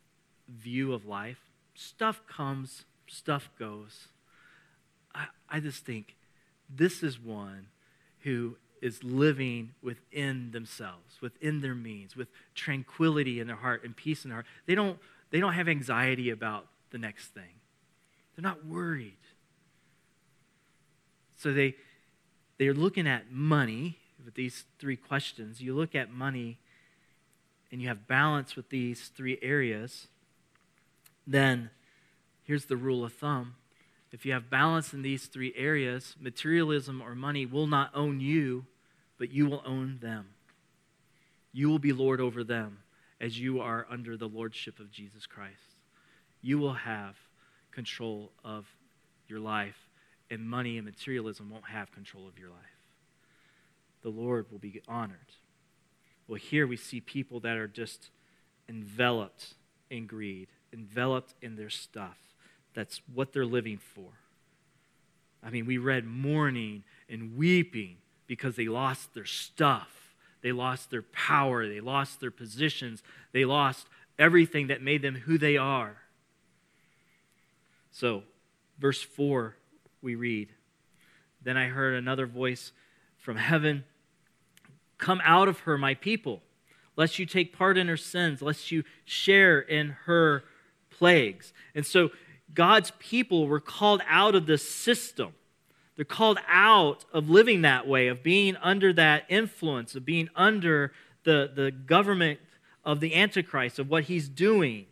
view 0.49 0.93
of 0.93 1.07
life, 1.07 1.39
stuff 1.77 2.21
comes, 2.27 2.87
stuff 3.07 3.51
goes. 3.57 4.09
I, 5.15 5.27
I 5.49 5.61
just 5.61 5.87
think 5.87 6.17
this 6.69 7.05
is 7.05 7.21
one 7.21 7.69
who 8.23 8.57
is 8.83 9.05
living 9.05 9.77
within 9.81 10.51
themselves, 10.51 11.21
within 11.21 11.61
their 11.61 11.77
means, 11.77 12.17
with 12.17 12.27
tranquility 12.57 13.39
in 13.39 13.47
their 13.47 13.55
heart 13.55 13.85
and 13.85 13.97
peace 13.97 14.25
in 14.25 14.31
their 14.31 14.39
heart. 14.39 14.47
They 14.67 14.75
don't, 14.75 14.99
they 15.31 15.39
don't 15.39 15.53
have 15.53 15.69
anxiety 15.69 16.31
about 16.31 16.67
the 16.91 16.99
next 16.99 17.29
thing. 17.29 17.61
They're 18.35 18.43
not 18.43 18.67
worried. 18.67 19.23
So 21.37 21.53
they, 21.53 21.77
they're 22.59 22.75
looking 22.75 23.07
at 23.07 23.31
money 23.31 23.99
with 24.25 24.35
these 24.35 24.65
three 24.81 24.97
questions. 24.97 25.61
You 25.61 25.77
look 25.77 25.95
at 25.95 26.11
money 26.11 26.59
and 27.77 27.83
you 27.83 27.89
have 27.89 28.09
balance 28.09 28.57
with 28.57 28.71
these 28.71 29.09
three 29.09 29.39
areas, 29.43 30.09
then 31.27 31.69
here's 32.43 32.65
the 32.65 32.77
rule 32.77 33.05
of 33.05 33.13
thumb. 33.13 33.57
If 34.11 34.25
you 34.25 34.33
have 34.33 34.49
balance 34.49 34.95
in 34.95 35.03
these 35.03 35.27
three 35.27 35.53
areas, 35.55 36.17
materialism 36.19 37.03
or 37.03 37.15
money 37.15 37.45
will 37.45 37.67
not 37.67 37.91
own 37.95 38.19
you, 38.19 38.65
but 39.19 39.31
you 39.31 39.45
will 39.45 39.63
own 39.67 39.99
them. 40.01 40.29
You 41.53 41.69
will 41.69 41.79
be 41.79 41.93
Lord 41.93 42.19
over 42.19 42.43
them 42.43 42.79
as 43.21 43.39
you 43.39 43.61
are 43.61 43.87
under 43.91 44.17
the 44.17 44.27
lordship 44.27 44.81
of 44.81 44.91
Jesus 44.91 45.27
Christ. 45.27 45.77
You 46.41 46.57
will 46.57 46.73
have 46.73 47.17
control 47.73 48.33
of 48.43 48.65
your 49.29 49.41
life, 49.41 49.91
and 50.31 50.49
money 50.49 50.79
and 50.79 50.87
materialism 50.87 51.51
won't 51.51 51.69
have 51.69 51.93
control 51.93 52.27
of 52.27 52.39
your 52.39 52.49
life. 52.49 52.81
The 54.01 54.09
Lord 54.09 54.47
will 54.51 54.61
be 54.61 54.81
honored. 54.89 55.35
Well, 56.29 56.39
here 56.39 56.67
we 56.67 56.77
see 56.77 57.01
people 57.01 57.41
that 57.41 57.57
are 57.57 57.69
just 57.69 58.11
enveloped 58.69 59.55
in 59.91 60.07
greed, 60.07 60.49
enveloped 60.73 61.35
in 61.41 61.57
their 61.57 61.71
stuff. 61.71 62.19
That's 62.75 63.01
what 63.13 63.33
they're 63.33 63.47
living 63.47 63.79
for. 63.79 64.11
I 65.43 65.51
mean, 65.51 65.67
we 65.67 65.79
read 65.79 66.05
mourning 66.05 66.83
and 67.09 67.37
weeping 67.37 67.99
because 68.27 68.57
they 68.57 68.67
lost 68.67 69.15
their 69.15 69.25
stuff. 69.25 70.15
They 70.43 70.53
lost 70.53 70.91
their 70.91 71.03
power. 71.03 71.69
They 71.69 71.81
lost 71.81 72.21
their 72.21 72.31
positions. 72.31 73.03
They 73.33 73.45
lost 73.45 73.87
everything 74.19 74.67
that 74.67 74.83
made 74.83 75.03
them 75.03 75.15
who 75.15 75.39
they 75.39 75.57
are. 75.57 75.97
So, 77.93 78.25
verse 78.79 79.01
4, 79.01 79.55
we 80.03 80.17
read 80.17 80.49
Then 81.43 81.57
I 81.57 81.69
heard 81.69 81.95
another 81.95 82.27
voice 82.27 82.73
from 83.19 83.37
heaven 83.37 83.85
Come 84.99 85.21
out 85.25 85.49
of 85.49 85.61
her, 85.61 85.77
my 85.77 85.95
people, 85.95 86.43
lest 86.97 87.19
you 87.19 87.27
take 87.27 87.57
part 87.57 87.77
in 87.77 87.89
her 87.89 87.97
sins, 87.97 88.41
lest 88.43 88.71
you 88.73 88.85
share 89.05 89.61
in 89.61 89.91
her 90.05 90.45
plagues. 90.91 91.53
And 91.75 91.85
so 91.85 92.11
God's 92.55 92.93
people 92.99 93.47
were 93.47 93.61
called 93.61 94.01
out 94.09 94.35
of 94.35 94.47
the 94.47 94.59
system. 94.59 95.35
They're 95.97 96.05
called 96.05 96.39
out 96.49 97.05
of 97.13 97.29
living 97.29 97.63
that 97.63 97.87
way, 97.87 98.09
of 98.09 98.23
being 98.23 98.57
under 98.57 98.93
that 98.95 99.25
influence, 99.29 99.95
of 99.95 100.05
being 100.05 100.29
under 100.35 100.93
the, 101.25 101.51
the 101.55 101.71
government 101.71 102.41
of 102.85 103.01
the 103.01 103.15
Antichrist, 103.15 103.79
of 103.79 103.91
what 103.91 104.05
he's 104.05 104.29
doing. 104.29 104.87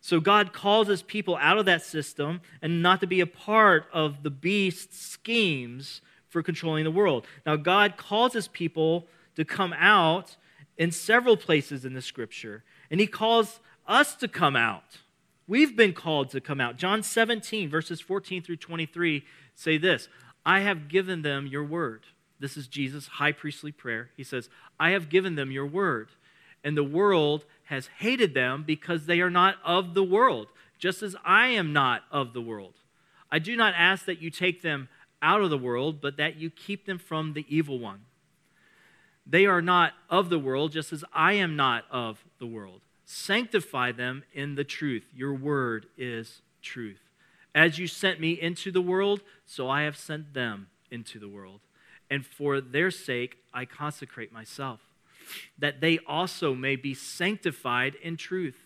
So 0.00 0.20
God 0.20 0.52
calls 0.52 0.88
his 0.88 1.02
people 1.02 1.36
out 1.40 1.56
of 1.56 1.64
that 1.64 1.82
system 1.82 2.42
and 2.60 2.82
not 2.82 3.00
to 3.00 3.06
be 3.06 3.20
a 3.20 3.26
part 3.26 3.86
of 3.92 4.22
the 4.22 4.30
beast's 4.30 5.00
schemes 5.00 6.02
for 6.28 6.42
controlling 6.42 6.84
the 6.84 6.90
world. 6.90 7.26
Now, 7.46 7.56
God 7.56 7.96
calls 7.96 8.34
his 8.34 8.48
people 8.48 9.06
to 9.36 9.44
come 9.44 9.72
out 9.74 10.36
in 10.76 10.90
several 10.90 11.36
places 11.36 11.84
in 11.84 11.94
the 11.94 12.02
scripture, 12.02 12.64
and 12.90 13.00
he 13.00 13.06
calls 13.06 13.60
us 13.86 14.14
to 14.16 14.28
come 14.28 14.56
out. 14.56 14.98
We've 15.46 15.76
been 15.76 15.92
called 15.92 16.30
to 16.30 16.40
come 16.40 16.60
out. 16.60 16.76
John 16.76 17.02
17, 17.02 17.68
verses 17.68 18.00
14 18.00 18.42
through 18.42 18.56
23 18.56 19.24
say 19.54 19.78
this 19.78 20.08
I 20.44 20.60
have 20.60 20.88
given 20.88 21.22
them 21.22 21.46
your 21.46 21.64
word. 21.64 22.04
This 22.40 22.56
is 22.56 22.66
Jesus' 22.66 23.06
high 23.06 23.32
priestly 23.32 23.72
prayer. 23.72 24.10
He 24.16 24.24
says, 24.24 24.48
I 24.78 24.90
have 24.90 25.08
given 25.08 25.34
them 25.34 25.50
your 25.50 25.66
word, 25.66 26.08
and 26.62 26.76
the 26.76 26.84
world 26.84 27.44
has 27.64 27.88
hated 27.98 28.34
them 28.34 28.64
because 28.66 29.06
they 29.06 29.20
are 29.20 29.30
not 29.30 29.56
of 29.64 29.94
the 29.94 30.02
world, 30.02 30.48
just 30.78 31.02
as 31.02 31.16
I 31.24 31.48
am 31.48 31.72
not 31.72 32.02
of 32.10 32.32
the 32.32 32.42
world. 32.42 32.74
I 33.30 33.38
do 33.38 33.56
not 33.56 33.74
ask 33.76 34.04
that 34.06 34.20
you 34.20 34.30
take 34.30 34.62
them 34.62 34.88
out 35.22 35.40
of 35.40 35.50
the 35.50 35.58
world, 35.58 36.00
but 36.00 36.16
that 36.18 36.36
you 36.36 36.50
keep 36.50 36.86
them 36.86 36.98
from 36.98 37.32
the 37.32 37.46
evil 37.48 37.78
one. 37.78 38.00
They 39.26 39.46
are 39.46 39.62
not 39.62 39.92
of 40.10 40.28
the 40.28 40.38
world, 40.38 40.72
just 40.72 40.92
as 40.92 41.04
I 41.12 41.34
am 41.34 41.56
not 41.56 41.84
of 41.90 42.24
the 42.38 42.46
world. 42.46 42.82
Sanctify 43.04 43.92
them 43.92 44.24
in 44.32 44.54
the 44.54 44.64
truth. 44.64 45.04
Your 45.14 45.34
word 45.34 45.86
is 45.96 46.42
truth. 46.62 47.00
As 47.54 47.78
you 47.78 47.86
sent 47.86 48.20
me 48.20 48.32
into 48.32 48.70
the 48.70 48.82
world, 48.82 49.22
so 49.46 49.68
I 49.68 49.82
have 49.82 49.96
sent 49.96 50.34
them 50.34 50.68
into 50.90 51.18
the 51.18 51.28
world. 51.28 51.60
And 52.10 52.26
for 52.26 52.60
their 52.60 52.90
sake, 52.90 53.36
I 53.52 53.64
consecrate 53.64 54.32
myself, 54.32 54.80
that 55.58 55.80
they 55.80 55.98
also 56.06 56.54
may 56.54 56.76
be 56.76 56.94
sanctified 56.94 57.94
in 58.02 58.16
truth. 58.16 58.58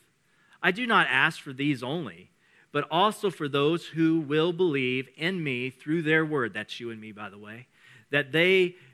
I 0.63 0.73
do 0.73 0.87
not 0.87 1.07
ask 1.09 1.41
for 1.41 1.53
these 1.53 1.83
only, 1.83 2.31
but 2.73 2.87
also 2.91 3.31
for 3.31 3.49
those 3.49 3.87
who 3.87 4.21
will 4.21 4.53
believe 4.53 5.09
in 5.17 5.43
me 5.43 5.71
through 5.71 6.03
their 6.03 6.25
word. 6.25 6.53
That's 6.53 6.81
you 6.81 6.91
and 6.91 7.01
me, 7.01 7.13
by 7.13 7.31
the 7.31 7.39
way. 7.39 7.67
That 8.11 8.33
they 8.33 8.75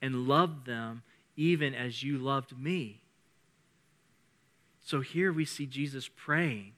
and 0.00 0.26
loved 0.26 0.66
them 0.66 1.02
even 1.36 1.74
as 1.74 2.02
you 2.02 2.18
loved 2.18 2.58
me. 2.58 3.00
So 4.84 5.00
here 5.00 5.32
we 5.32 5.44
see 5.44 5.66
Jesus 5.66 6.08
praying, 6.08 6.72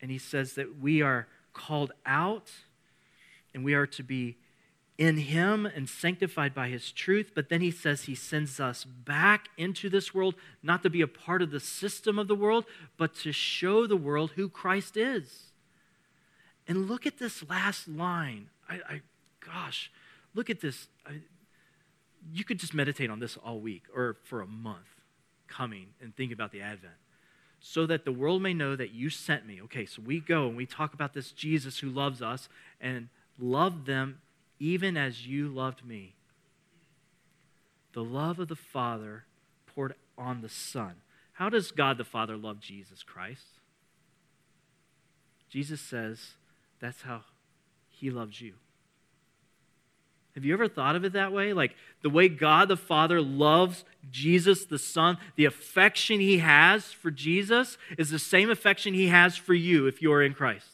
and 0.00 0.10
he 0.10 0.18
says 0.18 0.54
that 0.54 0.78
we 0.78 1.02
are 1.02 1.26
called 1.52 1.92
out 2.06 2.50
and 3.54 3.64
we 3.64 3.74
are 3.74 3.86
to 3.86 4.02
be 4.02 4.36
in 4.98 5.16
him 5.16 5.64
and 5.64 5.88
sanctified 5.88 6.54
by 6.54 6.68
his 6.68 6.90
truth. 6.90 7.32
But 7.34 7.48
then 7.48 7.60
he 7.60 7.70
says 7.70 8.02
he 8.02 8.14
sends 8.14 8.60
us 8.60 8.84
back 8.84 9.48
into 9.56 9.88
this 9.88 10.12
world, 10.12 10.34
not 10.62 10.82
to 10.82 10.90
be 10.90 11.00
a 11.00 11.06
part 11.06 11.40
of 11.40 11.50
the 11.50 11.60
system 11.60 12.18
of 12.18 12.28
the 12.28 12.34
world, 12.34 12.64
but 12.96 13.14
to 13.16 13.32
show 13.32 13.86
the 13.86 13.96
world 13.96 14.32
who 14.36 14.48
Christ 14.48 14.96
is. 14.96 15.52
And 16.66 16.88
look 16.88 17.06
at 17.06 17.18
this 17.18 17.48
last 17.48 17.88
line. 17.88 18.50
I, 18.68 18.74
I 18.74 19.00
gosh, 19.40 19.90
look 20.34 20.50
at 20.50 20.60
this. 20.60 20.88
I, 21.06 21.20
you 22.32 22.44
could 22.44 22.58
just 22.58 22.74
meditate 22.74 23.10
on 23.10 23.20
this 23.20 23.36
all 23.36 23.60
week 23.60 23.84
or 23.94 24.16
for 24.24 24.40
a 24.40 24.46
month 24.46 24.86
coming 25.46 25.88
and 26.00 26.14
think 26.14 26.32
about 26.32 26.52
the 26.52 26.60
Advent. 26.60 26.94
So 27.60 27.86
that 27.86 28.04
the 28.04 28.12
world 28.12 28.42
may 28.42 28.54
know 28.54 28.76
that 28.76 28.92
you 28.92 29.10
sent 29.10 29.46
me. 29.46 29.60
Okay, 29.62 29.84
so 29.84 30.00
we 30.00 30.20
go 30.20 30.46
and 30.46 30.56
we 30.56 30.66
talk 30.66 30.94
about 30.94 31.12
this 31.12 31.32
Jesus 31.32 31.78
who 31.80 31.88
loves 31.88 32.22
us 32.22 32.48
and 32.80 33.08
loved 33.38 33.86
them 33.86 34.20
even 34.60 34.96
as 34.96 35.26
you 35.26 35.48
loved 35.48 35.84
me. 35.84 36.14
The 37.94 38.04
love 38.04 38.38
of 38.38 38.48
the 38.48 38.56
Father 38.56 39.24
poured 39.66 39.94
on 40.16 40.40
the 40.40 40.48
Son. 40.48 40.96
How 41.32 41.48
does 41.48 41.70
God 41.70 41.98
the 41.98 42.04
Father 42.04 42.36
love 42.36 42.60
Jesus 42.60 43.02
Christ? 43.02 43.60
Jesus 45.48 45.80
says 45.80 46.34
that's 46.80 47.02
how 47.02 47.22
he 47.88 48.10
loves 48.10 48.40
you. 48.40 48.54
Have 50.38 50.44
you 50.44 50.52
ever 50.52 50.68
thought 50.68 50.94
of 50.94 51.04
it 51.04 51.14
that 51.14 51.32
way? 51.32 51.52
Like 51.52 51.74
the 52.00 52.10
way 52.10 52.28
God 52.28 52.68
the 52.68 52.76
Father 52.76 53.20
loves 53.20 53.84
Jesus 54.08 54.66
the 54.66 54.78
Son, 54.78 55.18
the 55.34 55.46
affection 55.46 56.20
he 56.20 56.38
has 56.38 56.92
for 56.92 57.10
Jesus 57.10 57.76
is 57.98 58.10
the 58.10 58.20
same 58.20 58.48
affection 58.48 58.94
he 58.94 59.08
has 59.08 59.36
for 59.36 59.52
you 59.52 59.88
if 59.88 60.00
you're 60.00 60.22
in 60.22 60.34
Christ. 60.34 60.68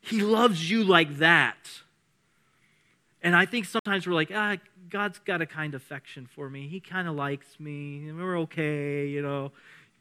He 0.00 0.20
loves 0.20 0.70
you 0.70 0.84
like 0.84 1.16
that. 1.16 1.56
And 3.20 3.34
I 3.34 3.46
think 3.46 3.64
sometimes 3.64 4.06
we're 4.06 4.14
like, 4.14 4.30
ah, 4.32 4.58
God's 4.90 5.18
got 5.18 5.42
a 5.42 5.46
kind 5.46 5.74
affection 5.74 6.28
for 6.32 6.48
me. 6.48 6.68
He 6.68 6.78
kind 6.78 7.08
of 7.08 7.16
likes 7.16 7.58
me. 7.58 8.12
We're 8.12 8.38
okay, 8.42 9.08
you 9.08 9.22
know. 9.22 9.50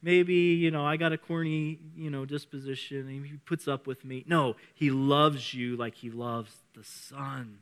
Maybe, 0.03 0.35
you 0.35 0.69
know, 0.69 0.85
I 0.85 0.97
got 0.97 1.13
a 1.13 1.17
corny, 1.17 1.79
you 1.97 2.11
know, 2.11 2.25
disposition. 2.25 3.09
He 3.09 3.37
puts 3.47 3.67
up 3.67 3.87
with 3.87 4.05
me. 4.05 4.23
No, 4.27 4.55
he 4.75 4.91
loves 4.91 5.55
you 5.55 5.75
like 5.77 5.95
he 5.95 6.11
loves 6.11 6.57
the 6.75 6.83
Son. 6.83 7.57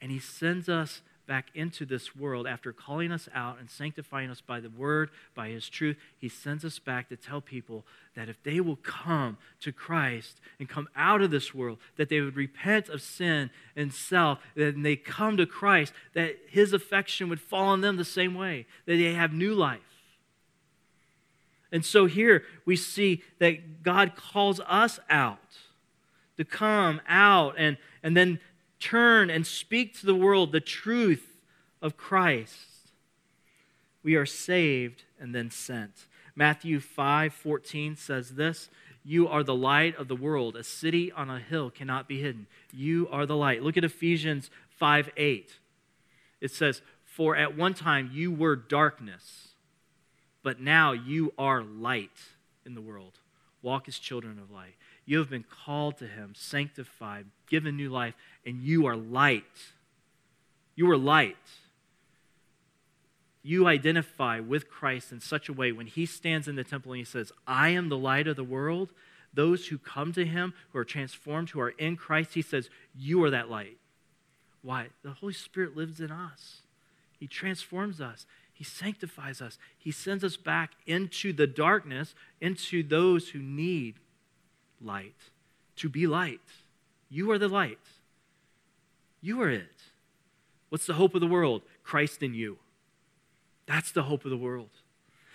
And 0.00 0.10
he 0.10 0.18
sends 0.18 0.68
us 0.68 1.02
back 1.26 1.50
into 1.54 1.84
this 1.84 2.14
world 2.14 2.46
after 2.46 2.72
calling 2.72 3.10
us 3.10 3.28
out 3.34 3.58
and 3.58 3.68
sanctifying 3.68 4.30
us 4.30 4.40
by 4.40 4.60
the 4.60 4.70
word, 4.70 5.10
by 5.34 5.48
his 5.48 5.68
truth. 5.68 5.96
He 6.16 6.28
sends 6.28 6.64
us 6.64 6.78
back 6.78 7.08
to 7.08 7.16
tell 7.16 7.40
people 7.40 7.84
that 8.14 8.28
if 8.28 8.42
they 8.42 8.60
will 8.60 8.76
come 8.76 9.36
to 9.60 9.72
Christ 9.72 10.40
and 10.58 10.68
come 10.68 10.88
out 10.94 11.22
of 11.22 11.30
this 11.30 11.54
world, 11.54 11.78
that 11.96 12.08
they 12.08 12.20
would 12.20 12.36
repent 12.36 12.88
of 12.88 13.02
sin 13.02 13.50
and 13.74 13.92
self, 13.92 14.38
that 14.54 14.80
they 14.82 14.96
come 14.96 15.36
to 15.36 15.46
Christ, 15.46 15.92
that 16.14 16.36
his 16.48 16.72
affection 16.72 17.28
would 17.28 17.40
fall 17.40 17.68
on 17.68 17.80
them 17.80 17.96
the 17.96 18.04
same 18.04 18.34
way, 18.34 18.66
that 18.86 18.96
they 18.96 19.14
have 19.14 19.32
new 19.32 19.54
life. 19.54 19.80
And 21.72 21.84
so 21.84 22.06
here 22.06 22.44
we 22.64 22.76
see 22.76 23.22
that 23.40 23.82
God 23.82 24.14
calls 24.14 24.60
us 24.68 25.00
out 25.10 25.40
to 26.36 26.44
come 26.44 27.00
out 27.08 27.54
and, 27.58 27.76
and 28.02 28.16
then 28.16 28.38
turn 28.80 29.30
and 29.30 29.46
speak 29.46 29.98
to 29.98 30.06
the 30.06 30.14
world 30.14 30.52
the 30.52 30.60
truth 30.60 31.38
of 31.82 31.96
Christ. 31.96 32.90
We 34.02 34.14
are 34.14 34.26
saved 34.26 35.04
and 35.18 35.34
then 35.34 35.50
sent. 35.50 36.06
Matthew 36.34 36.80
5:14 36.80 37.96
says 37.96 38.34
this 38.34 38.68
You 39.04 39.26
are 39.26 39.42
the 39.42 39.54
light 39.54 39.96
of 39.96 40.08
the 40.08 40.16
world. 40.16 40.56
A 40.56 40.62
city 40.62 41.10
on 41.10 41.30
a 41.30 41.40
hill 41.40 41.70
cannot 41.70 42.06
be 42.06 42.20
hidden. 42.20 42.46
You 42.72 43.08
are 43.10 43.26
the 43.26 43.36
light. 43.36 43.62
Look 43.62 43.76
at 43.76 43.84
Ephesians 43.84 44.50
5 44.70 45.10
8. 45.16 45.58
It 46.40 46.50
says, 46.50 46.82
For 47.04 47.34
at 47.34 47.56
one 47.56 47.74
time 47.74 48.10
you 48.12 48.30
were 48.30 48.56
darkness, 48.56 49.48
but 50.42 50.60
now 50.60 50.92
you 50.92 51.32
are 51.38 51.62
light 51.62 52.18
in 52.64 52.74
the 52.74 52.80
world. 52.80 53.18
Walk 53.62 53.88
as 53.88 53.98
children 53.98 54.38
of 54.38 54.50
light. 54.50 54.74
You 55.06 55.18
have 55.18 55.30
been 55.30 55.44
called 55.44 55.96
to 55.98 56.06
him, 56.06 56.34
sanctified, 56.36 57.26
given 57.48 57.76
new 57.76 57.88
life, 57.88 58.14
and 58.46 58.62
you 58.62 58.86
are 58.86 58.96
light. 58.96 59.44
You 60.76 60.90
are 60.90 60.96
light. 60.96 61.36
You 63.42 63.66
identify 63.66 64.40
with 64.40 64.70
Christ 64.70 65.12
in 65.12 65.20
such 65.20 65.48
a 65.48 65.52
way 65.52 65.72
when 65.72 65.86
he 65.86 66.06
stands 66.06 66.48
in 66.48 66.56
the 66.56 66.64
temple 66.64 66.92
and 66.92 66.98
he 66.98 67.04
says, 67.04 67.32
I 67.46 67.70
am 67.70 67.88
the 67.88 67.98
light 67.98 68.28
of 68.28 68.36
the 68.36 68.44
world. 68.44 68.90
Those 69.34 69.66
who 69.66 69.78
come 69.78 70.12
to 70.14 70.24
him, 70.24 70.54
who 70.72 70.78
are 70.78 70.84
transformed, 70.84 71.50
who 71.50 71.60
are 71.60 71.70
in 71.70 71.96
Christ, 71.96 72.34
he 72.34 72.42
says, 72.42 72.70
You 72.96 73.22
are 73.24 73.30
that 73.30 73.50
light. 73.50 73.76
Why? 74.62 74.88
The 75.02 75.12
Holy 75.12 75.32
Spirit 75.32 75.76
lives 75.76 76.00
in 76.00 76.10
us. 76.10 76.62
He 77.18 77.26
transforms 77.26 78.00
us. 78.00 78.26
He 78.52 78.64
sanctifies 78.64 79.42
us. 79.42 79.58
He 79.76 79.90
sends 79.90 80.24
us 80.24 80.36
back 80.36 80.72
into 80.86 81.32
the 81.32 81.46
darkness, 81.46 82.14
into 82.40 82.82
those 82.82 83.28
who 83.28 83.38
need 83.38 83.96
light, 84.80 85.14
to 85.76 85.88
be 85.88 86.06
light. 86.06 86.40
You 87.10 87.30
are 87.30 87.38
the 87.38 87.48
light. 87.48 87.78
You 89.26 89.42
are 89.42 89.50
it. 89.50 89.82
What's 90.68 90.86
the 90.86 90.94
hope 90.94 91.16
of 91.16 91.20
the 91.20 91.26
world? 91.26 91.62
Christ 91.82 92.22
in 92.22 92.32
you. 92.32 92.58
That's 93.66 93.90
the 93.90 94.04
hope 94.04 94.24
of 94.24 94.30
the 94.30 94.36
world. 94.36 94.70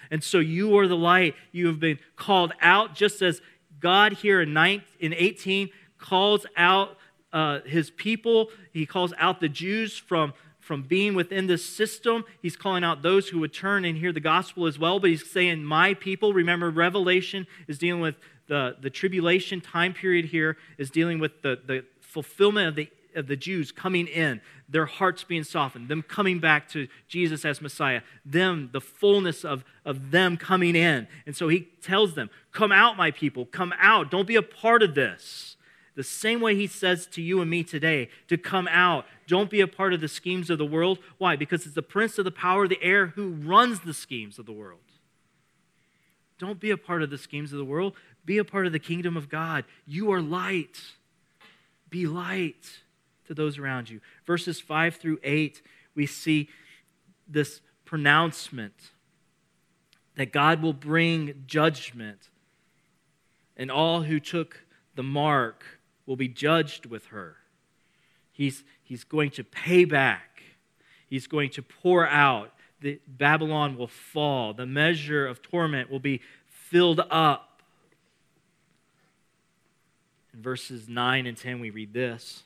And 0.09 0.23
so 0.23 0.39
you 0.39 0.77
are 0.77 0.87
the 0.87 0.95
light. 0.95 1.35
You 1.51 1.67
have 1.67 1.81
been 1.81 1.99
called 2.15 2.53
out 2.61 2.95
just 2.95 3.21
as 3.21 3.41
God 3.81 4.13
here 4.13 4.39
in, 4.39 4.53
19, 4.53 4.85
in 5.01 5.13
18 5.13 5.71
calls 5.97 6.45
out 6.55 6.97
uh, 7.33 7.59
his 7.65 7.91
people. 7.91 8.47
He 8.71 8.85
calls 8.85 9.13
out 9.17 9.41
the 9.41 9.49
Jews 9.49 9.97
from, 9.97 10.35
from 10.61 10.83
being 10.83 11.13
within 11.13 11.47
this 11.47 11.65
system. 11.65 12.23
He's 12.41 12.55
calling 12.55 12.85
out 12.85 13.01
those 13.01 13.27
who 13.27 13.41
would 13.41 13.53
turn 13.53 13.83
and 13.83 13.97
hear 13.97 14.13
the 14.13 14.21
gospel 14.21 14.67
as 14.67 14.79
well. 14.79 15.01
But 15.01 15.09
he's 15.09 15.29
saying, 15.29 15.65
My 15.65 15.95
people. 15.95 16.31
Remember, 16.31 16.69
Revelation 16.69 17.45
is 17.67 17.77
dealing 17.77 18.01
with 18.01 18.15
the, 18.47 18.77
the 18.79 18.89
tribulation 18.89 19.59
time 19.59 19.93
period 19.93 20.27
here 20.27 20.55
is 20.77 20.89
dealing 20.89 21.19
with 21.19 21.41
the, 21.41 21.59
the 21.65 21.83
fulfillment 21.99 22.69
of 22.69 22.75
the, 22.75 22.89
of 23.15 23.27
the 23.27 23.35
Jews 23.35 23.71
coming 23.71 24.07
in, 24.07 24.41
their 24.67 24.85
hearts 24.85 25.23
being 25.23 25.43
softened, 25.43 25.89
them 25.89 26.01
coming 26.01 26.39
back 26.39 26.69
to 26.69 26.87
Jesus 27.07 27.43
as 27.45 27.61
Messiah, 27.61 28.01
them, 28.25 28.69
the 28.71 28.81
fullness 28.81 29.43
of, 29.43 29.63
of 29.85 30.11
them 30.11 30.37
coming 30.37 30.75
in. 30.75 31.07
And 31.25 31.35
so 31.35 31.47
he 31.47 31.67
tells 31.81 32.15
them, 32.15 32.29
Come 32.51 32.71
out, 32.71 32.97
my 32.97 33.11
people, 33.11 33.45
come 33.45 33.73
out. 33.77 34.11
Don't 34.11 34.27
be 34.27 34.35
a 34.35 34.41
part 34.41 34.83
of 34.83 34.95
this. 34.95 35.57
The 35.95 36.03
same 36.03 36.39
way 36.39 36.55
he 36.55 36.67
says 36.67 37.05
to 37.07 37.21
you 37.21 37.41
and 37.41 37.49
me 37.49 37.63
today 37.63 38.09
to 38.27 38.37
come 38.37 38.67
out. 38.71 39.05
Don't 39.27 39.49
be 39.49 39.61
a 39.61 39.67
part 39.67 39.93
of 39.93 39.99
the 39.99 40.07
schemes 40.07 40.49
of 40.49 40.57
the 40.57 40.65
world. 40.65 40.99
Why? 41.17 41.35
Because 41.35 41.65
it's 41.65 41.75
the 41.75 41.81
prince 41.81 42.17
of 42.17 42.25
the 42.25 42.31
power 42.31 42.63
of 42.63 42.69
the 42.69 42.81
air 42.81 43.07
who 43.07 43.31
runs 43.31 43.81
the 43.81 43.93
schemes 43.93 44.39
of 44.39 44.45
the 44.45 44.53
world. 44.53 44.79
Don't 46.39 46.59
be 46.59 46.71
a 46.71 46.77
part 46.77 47.03
of 47.03 47.09
the 47.09 47.17
schemes 47.17 47.51
of 47.51 47.59
the 47.59 47.65
world. 47.65 47.93
Be 48.25 48.37
a 48.37 48.45
part 48.45 48.65
of 48.65 48.71
the 48.71 48.79
kingdom 48.79 49.17
of 49.17 49.29
God. 49.29 49.65
You 49.85 50.11
are 50.11 50.21
light. 50.21 50.79
Be 51.89 52.07
light 52.07 52.79
to 53.31 53.41
those 53.41 53.57
around 53.57 53.89
you. 53.89 54.01
Verses 54.25 54.59
5 54.59 54.97
through 54.97 55.17
8, 55.23 55.61
we 55.95 56.05
see 56.05 56.49
this 57.27 57.61
pronouncement 57.85 58.91
that 60.17 60.33
God 60.33 60.61
will 60.61 60.73
bring 60.73 61.45
judgment, 61.47 62.29
and 63.55 63.71
all 63.71 64.03
who 64.03 64.19
took 64.19 64.65
the 64.95 65.03
mark 65.03 65.63
will 66.05 66.17
be 66.17 66.27
judged 66.27 66.85
with 66.85 67.05
her. 67.07 67.37
He's, 68.33 68.65
he's 68.83 69.05
going 69.05 69.31
to 69.31 69.45
pay 69.45 69.85
back, 69.85 70.43
he's 71.07 71.27
going 71.27 71.49
to 71.51 71.61
pour 71.61 72.07
out. 72.07 72.51
The, 72.81 72.99
Babylon 73.07 73.77
will 73.77 73.87
fall. 73.87 74.55
The 74.55 74.65
measure 74.65 75.27
of 75.27 75.43
torment 75.43 75.91
will 75.91 75.99
be 75.99 76.19
filled 76.47 76.99
up. 77.11 77.61
In 80.33 80.41
verses 80.41 80.89
9 80.89 81.27
and 81.27 81.37
10, 81.37 81.59
we 81.59 81.69
read 81.69 81.93
this. 81.93 82.41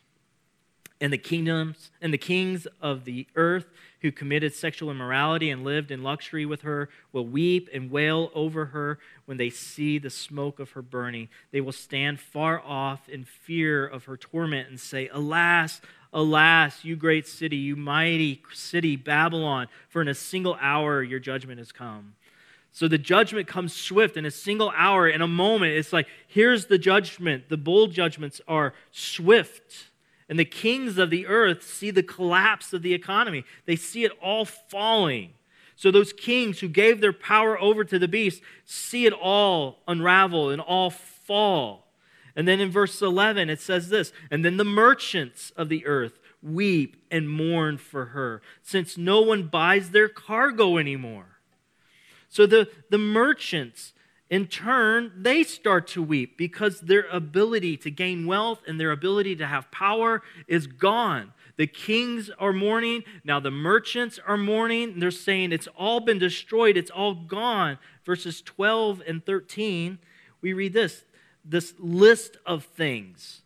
And 1.01 1.11
the 1.11 1.17
kingdoms 1.17 1.91
and 2.01 2.13
the 2.13 2.17
kings 2.17 2.67
of 2.81 3.03
the 3.03 3.27
earth 3.35 3.67
who 4.01 4.11
committed 4.11 4.53
sexual 4.53 4.91
immorality 4.91 5.49
and 5.49 5.63
lived 5.63 5.91
in 5.91 6.03
luxury 6.03 6.45
with 6.45 6.61
her 6.61 6.89
will 7.11 7.25
weep 7.25 7.69
and 7.73 7.91
wail 7.91 8.31
over 8.33 8.67
her 8.67 8.99
when 9.25 9.37
they 9.37 9.49
see 9.49 9.97
the 9.97 10.09
smoke 10.09 10.59
of 10.59 10.71
her 10.71 10.81
burning. 10.81 11.27
They 11.51 11.59
will 11.59 11.73
stand 11.73 12.19
far 12.19 12.61
off 12.61 13.09
in 13.09 13.25
fear 13.25 13.85
of 13.85 14.05
her 14.05 14.15
torment 14.15 14.69
and 14.69 14.79
say, 14.79 15.09
Alas, 15.11 15.81
Alas, 16.13 16.85
you 16.85 16.95
great 16.95 17.27
city, 17.27 17.57
you 17.57 17.75
mighty 17.75 18.41
city, 18.53 18.95
Babylon, 18.95 19.67
for 19.89 20.01
in 20.01 20.07
a 20.07 20.13
single 20.13 20.57
hour 20.61 21.03
your 21.03 21.19
judgment 21.19 21.57
has 21.59 21.73
come. 21.73 22.13
So 22.71 22.87
the 22.87 22.97
judgment 22.97 23.47
comes 23.47 23.73
swift 23.73 24.17
in 24.17 24.25
a 24.25 24.31
single 24.31 24.71
hour, 24.75 25.09
in 25.09 25.21
a 25.21 25.27
moment. 25.27 25.73
It's 25.73 25.91
like, 25.91 26.07
here's 26.27 26.67
the 26.67 26.77
judgment. 26.77 27.49
The 27.49 27.57
bowl 27.57 27.87
judgments 27.87 28.39
are 28.47 28.73
swift. 28.91 29.89
And 30.28 30.39
the 30.39 30.45
kings 30.45 30.97
of 30.97 31.09
the 31.09 31.28
earth 31.28 31.63
see 31.63 31.91
the 31.91 32.03
collapse 32.03 32.73
of 32.73 32.82
the 32.82 32.93
economy, 32.93 33.45
they 33.65 33.76
see 33.76 34.03
it 34.03 34.11
all 34.21 34.45
falling. 34.45 35.34
So 35.76 35.91
those 35.91 36.13
kings 36.13 36.59
who 36.59 36.69
gave 36.69 37.01
their 37.01 37.13
power 37.13 37.59
over 37.59 37.84
to 37.84 37.99
the 37.99 38.07
beast 38.07 38.41
see 38.63 39.05
it 39.05 39.13
all 39.13 39.80
unravel 39.88 40.49
and 40.49 40.61
all 40.61 40.89
fall. 40.89 41.88
And 42.36 42.47
then 42.47 42.59
in 42.59 42.71
verse 42.71 43.01
11, 43.01 43.49
it 43.49 43.61
says 43.61 43.89
this 43.89 44.11
And 44.32 44.43
then 44.43 44.57
the 44.57 44.65
merchants 44.65 45.51
of 45.55 45.69
the 45.69 45.86
earth 45.86 46.19
weep 46.41 46.97
and 47.09 47.30
mourn 47.30 47.78
for 47.78 48.07
her, 48.07 48.41
since 48.61 48.97
no 48.97 49.21
one 49.21 49.47
buys 49.47 49.91
their 49.91 50.07
cargo 50.07 50.78
anymore. 50.78 51.39
So 52.30 52.45
the, 52.45 52.69
the 52.89 52.97
merchants, 52.97 53.93
in 54.30 54.47
turn, 54.47 55.11
they 55.15 55.43
start 55.43 55.88
to 55.89 56.01
weep 56.01 56.38
because 56.38 56.82
their 56.82 57.05
ability 57.11 57.78
to 57.78 57.91
gain 57.91 58.26
wealth 58.26 58.61
and 58.67 58.80
their 58.80 58.91
ability 58.91 59.36
to 59.36 59.45
have 59.45 59.69
power 59.69 60.23
is 60.47 60.65
gone. 60.65 61.34
The 61.57 61.67
kings 61.67 62.30
are 62.39 62.51
mourning. 62.51 63.03
Now 63.23 63.39
the 63.39 63.51
merchants 63.51 64.19
are 64.26 64.38
mourning. 64.38 64.99
They're 64.99 65.11
saying 65.11 65.51
it's 65.51 65.67
all 65.78 65.99
been 65.99 66.19
destroyed, 66.19 66.76
it's 66.76 66.91
all 66.91 67.13
gone. 67.13 67.78
Verses 68.03 68.41
12 68.41 69.03
and 69.07 69.26
13, 69.26 69.99
we 70.41 70.53
read 70.53 70.73
this 70.73 71.03
this 71.47 71.76
list 71.78 72.38
of 72.45 72.63
things 72.63 73.43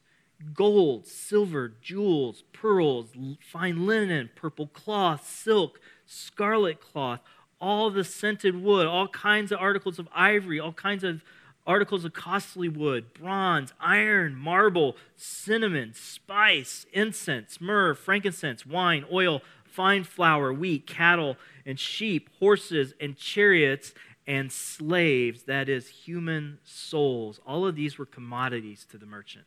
gold, 0.54 1.06
silver, 1.06 1.74
jewels, 1.82 2.44
pearls, 2.54 3.10
fine 3.42 3.86
linen, 3.86 4.30
purple 4.36 4.68
cloth, 4.68 5.28
silk, 5.28 5.82
scarlet 6.06 6.80
cloth 6.80 7.20
all 7.62 7.90
the 7.90 8.04
scented 8.04 8.62
wood, 8.62 8.88
all 8.88 9.08
kinds 9.08 9.52
of 9.52 9.60
articles 9.60 10.00
of 10.00 10.08
ivory, 10.14 10.60
all 10.60 10.74
kinds 10.74 11.04
of 11.04 11.22
articles 11.68 12.06
of 12.06 12.14
costly 12.14 12.70
wood, 12.70 13.14
bronze, 13.14 13.74
iron, 13.80 14.36
marble, 14.36 14.96
cinnamon, 15.16 15.94
spice, 15.94 16.86
incense, 16.94 17.62
myrrh, 17.62 17.94
frankincense, 17.94 18.66
wine, 18.66 19.06
oil, 19.12 19.42
fine 19.66 20.04
flour, 20.04 20.52
wheat, 20.52 20.88
cattle, 20.88 21.38
and 21.66 21.80
sheep, 21.80 22.30
horses, 22.40 22.94
and 23.00 23.18
chariots, 23.18 23.94
and 24.26 24.52
slaves, 24.52 25.44
that 25.44 25.70
is, 25.70 25.88
human 25.88 26.60
souls. 26.64 27.40
All 27.46 27.66
of 27.66 27.76
these 27.76 27.98
were 27.98 28.06
commodities 28.06 28.86
to 28.92 28.98
the 28.98 29.06
merchant, 29.06 29.46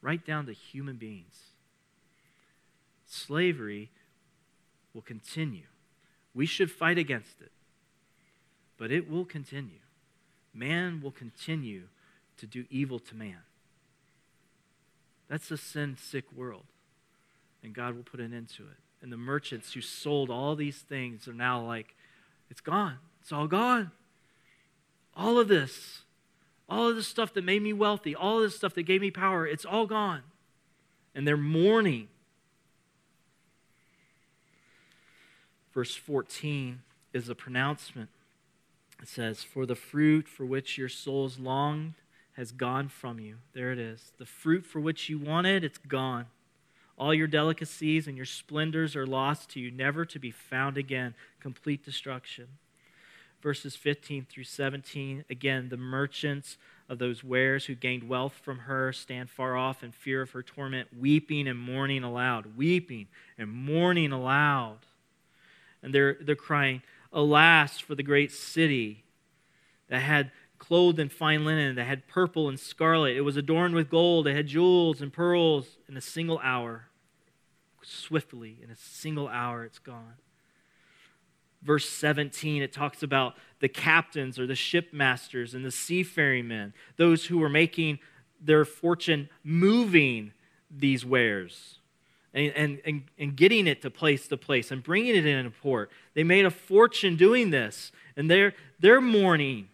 right 0.00 0.24
down 0.24 0.46
to 0.46 0.52
human 0.52 0.96
beings. 0.96 1.50
Slavery 3.06 3.90
will 4.92 5.02
continue 5.02 5.66
we 6.34 6.46
should 6.46 6.70
fight 6.70 6.98
against 6.98 7.40
it. 7.40 7.52
But 8.76 8.90
it 8.90 9.08
will 9.08 9.24
continue. 9.24 9.78
Man 10.52 11.00
will 11.02 11.12
continue 11.12 11.84
to 12.38 12.46
do 12.46 12.64
evil 12.70 12.98
to 12.98 13.14
man. 13.14 13.38
That's 15.28 15.50
a 15.50 15.56
sin 15.56 15.96
sick 15.98 16.24
world. 16.34 16.64
And 17.62 17.72
God 17.72 17.96
will 17.96 18.02
put 18.02 18.20
an 18.20 18.34
end 18.34 18.48
to 18.50 18.64
it. 18.64 18.78
And 19.00 19.12
the 19.12 19.16
merchants 19.16 19.72
who 19.72 19.80
sold 19.80 20.30
all 20.30 20.54
these 20.54 20.78
things 20.78 21.28
are 21.28 21.34
now 21.34 21.64
like, 21.64 21.94
it's 22.50 22.60
gone. 22.60 22.98
It's 23.20 23.32
all 23.32 23.46
gone. 23.46 23.90
All 25.16 25.38
of 25.38 25.48
this, 25.48 26.02
all 26.68 26.88
of 26.88 26.96
this 26.96 27.06
stuff 27.06 27.32
that 27.34 27.44
made 27.44 27.62
me 27.62 27.72
wealthy, 27.72 28.14
all 28.14 28.38
of 28.38 28.42
this 28.42 28.56
stuff 28.56 28.74
that 28.74 28.82
gave 28.82 29.00
me 29.00 29.10
power, 29.10 29.46
it's 29.46 29.64
all 29.64 29.86
gone. 29.86 30.22
And 31.14 31.26
they're 31.26 31.36
mourning 31.36 32.08
verse 35.74 35.96
14 35.96 36.80
is 37.12 37.28
a 37.28 37.34
pronouncement. 37.34 38.08
It 39.02 39.08
says, 39.08 39.42
For 39.42 39.66
the 39.66 39.74
fruit 39.74 40.28
for 40.28 40.46
which 40.46 40.78
your 40.78 40.88
souls 40.88 41.38
longed 41.38 41.94
has 42.34 42.52
gone 42.52 42.88
from 42.88 43.18
you. 43.18 43.36
There 43.52 43.72
it 43.72 43.78
is. 43.78 44.12
The 44.18 44.26
fruit 44.26 44.64
for 44.64 44.80
which 44.80 45.08
you 45.08 45.18
wanted, 45.18 45.64
it's 45.64 45.78
gone. 45.78 46.26
All 46.96 47.12
your 47.12 47.26
delicacies 47.26 48.06
and 48.06 48.16
your 48.16 48.26
splendors 48.26 48.94
are 48.94 49.06
lost 49.06 49.50
to 49.50 49.60
you, 49.60 49.70
never 49.70 50.04
to 50.04 50.18
be 50.18 50.30
found 50.30 50.78
again. 50.78 51.14
Complete 51.40 51.84
destruction. 51.84 52.46
Verses 53.42 53.76
15 53.76 54.26
through 54.30 54.44
17 54.44 55.24
again, 55.28 55.68
the 55.68 55.76
merchants 55.76 56.56
of 56.88 56.98
those 56.98 57.22
wares 57.22 57.66
who 57.66 57.74
gained 57.74 58.08
wealth 58.08 58.40
from 58.42 58.60
her 58.60 58.92
stand 58.92 59.28
far 59.28 59.56
off 59.56 59.82
in 59.82 59.90
fear 59.90 60.22
of 60.22 60.30
her 60.30 60.42
torment, 60.42 60.88
weeping 60.98 61.46
and 61.48 61.58
mourning 61.58 62.04
aloud, 62.04 62.56
weeping 62.56 63.08
and 63.36 63.50
mourning 63.50 64.12
aloud 64.12 64.78
and 65.84 65.94
they're, 65.94 66.16
they're 66.20 66.34
crying, 66.34 66.82
Alas 67.12 67.78
for 67.78 67.94
the 67.94 68.02
great 68.02 68.32
city 68.32 69.04
that 69.88 70.00
had 70.00 70.32
clothed 70.58 70.98
in 70.98 71.10
fine 71.10 71.44
linen, 71.44 71.76
that 71.76 71.84
had 71.84 72.08
purple 72.08 72.48
and 72.48 72.58
scarlet. 72.58 73.16
It 73.16 73.20
was 73.20 73.36
adorned 73.36 73.74
with 73.74 73.90
gold, 73.90 74.26
it 74.26 74.34
had 74.34 74.46
jewels 74.46 75.00
and 75.00 75.12
pearls. 75.12 75.76
In 75.88 75.96
a 75.96 76.00
single 76.00 76.40
hour, 76.42 76.86
swiftly, 77.82 78.58
in 78.64 78.70
a 78.70 78.76
single 78.76 79.28
hour, 79.28 79.62
it's 79.62 79.78
gone. 79.78 80.14
Verse 81.62 81.88
17, 81.88 82.62
it 82.62 82.72
talks 82.72 83.02
about 83.02 83.34
the 83.60 83.68
captains 83.68 84.38
or 84.38 84.46
the 84.46 84.54
shipmasters 84.54 85.54
and 85.54 85.64
the 85.64 85.70
seafaring 85.70 86.48
men, 86.48 86.72
those 86.96 87.26
who 87.26 87.38
were 87.38 87.48
making 87.48 87.98
their 88.40 88.64
fortune 88.64 89.28
moving 89.42 90.32
these 90.70 91.04
wares 91.04 91.78
and, 92.34 92.80
and, 92.84 93.02
and, 93.16 93.36
getting 93.36 93.68
it 93.68 93.80
to 93.82 93.90
place 93.90 94.26
to 94.26 94.36
place 94.36 94.72
and 94.72 94.82
bringing 94.82 95.14
it 95.14 95.24
in 95.24 95.46
a 95.46 95.50
port. 95.50 95.90
They 96.14 96.24
made 96.24 96.44
a 96.44 96.50
fortune 96.50 97.14
doing 97.14 97.50
this, 97.50 97.92
and 98.16 98.28
they're, 98.28 98.54
they're 98.80 99.00
mourning. 99.00 99.68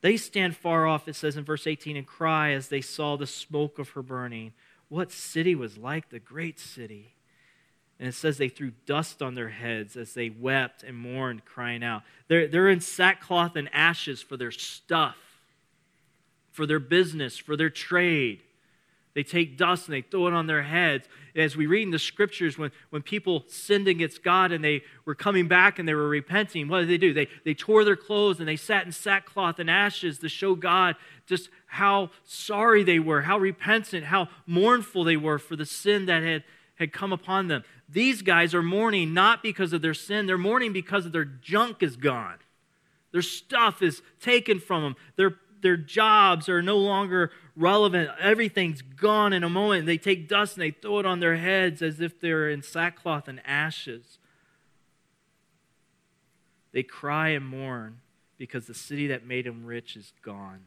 They 0.00 0.16
stand 0.16 0.56
far 0.56 0.86
off, 0.86 1.06
it 1.06 1.16
says 1.16 1.36
in 1.36 1.44
verse 1.44 1.66
18, 1.66 1.98
and 1.98 2.06
cry 2.06 2.52
as 2.52 2.68
they 2.68 2.80
saw 2.80 3.16
the 3.16 3.26
smoke 3.26 3.78
of 3.78 3.90
her 3.90 4.02
burning. 4.02 4.54
What 4.88 5.12
city 5.12 5.54
was 5.54 5.76
like 5.76 6.08
the 6.08 6.18
great 6.18 6.58
city? 6.58 7.14
And 7.98 8.08
it 8.08 8.14
says 8.14 8.38
they 8.38 8.48
threw 8.48 8.72
dust 8.86 9.20
on 9.22 9.34
their 9.34 9.48
heads 9.48 9.96
as 9.96 10.14
they 10.14 10.30
wept 10.30 10.82
and 10.82 10.96
mourned, 10.96 11.44
crying 11.44 11.82
out. 11.82 12.04
They're, 12.28 12.46
they're 12.46 12.70
in 12.70 12.80
sackcloth 12.80 13.56
and 13.56 13.68
ashes 13.72 14.22
for 14.22 14.36
their 14.36 14.52
stuff, 14.52 15.16
for 16.52 16.64
their 16.64 16.78
business, 16.78 17.36
for 17.36 17.56
their 17.56 17.70
trade. 17.70 18.40
They 19.18 19.24
take 19.24 19.56
dust 19.56 19.88
and 19.88 19.96
they 19.96 20.02
throw 20.02 20.28
it 20.28 20.32
on 20.32 20.46
their 20.46 20.62
heads. 20.62 21.08
As 21.34 21.56
we 21.56 21.66
read 21.66 21.82
in 21.82 21.90
the 21.90 21.98
scriptures, 21.98 22.56
when, 22.56 22.70
when 22.90 23.02
people 23.02 23.42
sinned 23.48 23.88
against 23.88 24.22
God 24.22 24.52
and 24.52 24.62
they 24.62 24.84
were 25.06 25.16
coming 25.16 25.48
back 25.48 25.80
and 25.80 25.88
they 25.88 25.94
were 25.94 26.08
repenting, 26.08 26.68
what 26.68 26.78
did 26.78 26.88
they 26.88 26.98
do? 26.98 27.12
They, 27.12 27.26
they 27.44 27.52
tore 27.52 27.82
their 27.84 27.96
clothes 27.96 28.38
and 28.38 28.48
they 28.48 28.54
sat 28.54 28.86
in 28.86 28.92
sackcloth 28.92 29.58
and 29.58 29.68
ashes 29.68 30.20
to 30.20 30.28
show 30.28 30.54
God 30.54 30.94
just 31.26 31.48
how 31.66 32.10
sorry 32.22 32.84
they 32.84 33.00
were, 33.00 33.22
how 33.22 33.38
repentant, 33.38 34.04
how 34.04 34.28
mournful 34.46 35.02
they 35.02 35.16
were 35.16 35.40
for 35.40 35.56
the 35.56 35.66
sin 35.66 36.06
that 36.06 36.22
had, 36.22 36.44
had 36.76 36.92
come 36.92 37.12
upon 37.12 37.48
them. 37.48 37.64
These 37.88 38.22
guys 38.22 38.54
are 38.54 38.62
mourning 38.62 39.14
not 39.14 39.42
because 39.42 39.72
of 39.72 39.82
their 39.82 39.94
sin, 39.94 40.26
they're 40.26 40.38
mourning 40.38 40.72
because 40.72 41.06
of 41.06 41.10
their 41.10 41.24
junk 41.24 41.82
is 41.82 41.96
gone. 41.96 42.36
Their 43.10 43.22
stuff 43.22 43.82
is 43.82 44.00
taken 44.20 44.60
from 44.60 44.84
them. 44.84 44.96
Their 45.16 45.34
their 45.60 45.76
jobs 45.76 46.48
are 46.48 46.62
no 46.62 46.76
longer 46.76 47.30
relevant. 47.56 48.10
Everything's 48.20 48.82
gone 48.82 49.32
in 49.32 49.44
a 49.44 49.48
moment. 49.48 49.86
They 49.86 49.98
take 49.98 50.28
dust 50.28 50.56
and 50.56 50.62
they 50.62 50.70
throw 50.70 51.00
it 51.00 51.06
on 51.06 51.20
their 51.20 51.36
heads 51.36 51.82
as 51.82 52.00
if 52.00 52.20
they're 52.20 52.48
in 52.48 52.62
sackcloth 52.62 53.28
and 53.28 53.40
ashes. 53.46 54.18
They 56.72 56.82
cry 56.82 57.30
and 57.30 57.46
mourn 57.46 58.00
because 58.36 58.66
the 58.66 58.74
city 58.74 59.06
that 59.08 59.26
made 59.26 59.46
them 59.46 59.64
rich 59.64 59.96
is 59.96 60.12
gone. 60.22 60.66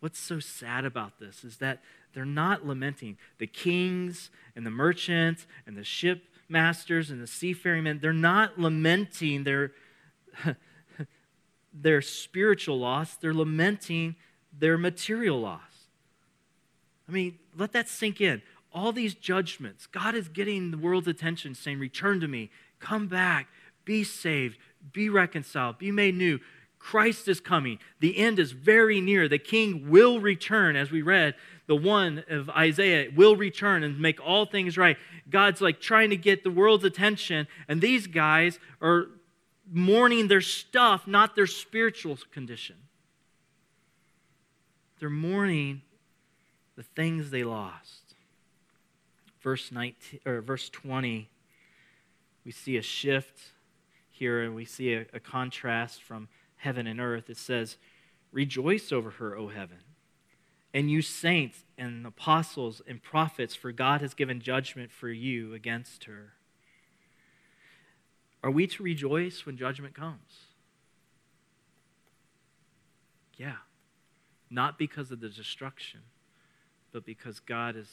What's 0.00 0.18
so 0.18 0.38
sad 0.38 0.84
about 0.84 1.18
this 1.18 1.42
is 1.42 1.56
that 1.56 1.82
they're 2.14 2.24
not 2.24 2.66
lamenting. 2.66 3.16
The 3.38 3.46
kings 3.46 4.30
and 4.54 4.64
the 4.64 4.70
merchants 4.70 5.46
and 5.66 5.76
the 5.76 5.82
shipmasters 5.82 7.10
and 7.10 7.20
the 7.20 7.26
seafaring 7.26 7.84
men, 7.84 7.98
they're 8.00 8.12
not 8.12 8.58
lamenting 8.58 9.44
their 9.44 9.72
their 11.80 12.02
spiritual 12.02 12.78
loss, 12.78 13.16
they're 13.16 13.34
lamenting 13.34 14.16
their 14.58 14.78
material 14.78 15.40
loss. 15.40 15.60
I 17.08 17.12
mean, 17.12 17.38
let 17.56 17.72
that 17.72 17.88
sink 17.88 18.20
in. 18.20 18.42
All 18.72 18.92
these 18.92 19.14
judgments, 19.14 19.86
God 19.86 20.14
is 20.14 20.28
getting 20.28 20.70
the 20.70 20.78
world's 20.78 21.08
attention, 21.08 21.54
saying, 21.54 21.78
Return 21.78 22.20
to 22.20 22.28
me, 22.28 22.50
come 22.78 23.06
back, 23.06 23.48
be 23.84 24.04
saved, 24.04 24.58
be 24.92 25.08
reconciled, 25.08 25.78
be 25.78 25.90
made 25.90 26.14
new. 26.14 26.40
Christ 26.78 27.26
is 27.26 27.40
coming. 27.40 27.78
The 28.00 28.16
end 28.18 28.38
is 28.38 28.52
very 28.52 29.00
near. 29.00 29.28
The 29.28 29.38
king 29.38 29.88
will 29.90 30.20
return, 30.20 30.76
as 30.76 30.90
we 30.90 31.02
read. 31.02 31.34
The 31.66 31.74
one 31.74 32.22
of 32.28 32.48
Isaiah 32.50 33.10
will 33.14 33.34
return 33.34 33.82
and 33.82 33.98
make 33.98 34.24
all 34.24 34.46
things 34.46 34.78
right. 34.78 34.96
God's 35.28 35.60
like 35.60 35.80
trying 35.80 36.10
to 36.10 36.16
get 36.16 36.44
the 36.44 36.50
world's 36.50 36.84
attention, 36.84 37.48
and 37.66 37.80
these 37.80 38.06
guys 38.06 38.60
are 38.80 39.06
mourning 39.70 40.28
their 40.28 40.40
stuff, 40.40 41.06
not 41.06 41.34
their 41.34 41.46
spiritual 41.46 42.18
condition. 42.32 42.76
They're 44.98 45.10
mourning 45.10 45.82
the 46.76 46.82
things 46.82 47.30
they 47.30 47.44
lost. 47.44 48.14
verse 49.40 49.70
19 49.70 50.20
or 50.26 50.40
verse 50.40 50.68
20, 50.68 51.28
we 52.44 52.50
see 52.50 52.76
a 52.76 52.82
shift 52.82 53.52
here 54.10 54.42
and 54.42 54.54
we 54.54 54.64
see 54.64 54.94
a, 54.94 55.06
a 55.12 55.20
contrast 55.20 56.02
from 56.02 56.28
heaven 56.56 56.86
and 56.86 57.00
earth. 57.00 57.30
It 57.30 57.36
says, 57.36 57.76
Rejoice 58.32 58.92
over 58.92 59.10
her, 59.12 59.36
O 59.36 59.48
heaven, 59.48 59.78
and 60.74 60.90
you 60.90 61.00
saints 61.00 61.64
and 61.78 62.06
apostles 62.06 62.82
and 62.86 63.02
prophets, 63.02 63.54
for 63.54 63.72
God 63.72 64.00
has 64.00 64.14
given 64.14 64.40
judgment 64.40 64.90
for 64.90 65.08
you 65.08 65.54
against 65.54 66.04
her. 66.04 66.35
Are 68.46 68.50
we 68.52 68.68
to 68.68 68.82
rejoice 68.84 69.44
when 69.44 69.56
judgment 69.56 69.92
comes? 69.92 70.46
Yeah. 73.36 73.56
Not 74.48 74.78
because 74.78 75.10
of 75.10 75.18
the 75.18 75.28
destruction, 75.28 75.98
but 76.92 77.04
because 77.04 77.40
God 77.40 77.74
is 77.74 77.88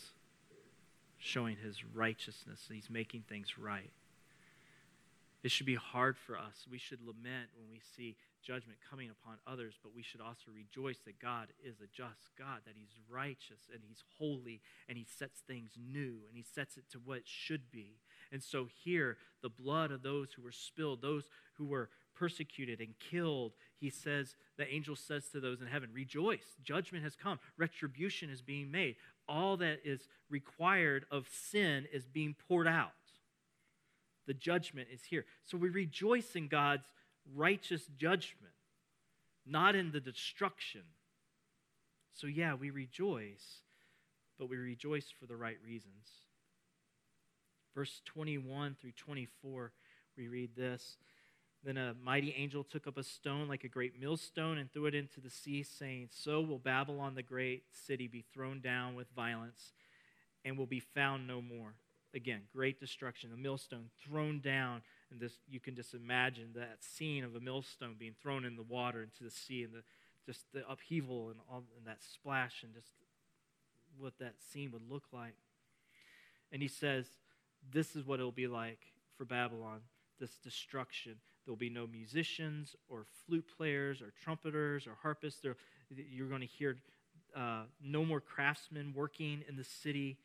showing 1.18 1.58
his 1.58 1.84
righteousness. 1.84 2.70
He's 2.72 2.88
making 2.88 3.24
things 3.28 3.58
right. 3.58 3.90
It 5.42 5.50
should 5.50 5.66
be 5.66 5.74
hard 5.74 6.20
for 6.20 6.38
us. 6.38 6.68
We 6.70 6.78
should 6.78 7.00
lament 7.02 7.50
when 7.58 7.72
we 7.72 7.82
see 7.98 8.16
judgment 8.44 8.78
coming 8.88 9.10
upon 9.10 9.38
others, 9.48 9.74
but 9.82 9.96
we 9.96 10.04
should 10.04 10.22
also 10.22 10.52
rejoice 10.54 11.00
that 11.06 11.20
God 11.20 11.48
is 11.66 11.78
a 11.82 11.88
just 11.88 12.30
God, 12.38 12.60
that 12.68 12.76
He's 12.78 12.94
righteous 13.10 13.72
and 13.74 13.82
He's 13.88 14.04
holy 14.20 14.62
and 14.88 15.00
He 15.00 15.08
sets 15.18 15.40
things 15.48 15.72
new 15.92 16.20
and 16.30 16.36
He 16.36 16.44
sets 16.44 16.78
it 16.78 16.84
to 16.92 17.00
what 17.00 17.18
it 17.18 17.28
should 17.28 17.72
be. 17.72 17.96
And 18.34 18.44
so 18.44 18.68
here, 18.84 19.18
the 19.44 19.50
blood 19.50 19.92
of 19.92 20.02
those 20.02 20.34
who 20.34 20.42
were 20.42 20.52
spilled, 20.52 21.04
those 21.04 21.30
who 21.58 21.66
were 21.66 21.90
persecuted 22.16 22.80
and 22.80 22.96
killed, 23.00 23.54
he 23.80 23.92
says, 23.92 24.36
the 24.58 24.68
angel 24.68 24.96
says 24.96 25.28
to 25.30 25.40
those 25.40 25.62
in 25.62 25.68
heaven, 25.68 25.90
Rejoice, 25.94 26.58
judgment 26.64 27.04
has 27.04 27.16
come, 27.16 27.40
retribution 27.58 28.32
is 28.32 28.42
being 28.42 28.72
made. 28.72 28.96
All 29.30 29.56
that 29.58 29.82
is 29.86 30.08
required 30.30 31.06
of 31.12 31.28
sin 31.32 31.86
is 31.94 32.08
being 32.08 32.36
poured 32.48 32.68
out. 32.68 32.92
The 34.26 34.34
judgment 34.34 34.88
is 34.92 35.04
here. 35.04 35.26
So 35.46 35.58
we 35.58 35.70
rejoice 35.70 36.36
in 36.36 36.48
God's 36.48 36.88
righteous 37.36 37.84
judgment, 37.98 38.54
not 39.46 39.76
in 39.76 39.92
the 39.92 40.00
destruction. 40.00 40.82
So, 42.16 42.28
yeah, 42.28 42.56
we 42.56 42.72
rejoice, 42.72 43.62
but 44.40 44.50
we 44.50 44.58
rejoice 44.58 45.08
for 45.20 45.28
the 45.28 45.36
right 45.36 45.58
reasons. 45.64 46.08
Verse 47.76 48.02
21 48.06 48.76
through 48.80 48.92
24, 48.92 49.72
we 50.18 50.28
read 50.28 50.56
this. 50.56 50.98
Then 51.64 51.78
a 51.78 51.96
mighty 52.04 52.34
angel 52.38 52.64
took 52.64 52.88
up 52.88 52.98
a 52.98 53.04
stone 53.04 53.48
like 53.48 53.64
a 53.64 53.70
great 53.70 54.00
millstone 54.00 54.58
and 54.58 54.72
threw 54.72 54.86
it 54.86 54.96
into 54.96 55.22
the 55.22 55.30
sea, 55.30 55.64
saying, 55.64 56.10
So 56.12 56.42
will 56.42 56.60
Babylon 56.60 57.16
the 57.16 57.24
great 57.24 57.64
city 57.72 58.08
be 58.08 58.26
thrown 58.34 58.60
down 58.60 58.96
with 58.96 59.08
violence 59.16 59.72
and 60.44 60.58
will 60.58 60.66
be 60.66 60.82
found 60.82 61.26
no 61.26 61.42
more. 61.42 61.76
Again, 62.14 62.42
great 62.54 62.80
destruction, 62.80 63.32
a 63.34 63.38
millstone 63.38 63.86
thrown 64.04 64.40
down. 64.42 64.82
And 65.10 65.20
this 65.20 65.34
you 65.50 65.60
can 65.60 65.76
just 65.76 65.94
imagine 65.94 66.50
that 66.56 66.78
scene 66.84 67.24
of 67.24 67.36
a 67.36 67.40
millstone 67.40 67.96
being 67.98 68.16
thrown 68.22 68.46
in 68.46 68.56
the 68.56 68.64
water 68.64 69.02
into 69.02 69.24
the 69.24 69.32
sea 69.32 69.64
and 69.64 69.74
the 69.74 69.84
just 70.26 70.52
the 70.54 70.70
upheaval 70.70 71.30
and 71.30 71.40
all 71.50 71.64
and 71.78 71.88
that 71.88 72.04
splash 72.04 72.64
and 72.64 72.74
just 72.74 72.92
what 73.98 74.14
that 74.20 74.36
scene 74.52 74.72
would 74.72 74.90
look 74.90 75.04
like. 75.12 75.36
And 76.52 76.62
he 76.62 76.68
says, 76.68 77.08
This 77.72 77.96
is 77.96 78.06
what 78.06 78.20
it'll 78.20 78.32
be 78.32 78.48
like 78.48 78.80
for 79.18 79.26
Babylon, 79.26 79.82
this 80.20 80.38
destruction. 80.38 81.16
There'll 81.46 81.58
be 81.58 81.70
no 81.70 81.88
musicians 81.88 82.76
or 82.90 83.06
flute 83.26 83.46
players 83.58 84.02
or 84.02 84.14
trumpeters 84.24 84.88
or 84.88 84.96
harpists. 85.02 85.42
There, 85.42 85.56
you're 85.90 86.30
going 86.30 86.42
to 86.42 86.48
hear 86.48 86.78
uh, 87.36 87.64
no 87.82 88.06
more 88.06 88.22
craftsmen 88.22 88.94
working 88.96 89.44
in 89.48 89.56
the 89.56 89.64
city. 89.64 90.18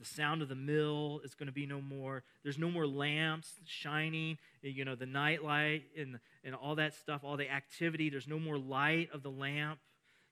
The 0.00 0.04
sound 0.04 0.42
of 0.42 0.48
the 0.48 0.56
mill 0.56 1.20
is 1.24 1.34
going 1.34 1.46
to 1.46 1.52
be 1.52 1.66
no 1.66 1.80
more. 1.80 2.24
There's 2.42 2.58
no 2.58 2.70
more 2.70 2.86
lamps 2.86 3.52
shining, 3.64 4.38
you 4.62 4.84
know, 4.84 4.96
the 4.96 5.06
night 5.06 5.44
light 5.44 5.84
and, 5.96 6.18
and 6.42 6.54
all 6.54 6.74
that 6.76 6.94
stuff, 6.94 7.22
all 7.22 7.36
the 7.36 7.50
activity. 7.50 8.10
There's 8.10 8.26
no 8.26 8.40
more 8.40 8.58
light 8.58 9.10
of 9.12 9.22
the 9.22 9.30
lamp. 9.30 9.78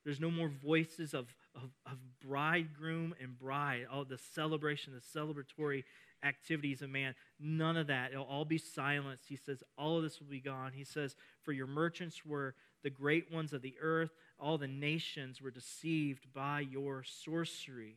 There's 0.04 0.18
no 0.18 0.32
more 0.32 0.48
voices 0.48 1.14
of, 1.14 1.32
of, 1.54 1.70
of 1.86 1.98
bridegroom 2.26 3.14
and 3.20 3.38
bride, 3.38 3.86
all 3.90 4.04
the 4.04 4.18
celebration, 4.18 4.94
the 4.94 5.18
celebratory 5.18 5.84
activities 6.22 6.82
of 6.82 6.90
man. 6.90 7.14
None 7.40 7.76
of 7.76 7.88
that. 7.88 8.12
It'll 8.12 8.24
all 8.24 8.44
be 8.44 8.58
silenced. 8.58 9.24
He 9.28 9.36
says, 9.36 9.62
all 9.76 9.96
of 9.96 10.02
this 10.02 10.20
will 10.20 10.28
be 10.28 10.40
gone. 10.40 10.72
He 10.72 10.84
says, 10.84 11.16
for 11.42 11.52
your 11.52 11.66
merchants 11.66 12.24
were 12.24 12.54
the 12.82 12.90
great 12.90 13.32
ones 13.32 13.52
of 13.52 13.62
the 13.62 13.74
earth. 13.80 14.10
All 14.38 14.58
the 14.58 14.68
nations 14.68 15.40
were 15.40 15.50
deceived 15.50 16.32
by 16.32 16.60
your 16.60 17.04
sorcery. 17.04 17.96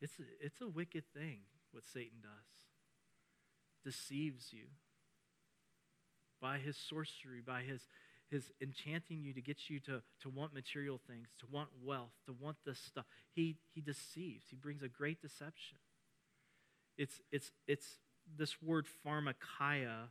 It's 0.00 0.18
a, 0.18 0.22
it's 0.44 0.60
a 0.60 0.68
wicked 0.68 1.04
thing 1.14 1.38
what 1.72 1.86
Satan 1.86 2.18
does. 2.22 2.30
Deceives 3.84 4.52
you 4.52 4.66
by 6.40 6.58
his 6.58 6.76
sorcery, 6.76 7.40
by 7.44 7.62
his 7.62 7.82
his 8.32 8.50
enchanting 8.60 9.22
you 9.22 9.34
to 9.34 9.42
get 9.42 9.68
you 9.68 9.78
to, 9.80 10.02
to 10.22 10.30
want 10.30 10.54
material 10.54 10.98
things, 11.06 11.28
to 11.38 11.46
want 11.50 11.68
wealth, 11.84 12.12
to 12.26 12.32
want 12.32 12.56
this 12.64 12.78
stuff. 12.78 13.04
He, 13.34 13.58
he 13.74 13.80
deceives. 13.80 14.46
He 14.48 14.56
brings 14.56 14.82
a 14.82 14.88
great 14.88 15.20
deception. 15.20 15.76
It's, 16.96 17.20
it's, 17.30 17.52
it's 17.68 17.98
this 18.38 18.60
word 18.62 18.86
pharmakeia 19.06 20.08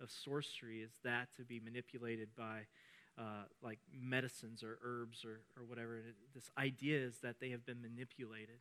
of 0.00 0.10
sorcery 0.10 0.80
is 0.80 0.90
that 1.04 1.28
to 1.36 1.44
be 1.44 1.60
manipulated 1.60 2.30
by 2.36 2.66
uh, 3.16 3.44
like 3.62 3.78
medicines 3.92 4.62
or 4.62 4.78
herbs 4.84 5.24
or, 5.24 5.40
or 5.56 5.64
whatever. 5.64 5.98
It, 5.98 6.16
this 6.34 6.50
idea 6.58 6.98
is 6.98 7.18
that 7.22 7.36
they 7.40 7.50
have 7.50 7.64
been 7.64 7.80
manipulated. 7.80 8.58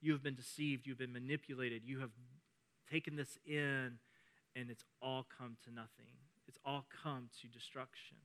You 0.00 0.12
have 0.12 0.22
been 0.22 0.36
deceived. 0.36 0.86
You've 0.86 0.98
been 0.98 1.12
manipulated. 1.12 1.82
You 1.84 2.00
have 2.00 2.10
taken 2.90 3.16
this 3.16 3.36
in, 3.44 3.98
and 4.54 4.70
it's 4.70 4.84
all 5.02 5.26
come 5.38 5.56
to 5.64 5.74
nothing. 5.74 6.27
It's 6.48 6.58
all 6.64 6.86
come 7.02 7.28
to 7.42 7.48
destruction. 7.48 8.16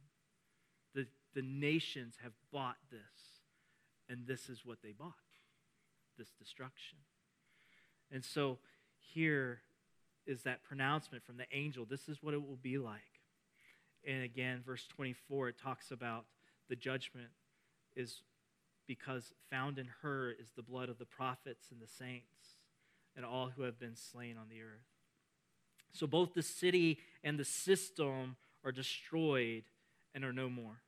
The, 0.96 1.06
the 1.36 1.42
nations 1.42 2.16
have 2.24 2.32
bought 2.52 2.78
this, 2.90 3.00
and 4.10 4.26
this 4.26 4.50
is 4.50 4.62
what 4.66 4.82
they 4.82 4.92
bought 4.92 5.14
this 6.18 6.30
destruction. 6.40 7.00
And 8.12 8.24
so 8.24 8.60
here 8.98 9.62
is 10.26 10.44
that 10.44 10.64
pronouncement 10.64 11.24
from 11.26 11.36
the 11.36 11.46
angel 11.52 11.86
this 11.86 12.08
is 12.08 12.24
what 12.24 12.34
it 12.34 12.42
will 12.42 12.60
be 12.62 12.78
like. 12.78 13.02
And 14.08 14.24
again, 14.24 14.62
verse 14.66 14.86
24, 14.88 15.50
it 15.50 15.56
talks 15.62 15.92
about 15.92 16.26
the 16.70 16.76
judgment 16.76 17.30
is 17.96 18.22
because 18.88 19.34
found 19.50 19.80
in 19.80 19.88
her 20.02 20.32
is 20.32 20.50
the 20.56 20.62
blood 20.62 20.90
of 20.90 20.98
the 20.98 21.06
prophets 21.06 21.68
and 21.72 21.82
the 21.82 21.88
saints 21.88 22.58
and 23.16 23.26
all 23.26 23.52
who 23.56 23.64
have 23.64 23.80
been 23.80 23.96
slain 23.96 24.38
on 24.38 24.50
the 24.50 24.62
earth. 24.62 24.93
So 25.94 26.08
both 26.08 26.34
the 26.34 26.42
city 26.42 27.00
and 27.24 27.40
the 27.40 27.46
system 27.46 28.36
are 28.66 28.72
destroyed 28.72 29.64
and 30.14 30.24
are 30.24 30.34
no 30.34 30.50
more. 30.50 30.82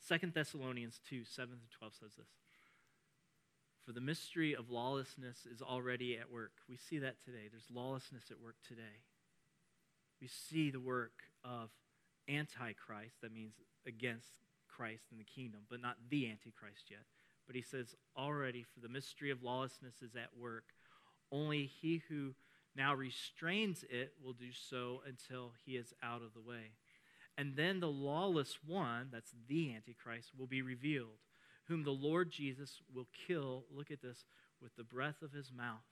Second 0.00 0.32
Thessalonians 0.32 1.00
2 1.08 1.24
7 1.24 1.50
to 1.50 1.78
12 1.78 1.94
says 1.94 2.14
this. 2.16 2.28
For 3.84 3.92
the 3.92 4.00
mystery 4.00 4.54
of 4.54 4.70
lawlessness 4.70 5.46
is 5.50 5.62
already 5.62 6.18
at 6.18 6.30
work. 6.30 6.52
We 6.68 6.76
see 6.76 6.98
that 6.98 7.16
today. 7.24 7.48
There's 7.50 7.70
lawlessness 7.72 8.24
at 8.30 8.40
work 8.40 8.56
today. 8.66 9.02
We 10.20 10.28
see 10.28 10.70
the 10.70 10.80
work 10.80 11.22
of 11.44 11.70
Antichrist, 12.28 13.20
that 13.22 13.32
means 13.32 13.54
against 13.86 14.28
Christ 14.68 15.04
and 15.10 15.18
the 15.18 15.24
kingdom, 15.24 15.60
but 15.70 15.80
not 15.80 15.96
the 16.10 16.30
Antichrist 16.30 16.90
yet. 16.90 17.04
But 17.46 17.56
he 17.56 17.62
says, 17.62 17.94
already, 18.16 18.62
for 18.62 18.80
the 18.80 18.88
mystery 18.88 19.30
of 19.30 19.42
lawlessness 19.42 20.02
is 20.02 20.16
at 20.16 20.36
work. 20.38 20.64
Only 21.32 21.64
he 21.64 22.02
who 22.08 22.34
now 22.78 22.94
restrains 22.94 23.84
it 23.90 24.12
will 24.24 24.32
do 24.32 24.52
so 24.52 25.02
until 25.04 25.52
he 25.66 25.76
is 25.76 25.92
out 26.02 26.22
of 26.22 26.32
the 26.32 26.40
way. 26.40 26.72
And 27.36 27.56
then 27.56 27.80
the 27.80 27.90
lawless 27.90 28.58
one, 28.64 29.08
that's 29.12 29.34
the 29.48 29.74
Antichrist, 29.74 30.30
will 30.38 30.46
be 30.46 30.62
revealed, 30.62 31.18
whom 31.66 31.82
the 31.82 31.90
Lord 31.90 32.30
Jesus 32.30 32.80
will 32.94 33.08
kill, 33.26 33.64
look 33.74 33.90
at 33.90 34.00
this, 34.00 34.24
with 34.62 34.74
the 34.76 34.84
breath 34.84 35.22
of 35.22 35.32
his 35.32 35.52
mouth, 35.52 35.84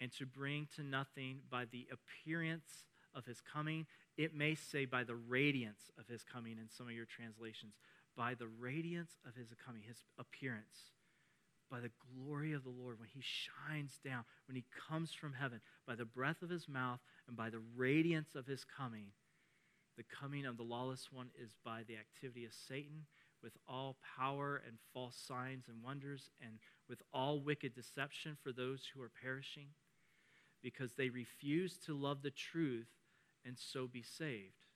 and 0.00 0.12
to 0.18 0.26
bring 0.26 0.68
to 0.76 0.82
nothing 0.82 1.38
by 1.48 1.64
the 1.64 1.86
appearance 1.92 2.86
of 3.14 3.24
his 3.24 3.40
coming. 3.40 3.86
It 4.16 4.34
may 4.34 4.56
say 4.56 4.84
by 4.84 5.04
the 5.04 5.16
radiance 5.16 5.90
of 5.98 6.08
his 6.08 6.24
coming 6.24 6.52
in 6.52 6.68
some 6.68 6.86
of 6.86 6.92
your 6.92 7.06
translations. 7.06 7.74
By 8.16 8.34
the 8.34 8.48
radiance 8.48 9.12
of 9.26 9.34
his 9.34 9.48
coming, 9.64 9.82
his 9.82 10.02
appearance 10.18 10.93
by 11.74 11.80
the 11.80 11.90
glory 12.14 12.52
of 12.52 12.62
the 12.62 12.70
Lord, 12.70 13.00
when 13.00 13.08
he 13.12 13.20
shines 13.20 13.98
down, 14.04 14.22
when 14.46 14.54
he 14.54 14.64
comes 14.88 15.12
from 15.12 15.32
heaven, 15.32 15.60
by 15.88 15.96
the 15.96 16.04
breath 16.04 16.40
of 16.40 16.48
his 16.48 16.68
mouth 16.68 17.00
and 17.26 17.36
by 17.36 17.50
the 17.50 17.62
radiance 17.74 18.36
of 18.36 18.46
his 18.46 18.64
coming, 18.64 19.06
the 19.96 20.04
coming 20.04 20.46
of 20.46 20.56
the 20.56 20.62
lawless 20.62 21.08
one 21.10 21.30
is 21.36 21.50
by 21.64 21.82
the 21.82 21.96
activity 21.96 22.44
of 22.44 22.52
Satan 22.68 23.06
with 23.42 23.54
all 23.68 23.96
power 24.16 24.62
and 24.64 24.76
false 24.92 25.16
signs 25.16 25.64
and 25.66 25.82
wonders 25.82 26.30
and 26.40 26.60
with 26.88 27.02
all 27.12 27.40
wicked 27.40 27.74
deception 27.74 28.36
for 28.40 28.52
those 28.52 28.82
who 28.94 29.02
are 29.02 29.10
perishing 29.20 29.66
because 30.62 30.92
they 30.92 31.08
refuse 31.08 31.76
to 31.78 31.92
love 31.92 32.22
the 32.22 32.30
truth 32.30 32.86
and 33.44 33.58
so 33.58 33.88
be 33.88 34.02
saved. 34.02 34.68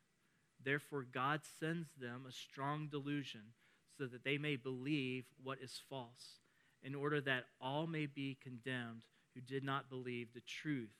Therefore, 0.65 1.07
God 1.13 1.43
sends 1.61 1.91
them 2.01 2.25
a 2.29 2.33
strong 2.33 2.89
delusion 2.91 3.53
so 3.97 4.07
that 4.07 4.25
they 4.25 4.37
may 4.37 4.57
believe 4.57 5.27
what 5.45 5.59
is 5.63 5.81
false 5.89 6.41
in 6.83 6.95
order 6.95 7.21
that 7.21 7.45
all 7.61 7.87
may 7.87 8.07
be 8.07 8.37
condemned 8.43 9.03
who 9.35 9.41
did 9.41 9.65
not 9.65 9.91
believe 9.91 10.29
the 10.33 10.41
truth, 10.41 10.95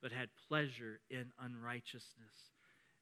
but 0.00 0.12
had 0.12 0.28
pleasure 0.48 1.00
in 1.10 1.32
unrighteousness. 1.40 2.52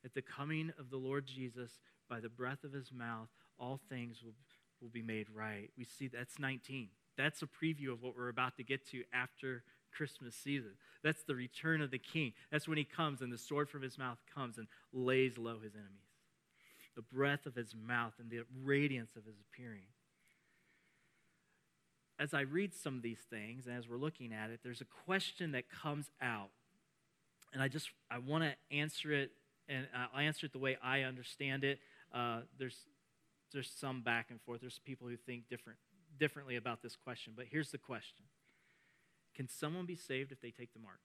At 0.05 0.15
the 0.15 0.23
coming 0.23 0.73
of 0.79 0.91
the 0.91 0.97
Lord 0.97 1.27
Jesus, 1.27 1.81
by 2.09 2.21
the 2.21 2.29
breath 2.29 2.65
of 2.65 2.73
his 2.73 2.93
mouth, 2.93 3.29
all 3.59 3.81
things 3.89 4.23
will, 4.23 4.35
will 4.81 4.89
be 4.89 5.03
made 5.03 5.27
right. 5.35 5.71
We 5.77 5.85
see 5.85 6.09
that's 6.09 6.39
19. 6.39 6.89
That's 7.17 7.43
a 7.43 7.47
preview 7.47 7.93
of 7.93 8.03
what 8.03 8.17
we're 8.17 8.29
about 8.29 8.57
to 8.59 8.63
get 8.63 8.87
to 8.91 9.03
after 9.13 9.63
Christmas 9.97 10.35
season. 10.35 10.73
That's 11.03 11.23
the 11.23 11.35
return 11.35 11.81
of 11.81 11.91
the 11.91 11.99
king. 11.99 12.33
That's 12.51 12.69
when 12.69 12.79
he 12.79 12.85
comes 12.85 13.23
and 13.23 13.33
the 13.33 13.39
sword 13.39 13.69
from 13.69 13.83
his 13.83 13.99
mouth 13.99 14.19
comes 14.35 14.59
and 14.59 14.67
lays 14.93 15.39
low 15.39 15.59
his 15.59 15.75
enemies. 15.75 15.91
The 16.95 17.03
breath 17.03 17.47
of 17.47 17.55
his 17.55 17.75
mouth 17.75 18.15
and 18.19 18.31
the 18.31 18.45
radiance 18.63 19.17
of 19.17 19.25
his 19.25 19.37
appearing. 19.41 19.87
As 22.19 22.33
I 22.33 22.41
read 22.43 22.75
some 22.75 22.97
of 22.97 23.03
these 23.03 23.21
things, 23.29 23.67
and 23.67 23.77
as 23.77 23.89
we're 23.89 23.99
looking 23.99 24.33
at 24.33 24.51
it, 24.51 24.61
there's 24.63 24.81
a 24.81 24.87
question 25.05 25.53
that 25.53 25.65
comes 25.69 26.11
out. 26.21 26.51
And 27.53 27.63
I 27.63 27.69
just, 27.69 27.91
I 28.11 28.19
want 28.19 28.45
to 28.45 28.55
answer 28.75 29.13
it, 29.13 29.33
and 29.69 29.87
I'll 29.95 30.21
answer 30.21 30.47
it 30.47 30.53
the 30.53 30.59
way 30.59 30.79
I 30.83 31.03
understand 31.03 31.65
it. 31.65 31.79
Uh, 32.15 32.41
there's, 32.59 32.77
there's 33.53 33.71
some 33.71 34.03
back 34.03 34.27
and 34.31 34.41
forth. 34.41 34.61
There's 34.61 34.79
people 34.79 35.09
who 35.09 35.17
think 35.17 35.49
different, 35.49 35.79
differently 36.19 36.57
about 36.57 36.83
this 36.83 36.97
question. 36.97 37.35
But 37.37 37.47
here's 37.51 37.71
the 37.71 37.79
question 37.79 38.25
can 39.35 39.49
someone 39.49 39.85
be 39.85 39.97
saved 39.97 40.33
if 40.33 40.41
they 40.41 40.51
take 40.51 40.73
the 40.73 40.81
mark? 40.81 41.01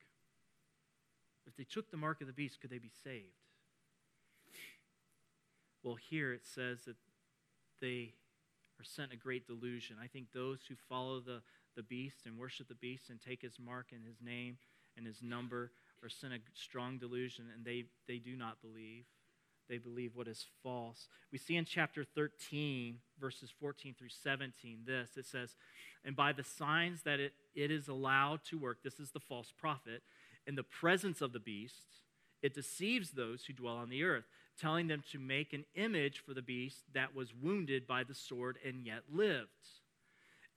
If 1.45 1.57
they 1.57 1.65
took 1.65 1.91
the 1.91 1.97
mark 1.97 2.21
of 2.21 2.27
the 2.27 2.33
beast, 2.33 2.61
could 2.61 2.69
they 2.69 2.77
be 2.77 2.91
saved? 3.03 3.25
Well, 5.83 5.95
here 5.95 6.31
it 6.31 6.45
says 6.45 6.85
that 6.85 6.95
they 7.81 8.13
sent 8.83 9.13
a 9.13 9.17
great 9.17 9.47
delusion. 9.47 9.97
I 10.01 10.07
think 10.07 10.27
those 10.33 10.59
who 10.67 10.75
follow 10.89 11.19
the, 11.19 11.41
the 11.75 11.83
beast 11.83 12.25
and 12.25 12.37
worship 12.37 12.67
the 12.67 12.75
beast 12.75 13.09
and 13.09 13.19
take 13.19 13.41
his 13.41 13.59
mark 13.59 13.87
and 13.91 14.05
his 14.05 14.21
name 14.21 14.57
and 14.97 15.05
his 15.05 15.21
number 15.21 15.71
are 16.03 16.09
sent 16.09 16.33
a 16.33 16.39
strong 16.53 16.97
delusion 16.97 17.45
and 17.53 17.65
they, 17.65 17.85
they 18.07 18.17
do 18.17 18.35
not 18.35 18.61
believe 18.61 19.05
they 19.71 19.77
believe 19.77 20.11
what 20.15 20.27
is 20.27 20.45
false. 20.61 21.07
We 21.31 21.37
see 21.37 21.55
in 21.55 21.63
chapter 21.63 22.03
13, 22.03 22.97
verses 23.19 23.49
14 23.57 23.95
through 23.97 24.09
17, 24.09 24.79
this 24.85 25.11
it 25.15 25.25
says, 25.25 25.55
And 26.03 26.13
by 26.13 26.33
the 26.33 26.43
signs 26.43 27.03
that 27.03 27.21
it, 27.21 27.31
it 27.55 27.71
is 27.71 27.87
allowed 27.87 28.43
to 28.49 28.59
work, 28.59 28.83
this 28.83 28.99
is 28.99 29.11
the 29.11 29.21
false 29.21 29.53
prophet, 29.57 30.03
in 30.45 30.55
the 30.55 30.63
presence 30.63 31.21
of 31.21 31.31
the 31.31 31.39
beast, 31.39 31.85
it 32.41 32.53
deceives 32.53 33.11
those 33.11 33.45
who 33.45 33.53
dwell 33.53 33.77
on 33.77 33.89
the 33.89 34.03
earth, 34.03 34.25
telling 34.61 34.87
them 34.87 35.03
to 35.11 35.19
make 35.19 35.53
an 35.53 35.65
image 35.75 36.21
for 36.25 36.33
the 36.33 36.41
beast 36.41 36.83
that 36.93 37.15
was 37.15 37.33
wounded 37.33 37.87
by 37.87 38.03
the 38.03 38.13
sword 38.13 38.57
and 38.65 38.85
yet 38.85 39.01
lived. 39.11 39.49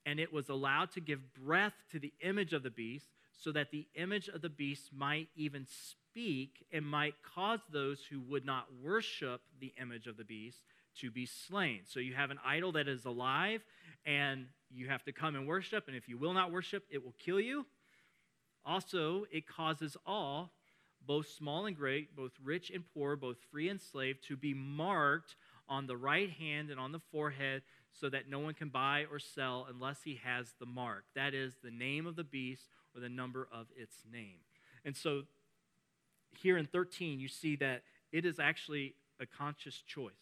And 0.05 0.19
it 0.19 0.31
was 0.31 0.49
allowed 0.49 0.91
to 0.91 1.01
give 1.01 1.33
breath 1.33 1.73
to 1.91 1.99
the 1.99 2.13
image 2.21 2.53
of 2.53 2.61
the 2.61 2.69
beast, 2.69 3.07
so 3.37 3.51
that 3.51 3.71
the 3.71 3.87
image 3.95 4.29
of 4.29 4.41
the 4.41 4.49
beast 4.49 4.91
might 4.95 5.27
even 5.35 5.65
speak 5.67 6.65
and 6.71 6.85
might 6.85 7.15
cause 7.35 7.59
those 7.71 7.99
who 8.09 8.21
would 8.21 8.45
not 8.45 8.67
worship 8.81 9.41
the 9.59 9.73
image 9.81 10.07
of 10.07 10.15
the 10.15 10.23
beast 10.23 10.59
to 11.01 11.11
be 11.11 11.25
slain. 11.25 11.81
So 11.85 11.99
you 11.99 12.13
have 12.13 12.31
an 12.31 12.39
idol 12.45 12.71
that 12.73 12.87
is 12.87 13.03
alive, 13.03 13.61
and 14.05 14.45
you 14.69 14.87
have 14.87 15.03
to 15.03 15.11
come 15.11 15.35
and 15.35 15.45
worship, 15.45 15.87
and 15.87 15.97
if 15.97 16.07
you 16.07 16.17
will 16.17 16.33
not 16.33 16.51
worship, 16.51 16.83
it 16.89 17.03
will 17.03 17.15
kill 17.17 17.41
you. 17.41 17.65
Also, 18.65 19.25
it 19.31 19.47
causes 19.47 19.97
all, 20.05 20.51
both 21.05 21.27
small 21.29 21.65
and 21.65 21.75
great, 21.75 22.15
both 22.15 22.31
rich 22.43 22.71
and 22.71 22.83
poor, 22.93 23.15
both 23.15 23.37
free 23.51 23.69
and 23.69 23.81
slave, 23.81 24.17
to 24.27 24.35
be 24.35 24.53
marked 24.53 25.35
on 25.67 25.87
the 25.87 25.97
right 25.97 26.29
hand 26.29 26.69
and 26.69 26.79
on 26.79 26.91
the 26.91 27.01
forehead 27.11 27.61
so 27.91 28.09
that 28.09 28.29
no 28.29 28.39
one 28.39 28.53
can 28.53 28.69
buy 28.69 29.05
or 29.11 29.19
sell 29.19 29.67
unless 29.69 30.03
he 30.03 30.19
has 30.23 30.53
the 30.59 30.65
mark. 30.65 31.05
That 31.15 31.33
is 31.33 31.53
the 31.63 31.71
name 31.71 32.05
of 32.05 32.15
the 32.15 32.23
beast 32.23 32.63
or 32.93 33.01
the 33.01 33.09
number 33.09 33.47
of 33.51 33.67
its 33.75 33.95
name. 34.11 34.37
And 34.83 34.95
so 34.95 35.23
here 36.37 36.57
in 36.57 36.65
13, 36.65 37.19
you 37.19 37.27
see 37.27 37.55
that 37.57 37.83
it 38.11 38.25
is 38.25 38.39
actually 38.39 38.95
a 39.19 39.25
conscious 39.25 39.81
choice. 39.87 40.13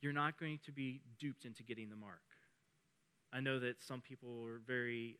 You're 0.00 0.12
not 0.12 0.38
going 0.38 0.58
to 0.66 0.72
be 0.72 1.02
duped 1.18 1.44
into 1.44 1.62
getting 1.62 1.90
the 1.90 1.96
mark. 1.96 2.20
I 3.32 3.40
know 3.40 3.60
that 3.60 3.82
some 3.82 4.00
people 4.00 4.44
are 4.44 4.60
very, 4.66 5.18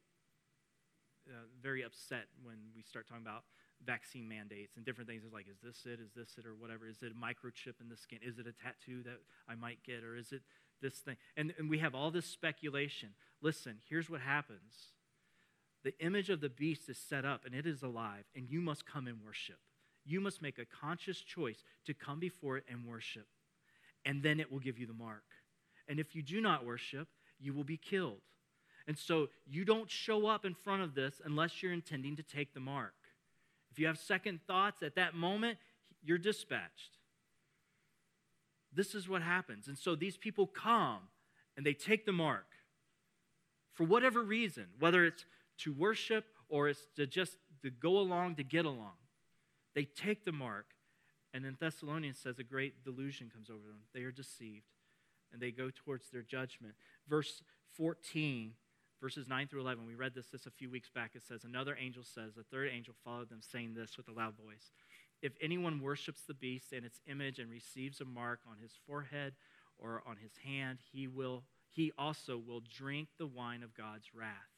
uh, 1.31 1.47
very 1.62 1.83
upset 1.83 2.26
when 2.43 2.57
we 2.74 2.83
start 2.83 3.07
talking 3.09 3.24
about 3.24 3.45
vaccine 3.85 4.28
mandates 4.28 4.76
and 4.76 4.85
different 4.85 5.09
things. 5.09 5.22
It's 5.24 5.33
like, 5.33 5.49
is 5.49 5.61
this 5.62 5.87
it? 5.87 6.01
Is 6.01 6.12
this 6.14 6.37
it? 6.39 6.47
Or 6.47 6.55
whatever. 6.55 6.87
Is 6.87 7.03
it 7.03 7.12
a 7.12 7.14
microchip 7.14 7.81
in 7.81 7.89
the 7.89 7.97
skin? 7.97 8.18
Is 8.22 8.39
it 8.39 8.47
a 8.47 8.53
tattoo 8.53 9.03
that 9.05 9.20
I 9.49 9.55
might 9.55 9.83
get? 9.85 10.05
Or 10.05 10.16
is 10.16 10.33
it 10.33 10.43
this 10.83 10.95
thing? 10.95 11.16
And, 11.37 11.55
and 11.59 11.70
we 11.70 11.78
have 11.78 11.95
all 11.95 12.11
this 12.11 12.26
speculation. 12.26 13.11
Listen, 13.41 13.78
here's 13.89 14.11
what 14.11 14.20
happens 14.20 14.93
the 15.83 15.99
image 15.99 16.28
of 16.28 16.41
the 16.41 16.51
beast 16.51 16.91
is 16.91 16.99
set 16.99 17.24
up 17.24 17.47
and 17.47 17.55
it 17.55 17.66
is 17.66 17.83
alive, 17.83 18.24
and 18.37 18.51
you 18.51 18.61
must 18.61 18.85
come 18.85 19.07
and 19.07 19.18
worship. 19.24 19.57
You 20.05 20.20
must 20.20 20.43
make 20.43 20.59
a 20.59 20.64
conscious 20.64 21.20
choice 21.20 21.62
to 21.87 21.95
come 21.95 22.20
before 22.20 22.59
it 22.59 22.64
and 22.68 22.87
worship, 22.87 23.26
and 24.05 24.22
then 24.22 24.41
it 24.41 24.53
will 24.53 24.59
give 24.59 24.78
you 24.78 24.87
the 24.87 24.93
mark. 24.93 25.24
And 25.89 25.99
if 25.99 26.14
you 26.14 26.22
do 26.22 26.41
not 26.41 26.66
worship, 26.66 27.09
you 27.39 27.55
will 27.55 27.64
be 27.64 27.76
killed. 27.78 28.20
And 28.91 28.99
so 28.99 29.28
you 29.47 29.64
don't 29.64 29.88
show 29.88 30.26
up 30.26 30.45
in 30.45 30.53
front 30.53 30.82
of 30.82 30.97
this 30.97 31.20
unless 31.24 31.62
you're 31.62 31.72
intending 31.72 32.16
to 32.16 32.24
take 32.24 32.55
the 32.55 32.59
mark. 32.59 32.93
If 33.70 33.78
you 33.78 33.86
have 33.86 33.97
second 33.97 34.41
thoughts 34.49 34.82
at 34.82 34.97
that 34.97 35.14
moment, 35.14 35.59
you're 36.03 36.18
dispatched. 36.18 36.99
This 38.74 38.97
is 38.97 39.09
what 39.09 39.22
happens. 39.22 39.68
And 39.68 39.78
so 39.78 39.95
these 39.95 40.16
people 40.16 40.45
come 40.45 41.03
and 41.57 41.64
they 41.64 41.72
take 41.72 42.05
the 42.05 42.11
mark 42.11 42.47
for 43.74 43.84
whatever 43.84 44.24
reason, 44.24 44.66
whether 44.80 45.05
it's 45.05 45.24
to 45.59 45.72
worship 45.72 46.24
or 46.49 46.68
it's 46.68 46.88
to 46.97 47.07
just 47.07 47.36
to 47.62 47.70
go 47.70 47.97
along 47.97 48.34
to 48.34 48.43
get 48.43 48.64
along. 48.64 48.95
They 49.72 49.84
take 49.84 50.24
the 50.24 50.32
mark, 50.32 50.66
and 51.32 51.45
then 51.45 51.57
Thessalonians 51.61 52.18
says 52.18 52.41
a 52.41 52.43
great 52.43 52.82
delusion 52.82 53.30
comes 53.32 53.51
over 53.51 53.68
them. 53.68 53.82
They 53.95 54.03
are 54.03 54.11
deceived, 54.11 54.66
and 55.32 55.41
they 55.41 55.53
go 55.53 55.70
towards 55.72 56.11
their 56.11 56.22
judgment. 56.22 56.74
Verse 57.09 57.45
14, 57.76 58.55
verses 59.01 59.26
9 59.28 59.48
through 59.48 59.61
11, 59.61 59.86
we 59.86 59.94
read 59.94 60.14
this 60.14 60.26
this 60.28 60.46
a 60.46 60.51
few 60.51 60.70
weeks 60.70 60.90
back. 60.94 61.12
It 61.14 61.22
says, 61.26 61.44
Another 61.44 61.76
angel 61.80 62.03
says, 62.05 62.36
A 62.38 62.42
third 62.42 62.70
angel 62.72 62.94
followed 63.05 63.30
them, 63.30 63.40
saying 63.40 63.74
this 63.74 63.96
with 63.96 64.09
a 64.09 64.12
loud 64.12 64.34
voice 64.36 64.72
If 65.22 65.32
anyone 65.40 65.80
worships 65.80 66.22
the 66.26 66.34
beast 66.34 66.72
and 66.72 66.84
its 66.84 67.01
image 67.07 67.38
and 67.38 67.51
receives 67.51 68.01
a 68.01 68.05
mark 68.05 68.40
on 68.48 68.59
his 68.59 68.72
forehead 68.86 69.34
or 69.78 70.03
on 70.07 70.16
his 70.16 70.32
hand, 70.44 70.78
he 70.92 71.09
will 71.09 71.44
he 71.72 71.92
also 71.96 72.36
will 72.36 72.62
drink 72.68 73.09
the 73.18 73.26
wine 73.26 73.62
of 73.62 73.74
God's 73.74 74.12
wrath 74.14 74.51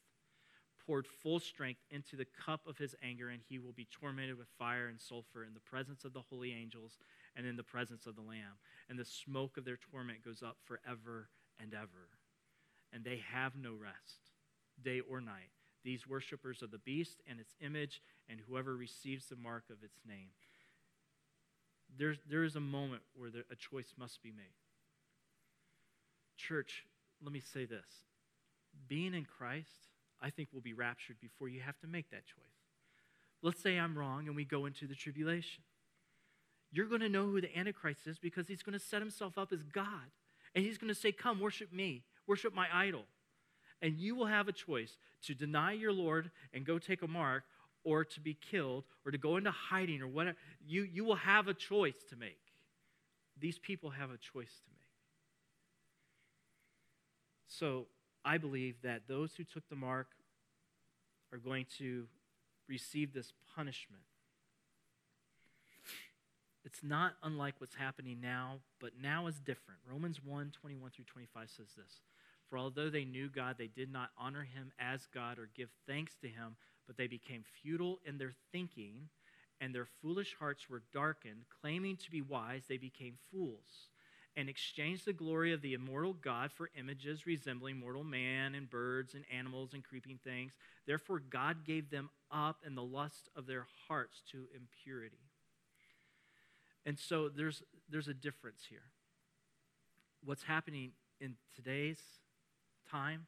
poured 0.86 1.07
full 1.07 1.40
strength 1.40 1.80
into 1.90 2.16
the 2.16 2.26
cup 2.45 2.66
of 2.66 2.78
his 2.78 2.95
anger, 3.03 3.28
and 3.28 3.40
he 3.49 3.59
will 3.59 3.72
be 3.72 3.86
tormented 3.90 4.36
with 4.36 4.49
fire 4.59 4.88
and 4.88 5.01
sulfur 5.01 5.45
in 5.45 5.55
the 5.55 5.61
presence 5.61 6.05
of 6.05 6.12
the 6.12 6.20
holy 6.20 6.53
angels 6.53 6.99
and 7.36 7.47
in 7.47 7.57
the 7.57 7.62
presence 7.62 8.07
of 8.07 8.16
the 8.16 8.22
Lamb. 8.22 8.59
And 8.88 8.99
the 8.99 9.05
smoke 9.05 9.57
of 9.57 9.64
their 9.64 9.78
torment 9.90 10.24
goes 10.24 10.43
up 10.43 10.57
forever 10.64 11.28
and 11.61 11.72
ever. 11.74 12.09
And 12.93 13.05
they 13.05 13.22
have 13.32 13.57
no 13.57 13.74
rest, 13.74 14.32
day 14.83 15.01
or 15.01 15.20
night, 15.20 15.51
these 15.85 16.07
worshippers 16.07 16.62
of 16.62 16.70
the 16.70 16.79
beast 16.79 17.20
and 17.29 17.41
its 17.41 17.55
image, 17.61 18.01
and 18.29 18.41
whoever 18.41 18.77
receives 18.77 19.27
the 19.27 19.37
mark 19.37 19.64
of 19.70 19.83
its 19.83 19.99
name. 20.07 20.29
There's, 21.99 22.18
there 22.29 22.45
is 22.45 22.57
a 22.57 22.61
moment 22.61 23.03
where 23.14 23.31
there, 23.31 23.45
a 23.51 23.57
choice 23.57 23.93
must 23.99 24.23
be 24.23 24.31
made. 24.31 24.55
Church, 26.37 26.85
let 27.23 27.33
me 27.33 27.41
say 27.41 27.64
this 27.64 28.07
being 28.89 29.14
in 29.14 29.25
Christ 29.25 29.89
I 30.23 30.31
think 30.31 30.49
will 30.53 30.61
be 30.61 30.73
raptured 30.73 31.16
before 31.20 31.49
you 31.49 31.61
have 31.61 31.79
to 31.81 31.89
make 31.89 32.11
that 32.11 32.25
choice. 32.27 32.45
Let's 33.43 33.61
say 33.61 33.77
I'm 33.77 33.99
wrong 33.99 34.29
and 34.29 34.37
we 34.37 34.45
go 34.45 34.66
into 34.66 34.87
the 34.87 34.95
tribulation. 34.95 35.64
You're 36.70 36.87
going 36.87 37.01
to 37.01 37.09
know 37.09 37.27
who 37.27 37.41
the 37.41 37.55
Antichrist 37.59 38.07
is 38.07 38.18
because 38.18 38.47
he's 38.47 38.62
going 38.62 38.79
to 38.79 38.85
set 38.85 39.03
himself 39.03 39.37
up 39.37 39.53
as 39.53 39.62
God. 39.64 40.11
And 40.55 40.64
he's 40.64 40.79
going 40.79 40.95
to 40.95 40.99
say, 40.99 41.12
Come, 41.12 41.41
worship 41.41 41.73
me, 41.73 42.05
worship 42.27 42.55
my 42.55 42.66
idol. 42.73 43.05
And 43.83 43.99
you 43.99 44.14
will 44.14 44.26
have 44.26 44.49
a 44.49 44.53
choice 44.53 44.97
to 45.26 45.35
deny 45.35 45.72
your 45.72 45.93
Lord 45.93 46.30
and 46.55 46.64
go 46.64 46.78
take 46.78 47.03
a 47.03 47.09
mark, 47.09 47.43
or 47.85 48.05
to 48.05 48.20
be 48.20 48.35
killed, 48.35 48.85
or 49.05 49.11
to 49.11 49.18
go 49.18 49.37
into 49.37 49.51
hiding, 49.51 50.01
or 50.01 50.07
whatever. 50.07 50.37
You, 50.64 50.85
you 50.85 51.05
will 51.05 51.16
have 51.16 51.49
a 51.49 51.55
choice 51.55 51.97
to 52.11 52.16
make. 52.16 52.39
These 53.41 53.59
people 53.59 53.91
have 53.91 54.11
a 54.11 54.18
choice 54.18 54.55
to 54.64 54.70
make. 54.70 54.83
So 57.49 57.87
I 58.24 58.39
believe 58.39 58.76
that 58.83 59.09
those 59.09 59.35
who 59.35 59.43
took 59.43 59.68
the 59.68 59.76
mark 59.76 60.07
are 61.33 61.39
going 61.39 61.66
to 61.78 62.07
receive 62.68 63.12
this 63.12 63.33
punishment. 63.57 64.03
It's 66.64 66.85
not 66.85 67.14
unlike 67.22 67.55
what's 67.59 67.74
happening 67.74 68.18
now, 68.22 68.61
but 68.80 68.93
now 69.03 69.26
is 69.26 69.41
different. 69.41 69.80
Romans 69.91 70.20
1 70.24 70.53
21 70.53 70.91
through 70.91 71.05
25 71.07 71.51
says 71.51 71.66
this 71.76 72.01
For 72.53 72.59
although 72.59 72.90
they 72.90 73.07
knew 73.07 73.30
God, 73.30 73.57
they 73.57 73.68
did 73.68 73.90
not 73.90 74.11
honor 74.18 74.42
him 74.42 74.72
as 74.78 75.07
God 75.07 75.38
or 75.38 75.48
give 75.57 75.70
thanks 75.86 76.12
to 76.20 76.28
him, 76.28 76.57
but 76.86 76.98
they 76.98 77.07
became 77.07 77.44
futile 77.62 77.98
in 78.05 78.18
their 78.18 78.34
thinking, 78.53 79.09
and 79.59 79.74
their 79.74 79.86
foolish 80.03 80.36
hearts 80.38 80.68
were 80.68 80.82
darkened. 80.92 81.46
Claiming 81.62 81.96
to 81.96 82.11
be 82.11 82.20
wise, 82.20 82.64
they 82.68 82.76
became 82.76 83.14
fools 83.30 83.88
and 84.36 84.50
exchanged 84.50 85.07
the 85.07 85.14
glory 85.14 85.55
of 85.55 85.62
the 85.62 85.72
immortal 85.72 86.12
God 86.12 86.53
for 86.53 86.68
images 86.78 87.26
resembling 87.26 87.78
mortal 87.78 88.05
man 88.05 88.55
and 88.55 88.68
birds 88.68 89.14
and 89.14 89.24
animals 89.34 89.70
and 89.72 89.82
creeping 89.82 90.18
things. 90.22 90.53
Therefore, 90.86 91.20
God 91.20 91.64
gave 91.64 91.88
them 91.88 92.11
up 92.30 92.59
in 92.66 92.74
the 92.74 92.82
lust 92.82 93.30
of 93.34 93.46
their 93.46 93.66
hearts 93.88 94.20
to 94.32 94.44
impurity. 94.55 95.30
And 96.84 96.98
so 96.98 97.30
there's, 97.30 97.62
there's 97.88 98.09
a 98.09 98.14
difference 98.14 98.64
here. 98.68 98.90
What's 100.22 100.42
happening 100.42 100.92
in 101.18 101.36
today's 101.57 101.98
time 102.91 103.26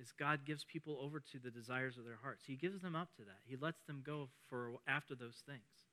is 0.00 0.12
God 0.12 0.44
gives 0.44 0.64
people 0.64 0.98
over 1.02 1.20
to 1.20 1.38
the 1.42 1.50
desires 1.50 1.98
of 1.98 2.04
their 2.04 2.18
hearts. 2.22 2.44
He 2.46 2.54
gives 2.54 2.82
them 2.82 2.94
up 2.94 3.14
to 3.16 3.22
that. 3.22 3.40
He 3.44 3.56
lets 3.56 3.82
them 3.82 4.02
go 4.04 4.28
for 4.48 4.72
after 4.86 5.14
those 5.14 5.42
things. 5.46 5.88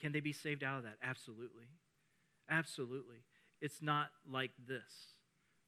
Can 0.00 0.12
they 0.12 0.20
be 0.20 0.32
saved 0.32 0.62
out 0.62 0.78
of 0.78 0.84
that? 0.84 0.96
Absolutely. 1.02 1.66
Absolutely. 2.48 3.24
It's 3.60 3.82
not 3.82 4.10
like 4.30 4.52
this, 4.66 5.14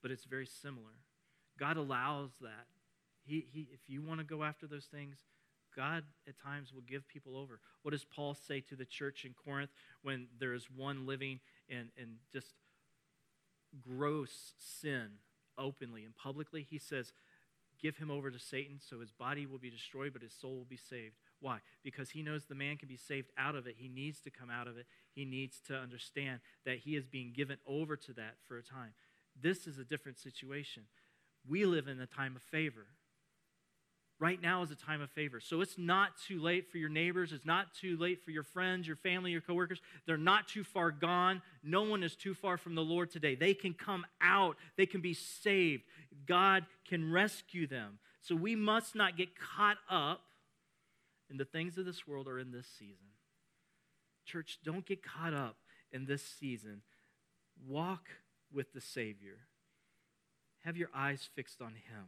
but 0.02 0.10
it's 0.10 0.24
very 0.24 0.46
similar. 0.46 0.92
God 1.58 1.76
allows 1.76 2.30
that. 2.40 2.66
He, 3.24 3.46
he, 3.52 3.68
if 3.72 3.80
you 3.88 4.02
want 4.02 4.20
to 4.20 4.24
go 4.24 4.44
after 4.44 4.66
those 4.66 4.86
things, 4.86 5.16
God 5.76 6.04
at 6.28 6.38
times 6.38 6.72
will 6.72 6.82
give 6.82 7.06
people 7.08 7.36
over. 7.36 7.60
What 7.82 7.92
does 7.92 8.04
Paul 8.04 8.34
say 8.34 8.60
to 8.62 8.76
the 8.76 8.84
church 8.84 9.24
in 9.24 9.34
Corinth 9.44 9.70
when 10.02 10.28
there 10.38 10.54
is 10.54 10.68
one 10.74 11.06
living 11.06 11.40
in, 11.68 11.90
in 11.96 12.16
just 12.32 12.54
gross 13.80 14.52
sin 14.58 15.10
openly 15.60 16.04
and 16.04 16.16
publicly? 16.16 16.66
He 16.68 16.78
says, 16.78 17.12
Give 17.80 17.96
him 17.96 18.10
over 18.10 18.30
to 18.30 18.38
Satan 18.38 18.78
so 18.78 19.00
his 19.00 19.10
body 19.10 19.46
will 19.46 19.58
be 19.58 19.70
destroyed, 19.70 20.12
but 20.12 20.22
his 20.22 20.34
soul 20.34 20.56
will 20.56 20.66
be 20.68 20.76
saved. 20.76 21.14
Why? 21.40 21.58
Because 21.82 22.10
he 22.10 22.22
knows 22.22 22.44
the 22.44 22.54
man 22.54 22.76
can 22.76 22.88
be 22.88 22.96
saved 22.96 23.30
out 23.38 23.54
of 23.54 23.66
it. 23.66 23.76
He 23.78 23.88
needs 23.88 24.20
to 24.20 24.30
come 24.30 24.50
out 24.50 24.66
of 24.66 24.76
it. 24.76 24.86
He 25.14 25.24
needs 25.24 25.60
to 25.68 25.76
understand 25.76 26.40
that 26.66 26.78
he 26.78 26.94
is 26.94 27.06
being 27.06 27.32
given 27.34 27.56
over 27.66 27.96
to 27.96 28.12
that 28.14 28.36
for 28.46 28.58
a 28.58 28.62
time. 28.62 28.92
This 29.40 29.66
is 29.66 29.78
a 29.78 29.84
different 29.84 30.18
situation. 30.18 30.82
We 31.48 31.64
live 31.64 31.88
in 31.88 32.00
a 32.00 32.06
time 32.06 32.36
of 32.36 32.42
favor. 32.42 32.86
Right 34.20 34.40
now 34.40 34.62
is 34.62 34.70
a 34.70 34.76
time 34.76 35.00
of 35.00 35.10
favor. 35.10 35.40
So 35.40 35.62
it's 35.62 35.78
not 35.78 36.10
too 36.28 36.42
late 36.42 36.70
for 36.70 36.76
your 36.76 36.90
neighbors. 36.90 37.32
It's 37.32 37.46
not 37.46 37.74
too 37.74 37.96
late 37.96 38.22
for 38.22 38.30
your 38.30 38.42
friends, 38.42 38.86
your 38.86 38.96
family, 38.96 39.30
your 39.30 39.40
coworkers. 39.40 39.80
They're 40.04 40.18
not 40.18 40.46
too 40.46 40.62
far 40.62 40.90
gone. 40.90 41.40
No 41.64 41.84
one 41.84 42.02
is 42.02 42.16
too 42.16 42.34
far 42.34 42.58
from 42.58 42.74
the 42.74 42.82
Lord 42.82 43.10
today. 43.10 43.34
They 43.34 43.54
can 43.54 43.72
come 43.72 44.04
out, 44.20 44.56
they 44.76 44.84
can 44.84 45.00
be 45.00 45.14
saved. 45.14 45.84
God 46.26 46.66
can 46.86 47.10
rescue 47.10 47.66
them. 47.66 47.98
So 48.20 48.34
we 48.34 48.54
must 48.54 48.94
not 48.94 49.16
get 49.16 49.30
caught 49.38 49.78
up 49.88 50.20
in 51.30 51.38
the 51.38 51.46
things 51.46 51.78
of 51.78 51.86
this 51.86 52.06
world 52.06 52.28
or 52.28 52.38
in 52.38 52.52
this 52.52 52.66
season. 52.78 53.06
Church, 54.26 54.58
don't 54.62 54.84
get 54.84 55.02
caught 55.02 55.32
up 55.32 55.56
in 55.92 56.04
this 56.04 56.22
season. 56.22 56.82
Walk 57.66 58.08
with 58.52 58.74
the 58.74 58.82
Savior. 58.82 59.38
Have 60.64 60.76
your 60.76 60.90
eyes 60.94 61.26
fixed 61.34 61.62
on 61.62 61.70
Him. 61.70 62.04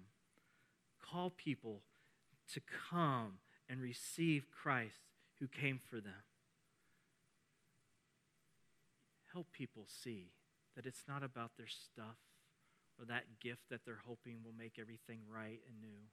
Call 1.02 1.30
people 1.30 1.80
to 2.54 2.60
come 2.90 3.38
and 3.68 3.80
receive 3.80 4.46
Christ 4.50 5.00
who 5.40 5.48
came 5.48 5.80
for 5.90 6.00
them. 6.00 6.26
Help 9.32 9.46
people 9.52 9.86
see 9.86 10.32
that 10.76 10.86
it's 10.86 11.04
not 11.08 11.22
about 11.22 11.52
their 11.56 11.68
stuff 11.68 12.20
or 12.98 13.06
that 13.06 13.40
gift 13.40 13.62
that 13.70 13.80
they're 13.84 14.04
hoping 14.06 14.44
will 14.44 14.56
make 14.56 14.76
everything 14.78 15.20
right 15.26 15.60
and 15.66 15.80
new. 15.80 16.04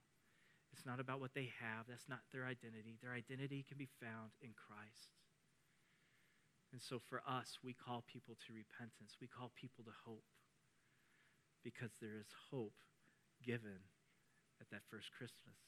It's 0.72 0.86
not 0.86 1.00
about 1.00 1.20
what 1.20 1.34
they 1.34 1.52
have. 1.60 1.86
That's 1.88 2.08
not 2.08 2.24
their 2.32 2.46
identity. 2.46 2.96
Their 3.02 3.12
identity 3.12 3.64
can 3.66 3.76
be 3.76 3.90
found 4.00 4.32
in 4.40 4.50
Christ. 4.56 5.12
And 6.72 6.80
so 6.80 6.98
for 6.98 7.20
us, 7.26 7.58
we 7.62 7.74
call 7.74 8.04
people 8.06 8.38
to 8.46 8.54
repentance. 8.54 9.18
We 9.20 9.26
call 9.26 9.50
people 9.58 9.84
to 9.84 9.94
hope 10.06 10.24
because 11.64 11.90
there 12.00 12.16
is 12.16 12.30
hope 12.50 12.78
given 13.44 13.82
at 14.60 14.70
that 14.70 14.86
first 14.88 15.10
Christmas 15.12 15.58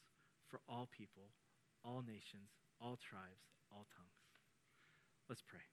for 0.52 0.60
all 0.68 0.86
people, 0.96 1.22
all 1.82 2.04
nations, 2.06 2.52
all 2.78 2.98
tribes, 3.08 3.48
all 3.72 3.86
tongues. 3.96 4.12
Let's 5.28 5.40
pray. 5.40 5.64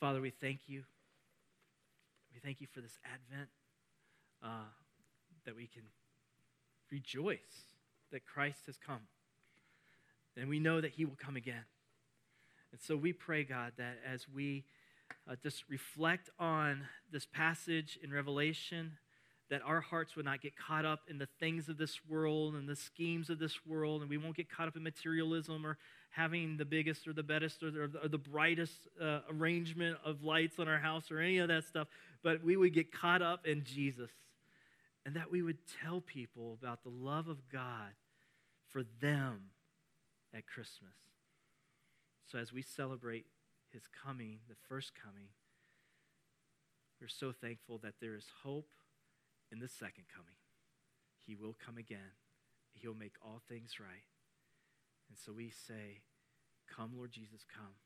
Father, 0.00 0.20
we 0.20 0.30
thank 0.30 0.62
you. 0.66 0.82
We 2.34 2.40
thank 2.40 2.60
you 2.60 2.66
for 2.66 2.80
this 2.80 2.98
Advent 3.04 3.48
uh, 4.42 4.68
that 5.44 5.54
we 5.54 5.68
can 5.68 5.84
rejoice 6.90 7.38
that 8.10 8.26
Christ 8.26 8.66
has 8.66 8.76
come. 8.84 9.06
And 10.36 10.48
we 10.48 10.58
know 10.58 10.80
that 10.80 10.90
he 10.90 11.04
will 11.04 11.16
come 11.16 11.36
again. 11.36 11.64
And 12.72 12.80
so 12.80 12.96
we 12.96 13.12
pray, 13.12 13.44
God, 13.44 13.72
that 13.78 13.98
as 14.04 14.26
we 14.28 14.64
uh, 15.30 15.36
just 15.40 15.64
reflect 15.68 16.30
on 16.38 16.82
this 17.10 17.26
passage 17.26 17.98
in 18.02 18.12
Revelation, 18.12 18.98
that 19.48 19.62
our 19.64 19.80
hearts 19.80 20.16
would 20.16 20.24
not 20.24 20.40
get 20.40 20.56
caught 20.56 20.84
up 20.84 21.00
in 21.08 21.18
the 21.18 21.28
things 21.38 21.68
of 21.68 21.78
this 21.78 22.00
world 22.08 22.54
and 22.54 22.68
the 22.68 22.74
schemes 22.74 23.30
of 23.30 23.38
this 23.38 23.64
world, 23.64 24.00
and 24.00 24.10
we 24.10 24.18
won't 24.18 24.36
get 24.36 24.50
caught 24.50 24.66
up 24.66 24.76
in 24.76 24.82
materialism 24.82 25.64
or 25.64 25.78
having 26.10 26.56
the 26.56 26.64
biggest 26.64 27.06
or 27.06 27.12
the 27.12 27.22
best 27.22 27.62
or 27.62 27.70
the, 27.70 28.00
or 28.02 28.08
the 28.08 28.18
brightest 28.18 28.88
uh, 29.00 29.20
arrangement 29.30 29.96
of 30.04 30.24
lights 30.24 30.58
on 30.58 30.66
our 30.66 30.78
house 30.78 31.10
or 31.10 31.20
any 31.20 31.38
of 31.38 31.48
that 31.48 31.64
stuff, 31.64 31.86
but 32.22 32.42
we 32.42 32.56
would 32.56 32.72
get 32.72 32.90
caught 32.90 33.22
up 33.22 33.46
in 33.46 33.62
Jesus 33.62 34.10
and 35.04 35.14
that 35.14 35.30
we 35.30 35.42
would 35.42 35.58
tell 35.82 36.00
people 36.00 36.56
about 36.60 36.82
the 36.82 36.88
love 36.88 37.28
of 37.28 37.48
God 37.48 37.92
for 38.68 38.82
them 39.00 39.50
at 40.34 40.46
Christmas. 40.46 40.94
So 42.30 42.38
as 42.38 42.52
we 42.52 42.62
celebrate 42.62 43.26
his 43.72 43.82
coming, 44.04 44.38
the 44.48 44.56
first 44.68 44.92
coming, 45.00 45.28
we're 47.00 47.08
so 47.08 47.30
thankful 47.30 47.78
that 47.84 47.94
there 48.00 48.16
is 48.16 48.24
hope 48.42 48.68
in 49.50 49.58
the 49.58 49.68
second 49.68 50.04
coming. 50.14 50.36
He 51.24 51.34
will 51.34 51.56
come 51.64 51.78
again. 51.78 52.14
He'll 52.74 52.94
make 52.94 53.14
all 53.22 53.42
things 53.48 53.80
right. 53.80 54.06
And 55.08 55.18
so 55.18 55.32
we 55.32 55.50
say, 55.50 56.02
Come, 56.68 56.92
Lord 56.96 57.12
Jesus, 57.12 57.44
come. 57.46 57.78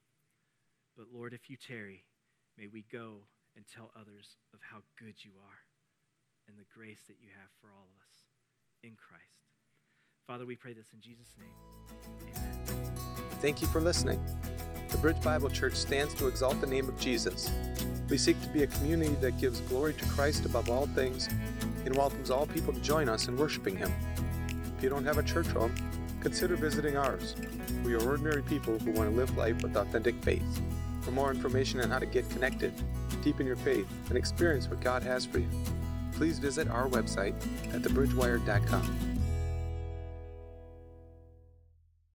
But 0.96 1.06
Lord, 1.12 1.32
if 1.32 1.50
you 1.50 1.56
tarry, 1.56 2.04
may 2.56 2.66
we 2.66 2.84
go 2.90 3.28
and 3.56 3.64
tell 3.66 3.90
others 3.94 4.36
of 4.54 4.60
how 4.62 4.78
good 4.98 5.24
you 5.24 5.32
are 5.40 5.60
and 6.48 6.56
the 6.58 6.68
grace 6.74 7.02
that 7.08 7.20
you 7.20 7.28
have 7.40 7.50
for 7.60 7.68
all 7.68 7.88
of 7.88 7.96
us 8.08 8.16
in 8.82 8.96
Christ. 8.96 9.24
Father, 10.26 10.46
we 10.46 10.56
pray 10.56 10.72
this 10.72 10.92
in 10.92 11.00
Jesus' 11.00 11.34
name. 11.38 12.34
Amen. 12.36 12.89
Thank 13.40 13.62
you 13.62 13.68
for 13.68 13.80
listening. 13.80 14.22
The 14.90 14.98
Bridge 14.98 15.20
Bible 15.22 15.48
Church 15.48 15.74
stands 15.74 16.12
to 16.14 16.28
exalt 16.28 16.60
the 16.60 16.66
name 16.66 16.86
of 16.90 17.00
Jesus. 17.00 17.50
We 18.10 18.18
seek 18.18 18.38
to 18.42 18.48
be 18.48 18.64
a 18.64 18.66
community 18.66 19.14
that 19.22 19.38
gives 19.38 19.60
glory 19.62 19.94
to 19.94 20.04
Christ 20.06 20.44
above 20.44 20.68
all 20.68 20.86
things 20.88 21.26
and 21.86 21.96
welcomes 21.96 22.30
all 22.30 22.46
people 22.46 22.74
to 22.74 22.80
join 22.80 23.08
us 23.08 23.28
in 23.28 23.38
worshiping 23.38 23.78
Him. 23.78 23.90
If 24.76 24.84
you 24.84 24.90
don't 24.90 25.06
have 25.06 25.16
a 25.16 25.22
church 25.22 25.46
home, 25.46 25.74
consider 26.20 26.54
visiting 26.54 26.98
ours. 26.98 27.34
We 27.82 27.94
are 27.94 28.06
ordinary 28.06 28.42
people 28.42 28.78
who 28.78 28.90
want 28.90 29.08
to 29.08 29.16
live 29.16 29.34
life 29.38 29.62
with 29.62 29.74
authentic 29.74 30.16
faith. 30.22 30.60
For 31.00 31.10
more 31.10 31.30
information 31.30 31.80
on 31.80 31.88
how 31.88 31.98
to 31.98 32.06
get 32.06 32.28
connected, 32.28 32.74
deepen 33.22 33.46
your 33.46 33.56
faith, 33.56 33.88
and 34.10 34.18
experience 34.18 34.68
what 34.68 34.82
God 34.82 35.02
has 35.02 35.24
for 35.24 35.38
you, 35.38 35.48
please 36.12 36.38
visit 36.38 36.68
our 36.68 36.88
website 36.88 37.34
at 37.72 37.80
thebridgewire.com. 37.80 39.09